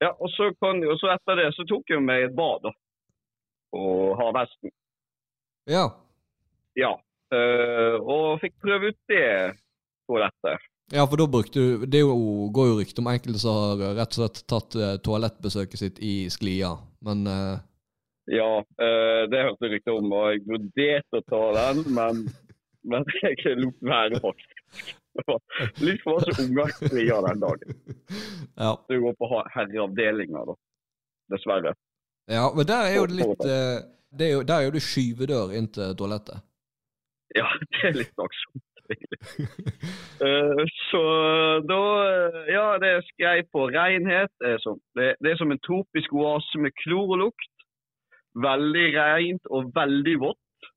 Ja, 0.04 0.12
og 0.20 0.30
så, 0.30 0.52
kan, 0.60 0.82
og 0.84 0.98
så 1.00 1.14
etter 1.14 1.40
det 1.40 1.52
så 1.56 1.64
tok 1.70 1.90
jeg 1.90 2.04
meg 2.04 2.28
et 2.28 2.36
bad, 2.38 2.66
da. 2.68 2.74
Og 3.76 4.16
havhesten. 4.20 4.74
Ja. 5.72 5.86
Ja. 6.78 6.91
Eh, 7.36 7.98
og 8.00 8.40
fikk 8.44 8.56
prøve 8.64 8.92
ut 8.92 8.98
det 9.12 9.28
toalettet. 10.08 10.72
Ja, 10.94 11.06
for 11.10 11.18
da 11.18 11.26
brukte 11.26 11.60
du 11.60 11.86
Det 11.90 12.04
jo, 12.04 12.16
går 12.54 12.68
jo 12.70 12.76
rykte 12.78 13.02
om 13.02 13.08
enkelte 13.10 13.42
som 13.42 13.56
har 13.58 13.96
rett 13.98 14.12
og 14.14 14.20
slett 14.20 14.44
tatt 14.52 14.76
eh, 14.78 14.98
toalettbesøket 15.06 15.82
sitt 15.82 16.02
i 16.04 16.18
sklia, 16.34 16.76
men 17.06 17.26
uh... 17.30 17.56
Ja, 18.30 18.50
uh, 18.58 19.24
det 19.30 19.42
hørte 19.46 19.68
jeg 19.68 19.76
rykte 19.76 19.94
om, 19.94 20.14
og 20.18 20.32
jeg 20.34 20.40
vurderte 20.50 21.20
å 21.20 21.26
ta 21.30 21.42
den, 21.60 21.82
men, 21.94 22.24
men 22.92 23.06
jeg 23.22 23.58
lot 23.60 23.82
være, 23.86 24.22
faktisk. 24.24 24.94
Litt 25.86 26.02
for 26.02 26.18
masse 26.18 26.34
unger 26.42 26.72
i 26.72 26.90
sklia 26.90 27.20
den 27.28 27.44
dagen. 27.44 27.76
Ja. 28.58 28.72
Det 28.90 28.98
går 29.04 29.20
på 29.20 29.30
herreavdelinga, 29.54 30.42
da. 30.50 30.58
Dessverre. 31.34 31.72
ja 32.30 32.44
men 32.54 32.68
der 32.70 32.84
er 32.86 32.96
jo 33.00 33.06
det 33.10 33.16
litt 33.18 33.40
uh, 33.50 33.80
det 34.14 34.26
er 34.28 34.34
jo, 34.36 34.42
Der 34.46 34.56
er 34.60 34.68
jo 34.68 34.74
det 34.76 34.82
skyvedør 34.86 35.54
inn 35.58 35.68
til 35.74 35.96
toalettet. 35.98 36.44
Ja, 37.39 37.47
det 37.73 37.82
er 37.89 37.97
litt 37.99 38.26
aksomt, 38.28 38.63
egentlig. 38.93 39.19
Eh, 40.26 40.61
så 40.88 40.99
da 41.67 41.80
eh, 42.07 42.36
Ja, 42.53 42.78
det 42.80 42.88
er 42.88 43.01
skrei 43.09 43.41
på 43.51 43.65
renhet 43.67 44.32
er 44.47 44.61
som, 44.63 44.78
det, 44.95 45.09
det 45.19 45.34
er 45.34 45.41
som 45.41 45.51
en 45.51 45.59
tropisk 45.67 46.13
oase 46.15 46.61
med 46.63 46.71
klorlukt. 46.86 47.51
Veldig 48.39 48.86
rent 48.95 49.51
og 49.51 49.73
veldig 49.76 50.15
vått. 50.23 50.69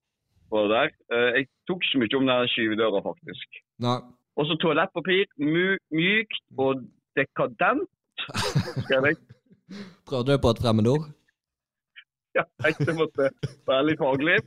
det 0.51 0.67
der. 0.73 0.91
Uh, 1.13 1.31
Jeg 1.39 1.47
tok 1.71 1.87
ikke 1.87 2.03
mye 2.03 2.19
om 2.19 2.27
den 2.31 2.51
skyvedøra, 2.55 3.03
faktisk. 3.07 3.63
Nei. 3.87 3.99
Og 4.39 4.47
så 4.51 4.59
toalettpapir. 4.63 5.27
My, 5.39 5.67
mykt 5.95 6.43
og 6.59 6.83
dekadent, 7.19 8.27
skrev 8.83 9.11
jeg. 9.13 9.23
Prøvde 10.09 10.35
du 10.35 10.43
på 10.43 10.55
et 10.55 10.63
fremmedord? 10.63 11.07
Ja, 12.35 12.45
jeg 12.65 12.75
det 12.87 12.95
måtte 12.99 13.31
være 13.67 13.87
litt 13.89 14.03
faglig. 14.03 14.39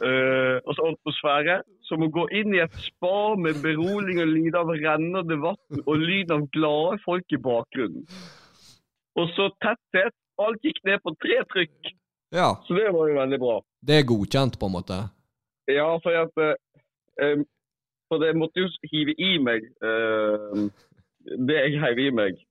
Og 0.00 0.72
så 0.76 0.88
atmosfære. 0.90 1.60
Som 1.84 2.02
å 2.02 2.08
gå 2.08 2.24
inn 2.32 2.54
i 2.56 2.62
et 2.64 2.74
spa 2.80 3.34
med 3.36 3.60
beroligende 3.62 4.24
lyd 4.30 4.56
av 4.56 4.70
rennende 4.72 5.36
vann 5.42 5.82
og 5.84 5.96
lyd 6.00 6.32
av 6.32 6.46
glade 6.54 6.98
folk 7.04 7.34
i 7.36 7.40
bakgrunnen. 7.44 8.06
Og 9.20 9.28
så 9.36 9.50
tetthet. 9.62 10.14
Alt 10.42 10.64
gikk 10.66 10.80
ned 10.82 10.98
på 11.04 11.12
tre 11.22 11.36
trykk, 11.52 11.92
Ja. 12.34 12.56
så 12.66 12.74
det 12.74 12.88
var 12.90 13.06
jo 13.06 13.14
veldig 13.14 13.38
bra. 13.38 13.60
Det 13.86 14.00
er 14.00 14.08
godkjent, 14.08 14.56
på 14.58 14.66
en 14.66 14.72
måte. 14.74 14.96
Ja, 15.70 15.92
for 16.02 16.10
at 16.10 16.34
eh, 17.22 17.44
For 18.10 18.18
det 18.18 18.32
måtte 18.36 18.64
jo 18.64 18.66
hive 18.90 19.14
i 19.14 19.38
meg 19.38 19.62
uh, 19.78 20.66
det 21.38 21.54
jeg 21.54 21.78
heiv 21.80 21.98
i 22.02 22.10
meg, 22.10 22.42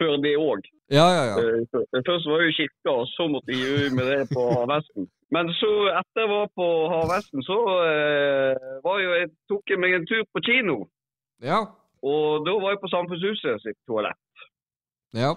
før 0.00 0.16
det 0.24 0.32
òg. 0.40 0.64
Ja, 0.90 1.06
ja, 1.16 1.22
ja. 1.32 1.36
Eh, 1.42 2.02
Først 2.06 2.28
var 2.30 2.38
det 2.40 2.50
jo 2.50 2.56
kirka, 2.60 2.90
og 2.92 3.06
så 3.10 3.26
måtte 3.30 3.50
jeg 3.52 3.62
gjøre 3.64 3.94
med 3.98 4.10
det 4.12 4.28
på 4.30 4.42
havhesten. 4.54 5.08
Men 5.34 5.50
så, 5.58 5.70
etter 5.90 6.22
jeg 6.22 6.30
var 6.30 6.46
på 6.54 6.66
Havvesten, 6.92 7.42
så 7.42 7.56
eh, 7.82 8.68
var 8.84 9.00
jo 9.02 9.16
jeg, 9.18 9.32
tok 9.50 9.72
jeg 9.72 9.80
meg 9.82 9.96
en 9.96 10.06
tur 10.06 10.22
på 10.30 10.42
kino. 10.46 10.76
Ja. 11.42 11.64
Og 12.06 12.46
da 12.46 12.54
var 12.62 12.76
jeg 12.76 12.82
på 12.84 12.92
Samfunnshuset 12.92 13.64
sitt 13.64 13.78
toalett. 13.90 14.46
Ja. 15.18 15.32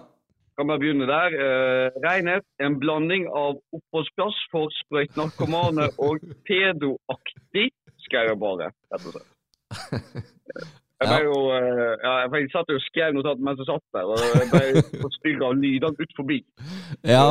Kan 0.58 0.70
vi 0.70 0.78
begynne 0.84 1.08
der. 1.10 1.34
Eh, 1.34 1.98
renhet, 2.04 2.46
en 2.62 2.78
blanding 2.78 3.26
av 3.26 3.58
oppholdsplass 3.74 4.38
for 4.54 4.70
sprøytenarkomane 4.84 5.90
og 5.98 6.22
pedoaktig, 6.46 7.70
skrev 8.06 8.30
jeg 8.30 8.42
bare, 8.44 8.70
rett 8.94 9.10
og 9.10 9.18
slett. 9.18 9.34
Jeg 11.00 11.08
ble 11.08 11.20
jo, 11.24 11.36
eh, 11.56 11.94
ja, 12.04 12.10
jeg 12.28 12.50
satt 12.52 12.72
og 12.74 12.82
skrev 12.84 13.14
notat 13.16 13.40
mens 13.40 13.62
jeg 13.62 13.70
satt 13.70 13.86
der, 13.96 14.10
og 14.12 14.20
jeg 14.20 14.48
ble 14.52 15.00
forstyrra 15.00 15.48
av 15.48 15.56
lydene 15.62 16.04
ut 16.04 16.12
forbi. 16.18 16.38
Ja, 17.14 17.24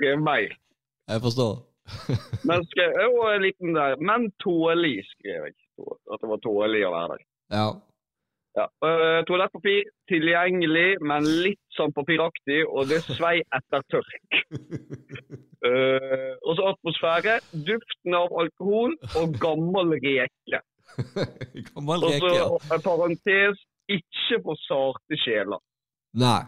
Jeg 0.00 0.18
mer. 0.18 0.54
jeg 1.12 1.24
forstår. 1.26 1.54
Men 2.48 2.64
skrev 2.70 2.96
jeg 2.96 3.12
var 3.18 3.34
en 3.34 3.44
liten 3.44 3.74
der, 3.76 3.96
men 4.00 4.30
tålig, 4.40 5.02
skrev 5.16 5.48
jeg. 5.48 5.56
At 6.12 6.22
det 6.22 6.30
var 6.30 6.40
tålig 6.44 6.84
å 6.86 6.92
være 6.94 7.16
der. 7.16 7.24
Ja. 7.52 7.66
Ja. 8.56 8.66
Uh, 8.84 9.20
toalettpapir 9.28 9.86
tilgjengelig, 10.12 10.98
men 11.00 11.24
litt 11.44 11.62
sånn 11.76 11.92
papiraktig, 11.96 12.60
og 12.68 12.90
det 12.90 13.00
svei 13.06 13.38
etter 13.56 13.84
tørk. 13.92 14.40
Uh, 15.64 16.36
og 16.46 16.58
så 16.58 16.68
atmosfære, 16.74 17.38
duften 17.68 18.18
av 18.18 18.34
alkohol 18.44 18.96
og 19.20 19.38
gammel 19.42 19.96
reke. 20.04 20.60
Gammel 21.72 22.04
Og 22.04 22.10
så 22.10 22.14
reke, 22.16 22.34
ja. 22.36 22.48
en 22.76 22.84
parentes, 22.84 23.64
ikke 23.90 24.42
for 24.44 24.60
sarte 24.66 25.18
sjeler. 25.22 25.62
Nei. 26.18 26.40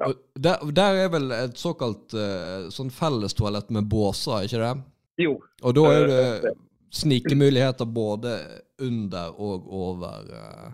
Ja. 0.00 0.08
Der, 0.40 0.64
der 0.72 1.02
er 1.04 1.12
vel 1.12 1.28
et 1.36 1.60
såkalt 1.60 2.14
eh, 2.16 2.70
sånn 2.72 2.88
fellestoalett 2.94 3.68
med 3.74 3.88
båser, 3.90 4.46
ikke 4.48 4.62
det? 4.62 4.74
Jo, 5.20 5.36
Og 5.60 5.74
da 5.76 5.82
er 5.92 6.06
Eh, 6.08 6.34
det 6.46 6.54
snikemuligheter 6.90 7.84
både 7.86 8.38
under 8.82 9.40
og 9.40 9.68
over 9.72 10.26
eh, 10.34 10.72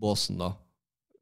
båsen, 0.00 0.38
da. 0.38 0.52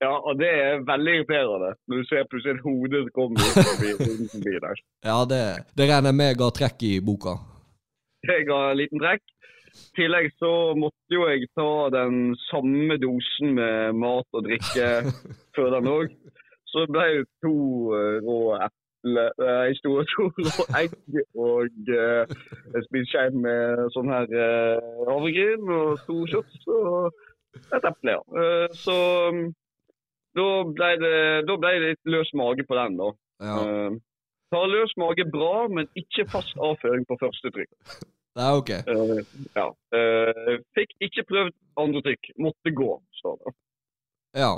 ja, 0.01 0.13
og 0.17 0.39
det 0.41 0.49
er 0.49 0.85
veldig 0.89 1.17
irriterende 1.19 1.75
når 1.89 2.01
du 2.01 2.09
ser 2.09 2.29
plutselig 2.31 2.57
et 2.57 2.65
hode 2.65 3.03
som 3.03 3.11
kommer 3.19 3.51
forbi, 3.59 3.91
forbi 4.35 4.55
der. 4.65 4.83
Ja, 5.05 5.19
det, 5.29 5.43
det 5.77 5.91
regner 5.91 6.13
jeg 6.13 6.21
med 6.23 6.39
ga 6.41 6.51
trekk 6.57 6.87
i 6.89 6.95
boka. 7.05 7.37
Jeg 8.29 8.47
ga 8.49 8.63
en 8.71 8.81
liten 8.81 9.03
trekk. 9.03 9.25
I 9.71 9.95
tillegg 9.99 10.31
så 10.43 10.53
måtte 10.79 11.17
jo 11.17 11.27
jeg 11.31 11.49
ta 11.59 11.71
den 11.95 12.35
samme 12.49 12.99
dosen 13.03 13.57
med 13.59 13.97
mat 14.01 14.29
og 14.37 14.47
drikke 14.49 14.91
før 15.57 15.75
den 15.77 15.91
òg. 15.91 16.13
Så 16.71 16.87
ble 16.91 17.07
det 17.17 17.25
to 17.43 17.57
eh, 17.99 18.21
rå 18.23 18.39
eple, 18.67 19.25
eh, 19.47 19.73
store 19.81 20.05
to 20.13 20.29
rå 20.37 20.67
egg 20.79 20.95
og 21.35 21.91
uh, 21.91 22.37
en 22.77 22.87
spiseskje 22.87 23.33
med 23.35 23.89
sånn 23.97 24.13
her 24.13 24.31
uh, 24.31 25.03
havregryn 25.09 25.75
og 25.75 26.05
to 26.07 26.21
shots 26.31 26.71
og 26.71 27.11
et 27.59 27.89
eple, 27.89 28.15
ja. 28.15 28.21
Eh, 28.43 28.69
så 28.85 28.97
mm, 29.35 29.43
da 30.39 30.47
ble, 30.77 30.93
det, 31.03 31.17
da 31.49 31.59
ble 31.63 31.75
det 31.75 31.91
litt 31.93 32.15
løs 32.15 32.33
mage 32.39 32.67
på 32.69 32.79
den, 32.79 32.97
da. 33.01 33.11
Ja. 33.43 33.59
Eh, 33.65 33.99
ta 34.55 34.63
løs 34.67 34.95
mage 35.01 35.27
bra, 35.31 35.67
men 35.71 35.91
ikke 35.99 36.29
fast 36.31 36.59
avføring 36.59 37.07
på 37.09 37.19
første 37.23 37.55
trykk. 37.57 37.75
Er 38.39 38.59
ok. 38.61 38.71
Uh, 38.87 39.21
ja. 39.57 39.67
Uh, 39.95 40.55
fikk 40.79 40.95
ikke 41.03 41.27
prøvd 41.29 41.55
andre 41.83 42.03
trykk. 42.07 42.31
Måtte 42.39 42.75
gå, 42.77 42.91
står 43.19 43.41
det. 43.41 43.55
Ja. 44.39 44.53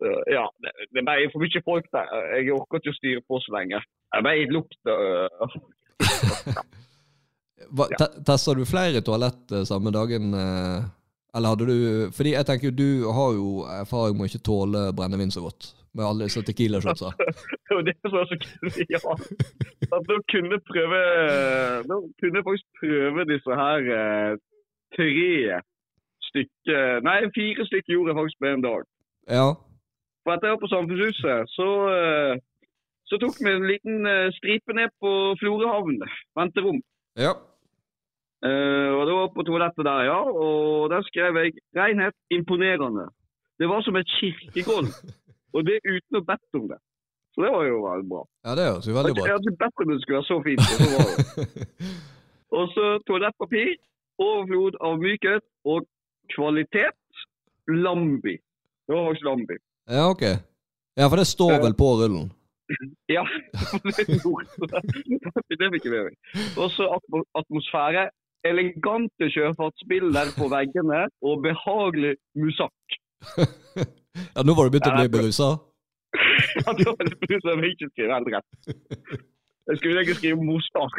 Uh, 0.00 0.22
ja, 0.32 0.46
det, 0.64 0.72
det 0.96 1.04
ble 1.04 1.28
for 1.34 1.44
mye 1.44 1.62
folk 1.66 1.90
der. 1.92 2.16
Jeg 2.38 2.54
orker 2.56 2.80
ikke 2.80 2.94
å 2.94 2.98
styre 3.00 3.24
på 3.28 3.40
så 3.44 3.56
lenge. 3.58 3.82
Jeg 4.16 4.24
ble 4.24 4.34
litt 4.40 4.54
lukt 4.54 4.80
uh, 4.88 5.56
Hva, 7.72 7.88
ja. 7.90 8.06
Testa 8.26 8.54
du 8.54 8.64
flere 8.68 9.02
toalett 9.04 9.52
eh, 9.52 9.64
samme 9.66 9.90
dagen? 9.94 10.34
eh, 10.34 10.84
eller 11.36 11.52
hadde 11.52 11.66
du 11.68 12.10
Fordi 12.16 12.32
jeg 12.32 12.46
tenker 12.48 12.70
du 12.72 13.08
har 13.12 13.32
jo 13.36 13.64
erfaring 13.68 14.16
med 14.16 14.26
å 14.26 14.30
ikke 14.30 14.46
tåle 14.46 14.84
brennevin 14.96 15.32
så 15.32 15.42
godt. 15.44 15.72
Med 15.96 16.04
alle 16.08 16.26
disse 16.26 16.42
Tequila-shotsa. 16.44 17.08
Det 17.66 17.76
var 17.76 17.84
det 17.88 17.96
som 18.00 18.12
var 18.12 18.26
så 18.30 18.36
kult. 18.44 18.76
Ja. 18.94 19.00
At 19.96 20.02
de 20.10 20.16
kunne 20.32 20.58
prøve 20.70 21.00
De 21.90 21.96
kunne 22.20 22.44
faktisk 22.48 22.66
prøve 22.80 23.24
disse 23.32 23.52
her 23.62 23.80
eh, 24.00 24.32
tre 24.96 25.60
stykker 26.28 27.00
Nei, 27.08 27.18
fire 27.38 27.66
stykker 27.68 27.92
gjorde 27.94 28.12
jeg 28.12 28.18
faktisk 28.20 28.38
på 28.42 28.50
en 28.52 28.66
dag. 28.68 28.84
Ja. 29.38 29.48
For 30.22 30.34
etter 30.34 30.48
jeg 30.48 30.56
var 30.56 30.64
på 30.64 30.72
Samfunnshuset, 30.74 31.50
så, 31.56 31.68
eh, 31.96 32.34
så 33.08 33.18
tok 33.22 33.36
vi 33.42 33.50
en 33.52 33.68
liten 33.72 34.06
eh, 34.12 34.32
stripe 34.38 34.72
ned 34.78 34.94
på 35.02 35.10
Florehavn. 35.40 36.00
Venterom. 36.38 36.80
Ja. 37.26 37.34
Uh, 38.44 38.90
og 38.98 39.02
det 39.08 39.14
var 39.16 39.28
på 39.34 39.42
toalettet 39.48 39.86
der, 39.88 40.02
ja. 40.10 40.18
Og 40.44 40.90
der 40.92 41.02
skrev 41.02 41.36
jeg 41.40 41.52
'renhet 41.76 42.16
imponerende'. 42.36 43.08
Det 43.58 43.68
var 43.68 43.80
som 43.82 43.96
et 43.96 44.10
kirkegulv. 44.18 44.92
Og 45.56 45.64
det 45.64 45.80
uten 45.86 46.20
å 46.20 46.22
bedt 46.28 46.58
om 46.58 46.68
det. 46.70 46.78
Så 47.36 47.44
det 47.44 47.50
var 47.52 47.66
jo 47.68 47.80
veldig 47.84 48.08
bra. 48.08 48.22
Ja, 48.46 48.54
det 48.56 48.64
høres 48.68 48.86
jo 48.88 48.94
veldig 48.96 49.14
bra. 49.16 49.24
Jeg 49.28 49.36
hadde 49.36 49.52
bedt 49.62 49.82
om 49.84 49.90
det 49.92 49.98
skulle 50.02 50.18
være 50.18 50.28
så 50.30 50.38
fint. 50.46 50.62
Og 50.62 50.78
så, 50.80 50.86
var 50.92 51.10
det. 51.12 51.90
og 52.58 52.70
så 52.72 52.86
toalettpapir, 53.08 53.72
overflod 54.26 54.78
av 54.88 54.96
mykhet 55.02 55.44
og 55.72 55.88
kvalitet. 56.32 56.96
Lambi. 57.68 58.36
Det 58.86 58.94
var 58.94 59.08
faktisk 59.08 59.26
Lambi. 59.26 59.58
Ja, 59.90 60.04
ok. 60.14 60.24
Ja, 60.96 61.08
for 61.10 61.20
det 61.20 61.26
står 61.28 61.58
vel 61.66 61.78
på 61.78 61.92
rullen. 62.00 62.32
Ja, 63.06 63.22
det 63.84 63.92
er 64.02 64.16
gjort. 64.24 64.56
det 65.60 65.68
fikk 65.76 65.84
vi 65.86 65.90
med. 65.92 66.16
Og 66.58 66.72
så 66.74 66.88
atmosfære. 67.38 68.08
Elegante 68.46 69.28
sjøfartsbilder 69.30 70.32
på 70.38 70.48
veggene 70.50 71.04
og 71.22 71.44
behagelig 71.44 72.16
musikk. 72.38 72.98
Ja, 74.34 74.44
nå 74.46 74.54
var 74.56 74.68
du 74.68 74.76
begynt 74.76 74.90
å 74.90 74.96
bli 74.96 75.08
berusa? 75.12 75.48
Ja, 76.62 76.72
nå 76.72 76.92
var 76.92 77.08
det 77.08 77.40
som 77.44 77.60
jeg 77.64 77.76
ikke 77.76 77.90
skrev 77.92 78.12
helt 78.14 78.30
rett. 78.34 78.48
Jeg 79.66 79.80
skulle 79.80 80.00
egentlig 80.00 80.18
skrive 80.20 80.46
Mozart. 80.46 80.94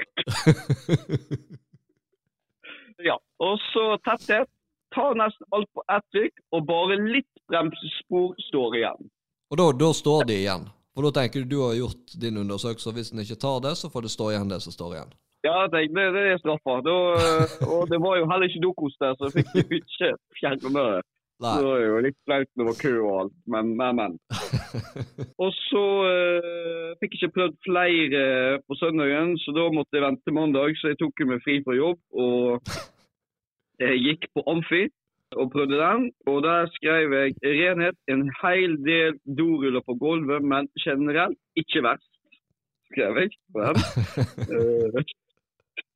Ja. 3.05 3.17
Og 3.39 3.59
så 3.73 3.97
tetthet. 4.05 4.49
Ta 4.95 5.09
nesten 5.19 5.43
alt 5.51 5.67
på 5.75 5.83
ett 5.91 6.05
trykk, 6.15 6.33
og 6.55 6.63
bare 6.65 6.95
litt 6.95 7.41
bremsespor 7.51 8.37
står 8.47 8.77
igjen. 8.79 9.09
Og 9.51 9.59
da, 9.59 9.65
da 9.83 9.89
står 9.93 10.23
de 10.29 10.37
igjen. 10.39 10.63
For 10.95 11.03
da 11.03 11.11
tenker 11.17 11.43
du 11.43 11.51
du 11.51 11.57
har 11.59 11.75
gjort 11.75 12.15
din 12.21 12.39
undersøkelse, 12.39 12.87
og 12.89 12.95
hvis 12.95 13.11
den 13.11 13.21
ikke 13.25 13.35
tar 13.41 13.59
det, 13.65 13.73
så 13.77 13.91
får 13.91 14.07
det 14.07 14.13
stå 14.15 14.29
igjen 14.31 14.53
det 14.53 14.61
som 14.63 14.73
står 14.73 14.95
igjen. 14.95 15.11
Ja, 15.43 15.57
det, 15.73 15.83
det 15.91 16.23
er 16.23 16.39
straffa. 16.39 16.79
Og 17.67 17.91
det 17.91 17.99
var 17.99 18.15
jo 18.17 18.29
heller 18.31 18.47
ikke 18.47 18.63
dokos 18.63 18.95
der, 19.03 19.13
så 19.19 19.27
jeg 19.27 19.43
fikk 19.51 19.75
ikke 19.81 20.09
fjerne 21.37 21.61
Så 21.61 21.63
Nei. 21.67 21.77
Det 21.77 21.87
jo 21.87 22.03
litt 22.05 22.17
flaut 22.25 22.49
når 22.49 22.63
det 22.63 22.67
var 22.67 22.79
kø 22.81 22.93
og 22.97 23.15
alt, 23.21 23.35
men, 23.53 23.73
nei, 23.77 23.91
men. 23.99 24.17
Og 25.43 25.51
så 25.53 25.85
uh, 26.09 26.93
fikk 27.01 27.13
jeg 27.13 27.21
ikke 27.21 27.35
prøvd 27.37 27.57
flere 27.67 28.21
på 28.65 28.77
søndagen, 28.79 29.35
så 29.43 29.53
da 29.55 29.67
måtte 29.73 29.97
jeg 29.97 30.05
vente 30.05 30.33
mandag. 30.33 30.77
Så 30.79 30.93
jeg 30.93 30.99
tok 31.01 31.25
meg 31.29 31.43
fri 31.45 31.59
fra 31.65 31.77
jobb 31.77 31.99
og 32.17 32.71
jeg 33.77 33.99
gikk 34.01 34.31
på 34.33 34.43
Amfi 34.49 34.87
og 35.37 35.51
prøvde 35.53 35.77
den. 35.77 36.09
Og 36.31 36.41
der 36.43 36.69
skrev 36.73 37.13
jeg 37.13 37.35
renhet, 37.43 37.97
en 38.09 38.25
hel 38.41 38.77
del 38.87 39.19
doruller 39.37 39.85
på 39.85 39.97
gulvet, 40.01 40.41
men 40.41 40.69
generelt 40.81 41.37
ikke 41.59 41.83
verst. 41.85 42.09
Skrev 42.91 43.21
jeg 43.21 43.37
på 43.53 43.65
den. 43.67 43.75
Eh, 44.47 45.01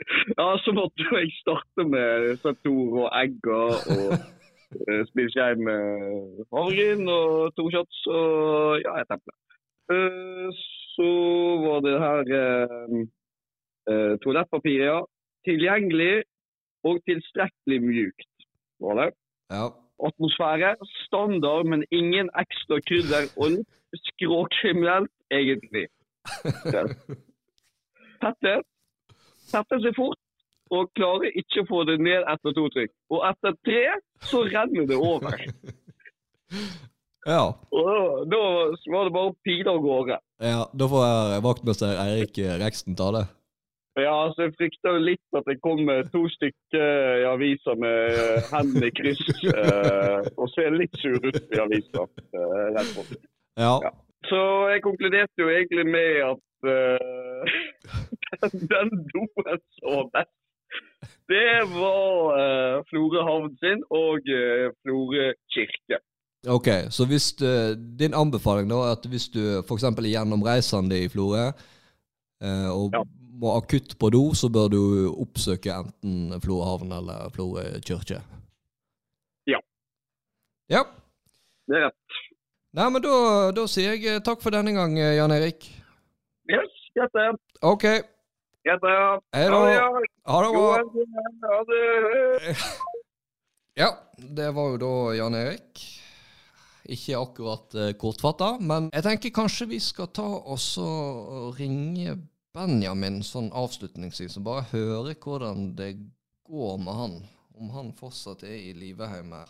ja, 0.40 0.48
så 0.64 0.74
måtte 0.74 1.06
jeg 1.16 1.32
starte 1.40 1.86
med 1.88 2.36
sånn 2.42 2.58
tor 2.66 2.96
og 3.04 3.08
egger 3.18 3.76
og 3.96 4.41
Uh, 4.72 5.02
Spist 5.10 5.36
med 5.68 5.82
havregryn 6.56 7.08
og 7.12 7.52
to 7.58 7.66
shots 7.74 8.06
og 8.08 8.80
ja, 8.86 8.94
et 9.02 9.16
eple. 9.16 9.34
Eh, 9.92 10.48
så 10.96 11.10
var 11.66 11.80
det 11.86 11.96
her 12.06 12.22
uh, 12.44 13.02
uh, 13.92 14.14
toalettpapir, 14.24 14.84
ja. 14.92 15.00
Tilgjengelig 15.48 16.24
og 16.88 17.02
tilstrekkelig 17.10 17.80
mjukt, 17.84 18.48
var 18.80 19.00
det. 19.02 19.10
Ja. 19.52 19.66
Atmosfære 20.08 20.76
standard, 21.06 21.66
men 21.72 21.84
ingen 21.92 22.30
ekstra 22.44 22.80
krydder 22.88 23.28
og 23.38 23.58
litt 23.58 24.04
skråkriminelt, 24.08 25.14
egentlig. 25.32 25.88
Tetthet. 28.22 28.68
Tette 29.52 29.82
seg 29.84 29.98
fort 29.98 30.21
og 30.72 30.92
klarer 30.98 31.36
ikke 31.36 31.64
å 31.64 31.68
få 31.70 31.84
det 31.90 31.98
ned 32.04 32.24
etter 32.32 32.56
to 32.56 32.68
trykk. 32.74 32.94
Og 33.12 33.26
etter 33.28 33.58
tre 33.68 33.84
så 34.30 34.46
renner 34.48 34.88
det 34.90 34.98
over. 34.98 35.36
ja. 37.34 37.44
Og 37.52 37.92
da, 38.32 38.42
da 38.80 38.96
var 38.96 39.10
det 39.10 39.16
bare 39.18 39.34
å 39.34 39.38
pile 39.46 39.76
av 39.76 39.84
gårde. 39.84 40.18
Ja, 40.42 40.66
Da 40.74 40.90
får 40.96 41.38
vaktmester 41.46 42.00
Eirik 42.08 42.40
Reksten 42.64 42.98
ta 43.00 43.12
det. 43.20 43.28
Ja, 44.00 44.14
altså 44.26 44.46
jeg 44.46 44.54
frykter 44.56 44.96
jo 44.96 45.04
litt 45.04 45.36
at 45.36 45.48
det 45.50 45.58
kommer 45.60 46.06
to 46.14 46.22
stykker 46.32 47.18
i 47.20 47.26
aviser 47.28 47.76
med 47.76 48.14
eh, 48.16 48.46
hendene 48.48 48.88
i 48.88 48.94
kryss 48.96 49.26
eh, 49.52 50.30
og 50.38 50.48
ser 50.54 50.72
litt 50.80 50.96
sur 51.02 51.18
ut 51.20 51.42
i 51.52 51.60
avisa. 51.60 52.06
Eh. 52.32 52.80
Ja. 53.60 53.74
Ja. 53.84 53.92
Så 54.30 54.40
jeg 54.72 54.84
konkluderte 54.86 55.44
jo 55.44 55.50
egentlig 55.52 55.86
med 55.92 56.22
at 56.24 56.48
uh, 56.72 58.48
den, 58.54 58.92
doen 59.12 59.60
så 59.82 60.04
best, 60.14 60.36
det 61.32 61.52
var 61.74 62.36
uh, 62.36 62.84
Florø 62.90 63.22
havn 63.28 63.52
sin 63.62 63.84
og 63.90 64.20
uh, 64.28 64.68
Florø 64.84 65.32
kirke. 65.54 66.00
Ok, 66.50 66.68
så 66.90 67.06
hvis 67.06 67.28
du, 67.38 67.46
din 68.00 68.16
anbefaling 68.18 68.70
da 68.72 68.80
er 68.88 68.96
at 68.96 69.04
hvis 69.10 69.28
du 69.34 69.42
f.eks. 69.62 69.84
er 69.90 70.08
gjennomreisende 70.10 70.98
i 71.04 71.10
Florø 71.14 71.48
uh, 71.52 72.70
og 72.74 72.96
Ja. 72.98 73.04
må 73.42 73.56
akutt 73.58 73.96
på 74.02 74.10
do, 74.14 74.24
så 74.38 74.50
bør 74.54 74.68
du 74.74 74.82
oppsøke 75.22 75.74
enten 75.74 76.42
Florø 76.42 76.66
havn 76.72 76.92
eller 76.98 77.30
Florø 77.34 77.64
kirke? 77.86 78.20
Ja. 79.50 79.62
Ja. 80.70 80.84
Det 81.70 81.78
er 81.78 81.88
rett. 81.88 82.20
Nei, 82.74 82.88
men 82.90 83.04
da, 83.04 83.16
da 83.52 83.66
sier 83.68 83.98
jeg 84.00 84.22
takk 84.24 84.42
for 84.42 84.54
denne 84.56 84.72
gang, 84.74 84.94
Jan 84.98 85.34
Erik. 85.36 85.66
Yes, 86.50 86.72
greit 86.96 87.14
det. 87.18 87.26
Ok, 87.68 87.86
Hei 88.64 88.78
da. 88.78 89.22
Ja, 89.32 90.02
Ha 90.26 90.42
det 90.42 90.50
ja. 90.54 90.54
bra. 90.54 90.78
Ha 91.50 91.64
det. 91.64 92.56
Ja, 93.74 93.88
det 94.18 94.52
var 94.52 94.70
jo 94.70 94.78
da 94.78 95.14
Jan 95.16 95.36
Erik. 95.36 95.82
Ikke 96.92 97.18
akkurat 97.18 97.74
eh, 97.74 97.94
kortfatta, 97.98 98.58
men 98.60 98.90
jeg 98.92 99.06
tenker 99.06 99.34
kanskje 99.34 99.70
vi 99.72 99.80
skal 99.80 100.10
ta 100.14 100.26
og 100.28 100.60
så 100.60 100.86
ringe 101.58 102.18
Benjamin 102.54 103.22
sånn 103.24 103.50
avslutningsvis, 103.56 104.38
og 104.42 104.46
bare 104.50 104.68
høre 104.74 105.16
hvordan 105.16 105.72
det 105.78 105.94
går 106.50 106.78
med 106.84 107.00
han. 107.02 107.18
Om 107.62 107.70
han 107.78 107.92
fortsatt 107.98 108.44
er 108.44 108.58
i 108.58 108.74
live 108.76 109.08
hjemme. 109.08 109.44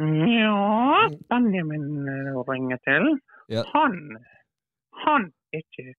Ja, 0.00 1.08
Benjamin 1.30 2.08
eh, 2.08 2.40
ringer 2.50 2.82
til. 2.84 3.14
Ja. 3.52 3.62
Han 3.72 4.18
han 5.04 5.32
ikke 5.62 5.94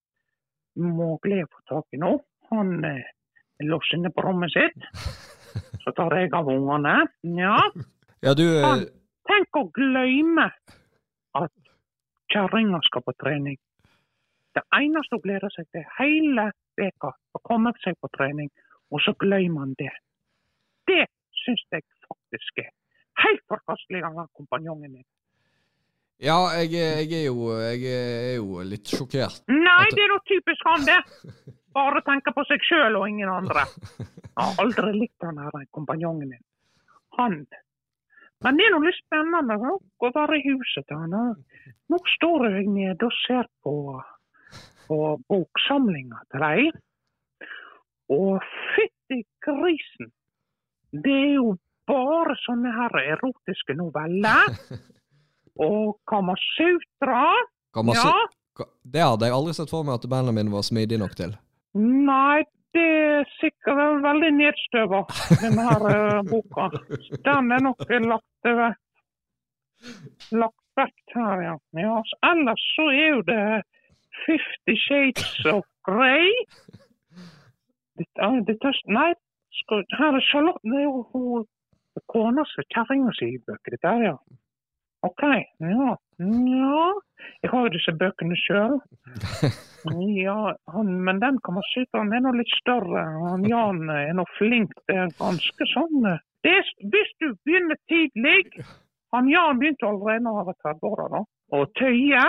mulig 0.78 1.42
å 1.44 1.50
få 1.52 1.64
tak 1.72 1.96
i 1.96 2.00
nå. 2.02 2.12
Han 2.52 2.84
eh, 2.86 3.06
er 3.60 3.94
inne 3.96 4.12
på 4.14 4.24
rommet 4.24 4.54
sitt. 4.54 4.88
Så 5.82 5.92
tar 5.96 6.14
jeg 6.18 6.32
av 6.36 6.48
ungene. 6.52 7.00
Ja, 7.38 7.56
Ja, 8.22 8.34
du 8.34 8.44
eh, 8.44 8.64
Han. 8.66 8.84
tenk 9.30 9.56
å 9.58 9.68
glemme 9.74 10.48
at 11.38 11.52
kjerringa 12.32 12.80
skal 12.86 13.04
på 13.06 13.14
trening. 13.22 13.58
Det 14.56 14.64
eneste 14.74 15.16
hun 15.16 15.22
gleder 15.22 15.52
seg 15.54 15.68
til 15.74 15.84
hele 15.98 16.48
veka, 16.78 17.12
å 17.34 17.40
komme 17.46 17.72
seg 17.84 17.94
på 18.02 18.10
trening, 18.16 18.48
og 18.90 19.02
så 19.04 19.14
glemmer 19.20 19.66
han 19.66 19.74
det. 19.78 19.92
Det 20.88 21.04
syns 21.44 21.62
jeg 21.70 21.84
faktisk 22.08 22.62
er 22.64 22.70
helt 23.22 23.44
forkastelig 23.50 24.02
av 24.08 24.26
kompanjongen 24.36 24.98
din. 24.98 25.06
Ja, 26.18 26.38
jeg, 26.58 26.72
jeg, 26.74 27.12
er 27.14 27.26
jo, 27.28 27.52
jeg 27.62 27.82
er 27.94 28.32
jo 28.40 28.62
litt 28.66 28.90
sjokkert. 28.90 29.44
Nei, 29.46 29.84
det 29.94 30.02
er 30.02 30.10
jo 30.10 30.18
typisk 30.26 30.64
han, 30.66 30.86
det. 30.88 30.98
Bare 31.76 32.02
tenke 32.02 32.32
på 32.34 32.42
seg 32.48 32.64
sjøl 32.66 32.98
og 32.98 33.06
ingen 33.06 33.30
andre. 33.30 33.62
Jeg 34.02 34.34
har 34.40 34.58
aldri 34.64 34.90
likt 34.96 35.26
han 35.26 35.38
her 35.38 35.62
kompanjongen 35.74 36.32
min. 36.32 36.42
Han. 37.20 37.38
Men 38.42 38.58
det 38.58 38.66
er 38.66 38.74
nå 38.74 38.82
litt 38.82 38.98
spennende 38.98 39.56
å 39.58 40.10
være 40.14 40.40
i 40.40 40.44
huset 40.50 40.86
til 40.90 41.04
han. 41.04 41.38
Nå 41.90 42.02
står 42.16 42.48
jeg 42.50 42.66
nede 42.70 43.06
og 43.06 43.16
ser 43.22 43.46
på, 43.62 43.76
på 44.90 45.00
boksamlinga 45.30 46.22
til 46.34 46.46
deg. 46.48 46.82
Og 48.14 48.42
fytti 48.74 49.22
grisen! 49.44 50.10
Det 50.90 51.14
er 51.14 51.34
jo 51.36 51.56
bare 51.86 52.34
sånne 52.42 52.74
her 52.74 53.02
erotiske 53.06 53.78
noveller. 53.78 54.54
Og 55.58 55.96
Kamasutra. 56.10 57.24
Kamasu 57.74 58.08
Ja. 58.08 58.66
det 58.82 59.02
hadde 59.02 59.26
jeg 59.26 59.34
aldri 59.34 59.54
sett 59.54 59.70
for 59.70 59.86
meg 59.86 59.98
at 59.98 60.08
Benjamin 60.10 60.50
var 60.50 60.64
smidig 60.66 60.98
nok 60.98 61.14
til. 61.18 61.36
Nei, 61.78 62.42
det 62.74 62.84
er 62.84 63.28
sikkert 63.38 64.02
veldig 64.02 64.30
nedstøva, 64.34 65.04
denne 65.42 65.66
her 65.68 65.84
eh, 65.92 66.22
boka. 66.30 66.68
Den 67.26 67.52
er 67.54 67.62
nok 67.62 67.84
lagt 67.86 68.50
uh, 68.50 68.72
lagt 70.30 70.64
vekk 70.78 71.14
her, 71.14 71.42
ja. 71.42 71.54
ja. 71.80 72.00
Ellers 72.30 72.64
så 72.74 72.88
er 72.94 73.08
jo 73.16 73.22
det 73.28 73.44
Fifty 74.24 74.74
Shades 74.86 75.46
of 75.52 75.64
Grey. 75.86 76.32
Dette, 77.98 78.28
dette, 78.46 78.74
nei, 78.94 79.12
skal, 79.62 79.84
her 79.98 80.18
er 80.18 80.26
Charlotte 80.30 80.62
Det 80.62 80.82
er 80.82 80.86
jo 80.86 81.46
kona 82.06 82.44
si, 82.46 82.62
kjerringa 82.74 83.14
si 83.18 83.32
bøker, 83.42 83.74
dette 83.74 83.94
her, 83.94 84.04
ja. 84.12 84.16
OK. 85.06 85.22
Ja. 85.58 85.96
ja. 86.18 86.82
Jeg 87.42 87.50
har 87.52 87.66
jo 87.66 87.74
disse 87.74 87.94
bøkene 87.98 88.38
sjøl. 88.46 88.78
Ja, 90.18 90.56
han, 90.74 90.88
men 91.06 91.20
den 91.22 91.36
kan 91.46 91.54
man 91.54 91.64
si 91.70 91.84
han 91.94 92.10
er 92.12 92.24
nå 92.24 92.32
litt 92.34 92.50
større. 92.58 93.04
Han 93.30 93.44
Jan 93.46 93.86
er 93.94 94.10
nå 94.18 94.24
flink. 94.34 94.72
Det 94.90 94.96
er 95.04 95.12
ganske 95.20 95.68
sånn 95.70 96.08
eh, 96.10 96.18
det 96.42 96.54
er, 96.58 96.72
Hvis 96.92 97.12
du 97.22 97.28
begynner 97.46 97.78
tidlig 97.90 98.64
Han 99.14 99.30
Jan 99.30 99.60
begynte 99.62 99.86
allerede 99.86 100.26
da 100.26 100.34
han 100.34 100.48
var 100.50 100.58
30 100.66 100.90
år 100.90 101.04
da, 101.14 101.22
å 101.54 101.62
tøye. 101.78 102.24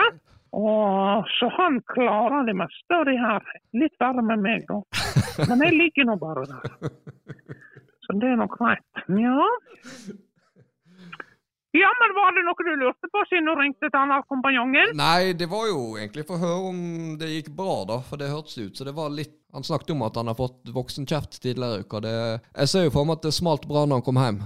Og, 0.56 1.28
så 1.36 1.50
han 1.58 1.82
klarer 1.92 2.46
det 2.48 2.56
meste 2.62 2.96
av 2.96 3.04
det 3.10 3.18
her. 3.20 3.52
Litt 3.82 3.98
verre 4.02 4.24
med 4.24 4.46
meg, 4.46 4.64
da. 4.70 4.80
Men 5.50 5.66
jeg 5.66 5.76
ligger 5.76 6.08
nå 6.08 6.16
bare 6.22 6.46
der. 6.50 6.90
Så 8.06 8.16
det 8.18 8.32
er 8.32 8.40
nå 8.40 8.48
greit. 8.50 9.04
Ja. 9.14 9.44
Ja, 11.72 11.90
men 12.00 12.14
var 12.16 12.32
det 12.34 12.42
noe 12.42 12.64
du 12.66 12.72
lurte 12.80 13.08
på 13.14 13.20
siden 13.30 13.46
du 13.46 13.52
ringte 13.54 13.86
til 13.86 13.94
han 13.94 14.24
kompanjongen? 14.26 14.90
Nei, 14.98 15.32
det 15.38 15.46
var 15.52 15.68
jo 15.70 15.94
egentlig 16.00 16.24
for 16.26 16.34
å 16.34 16.42
høre 16.42 16.70
om 16.72 16.80
det 17.20 17.28
gikk 17.30 17.52
bra, 17.54 17.76
da. 17.86 18.00
For 18.06 18.18
det 18.18 18.32
hørtes 18.32 18.56
ut 18.58 18.80
så 18.80 18.86
det 18.88 18.96
var 18.96 19.12
litt 19.14 19.36
Han 19.54 19.66
snakket 19.66 19.90
om 19.90 20.02
at 20.06 20.14
han 20.14 20.28
har 20.30 20.36
fått 20.38 20.68
voksenkjeft 20.70 21.40
tidligere 21.42 21.80
i 21.80 21.82
uka. 21.82 21.98
Det, 22.04 22.10
jeg 22.54 22.70
ser 22.70 22.84
jo 22.84 22.92
for 22.94 23.06
meg 23.06 23.18
at 23.18 23.24
det 23.26 23.32
smalt 23.34 23.64
bra 23.66 23.80
når 23.82 23.98
han 23.98 24.04
kom 24.06 24.20
hjem. 24.22 24.36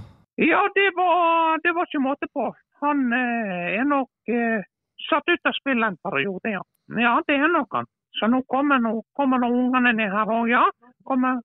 Ja, 0.41 0.63
det 0.73 0.87
var, 0.97 1.59
det 1.61 1.73
var 1.77 1.85
ikke 1.85 2.01
måte 2.01 2.29
på. 2.33 2.47
Han 2.81 3.03
eh, 3.13 3.67
er 3.77 3.85
nok 3.85 4.33
eh, 4.33 4.65
satt 5.05 5.29
ut 5.29 5.45
av 5.45 5.53
spill 5.59 5.85
en 5.85 5.99
periode, 6.01 6.55
ja. 6.55 6.63
Ja, 7.05 7.19
det 7.27 7.37
er 7.37 7.53
nok 7.53 7.77
han. 7.77 7.89
Så 8.17 8.25
nå 8.31 8.41
kommer 8.49 8.81
nå 8.81 8.95
kommer 9.13 9.41
nå 9.41 9.51
ungene 9.53 9.93
ned 9.93 10.09
her 10.09 10.33
òg, 10.39 10.49
ja. 10.49 10.63
Kommer 11.05 11.41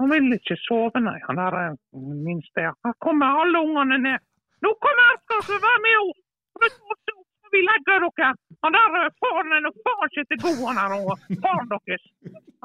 Han 0.00 0.10
vil 0.10 0.32
ikke 0.34 0.56
sove, 0.64 0.98
nei. 1.04 1.18
Han 1.28 1.38
er 1.38 1.56
minst 1.92 2.24
minste. 2.26 2.72
Her 2.88 2.94
kommer 3.04 3.42
alle 3.44 3.60
ungene 3.60 4.00
ned. 4.00 4.24
Nå 4.62 4.70
kommer 4.84 5.18
skal 5.24 5.40
dere 5.48 5.64
være 5.66 5.80
med 5.86 5.96
oss! 6.02 6.20
Nå 6.60 7.20
Vi 7.52 7.60
legger 7.68 7.98
dere. 8.04 8.30
Han 8.64 8.76
der 8.76 8.94
eh, 8.98 9.10
faren 9.22 9.54
er 9.56 9.62
nok 9.66 9.76
faen 9.86 10.08
ikke 10.08 10.24
til 10.30 10.40
god, 10.44 10.60
han 10.68 10.78
her 10.80 10.92
og 10.98 11.18
faren 11.44 11.68
deres. 11.72 12.04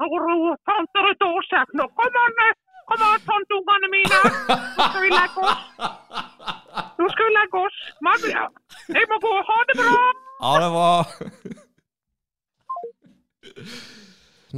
Og 0.02 0.14
og 0.14 0.54
tante 0.68 0.98
Ruth 1.04 1.26
Årseth, 1.28 1.72
nå 1.78 1.84
kommer 1.98 2.20
han, 2.24 2.36
kom 2.38 2.88
kommer 2.88 3.08
han, 3.12 3.24
tanteungene 3.30 3.88
mine. 3.96 4.18
Nå 4.78 4.86
skal 4.88 5.02
vi 5.04 5.10
legge 5.18 5.38
oss. 5.48 5.62
Nå 7.00 7.08
skal 7.14 7.28
vi 7.28 7.32
legge 7.38 7.56
oss. 7.66 7.78
Men, 8.06 8.18
jeg 8.96 9.04
må 9.10 9.16
gå. 9.26 9.32
Ha 9.50 9.58
det 9.68 9.76
bra! 9.80 9.96
Ja, 10.44 10.52
det 10.62 10.70
var 10.78 10.98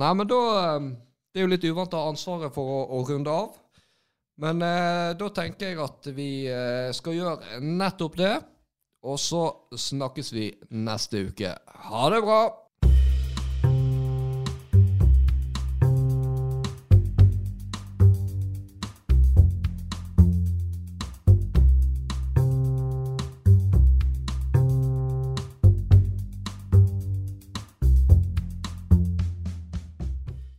Nei, 0.00 0.12
men 0.14 0.26
da 0.28 0.40
eh, 0.60 0.88
Det 1.32 1.40
er 1.40 1.46
jo 1.46 1.52
litt 1.54 1.64
uvant 1.70 1.94
å 1.96 2.02
ha 2.02 2.12
ansvaret 2.12 2.54
for 2.54 2.74
å, 2.76 2.80
å 2.96 3.02
runde 3.08 3.32
av. 3.32 3.56
Men 4.40 4.62
eh, 4.64 5.10
da 5.20 5.28
tenker 5.36 5.72
jeg 5.72 5.82
at 5.84 6.08
vi 6.16 6.30
eh, 6.48 6.88
skal 6.96 7.18
gjøre 7.18 7.60
nettopp 7.64 8.16
det. 8.20 8.34
Og 9.00 9.16
så 9.20 9.44
snakkes 9.80 10.32
vi 10.36 10.50
neste 10.76 11.24
uke. 11.30 11.54
Ha 11.88 12.08
det 12.12 12.20
bra! 12.24 12.40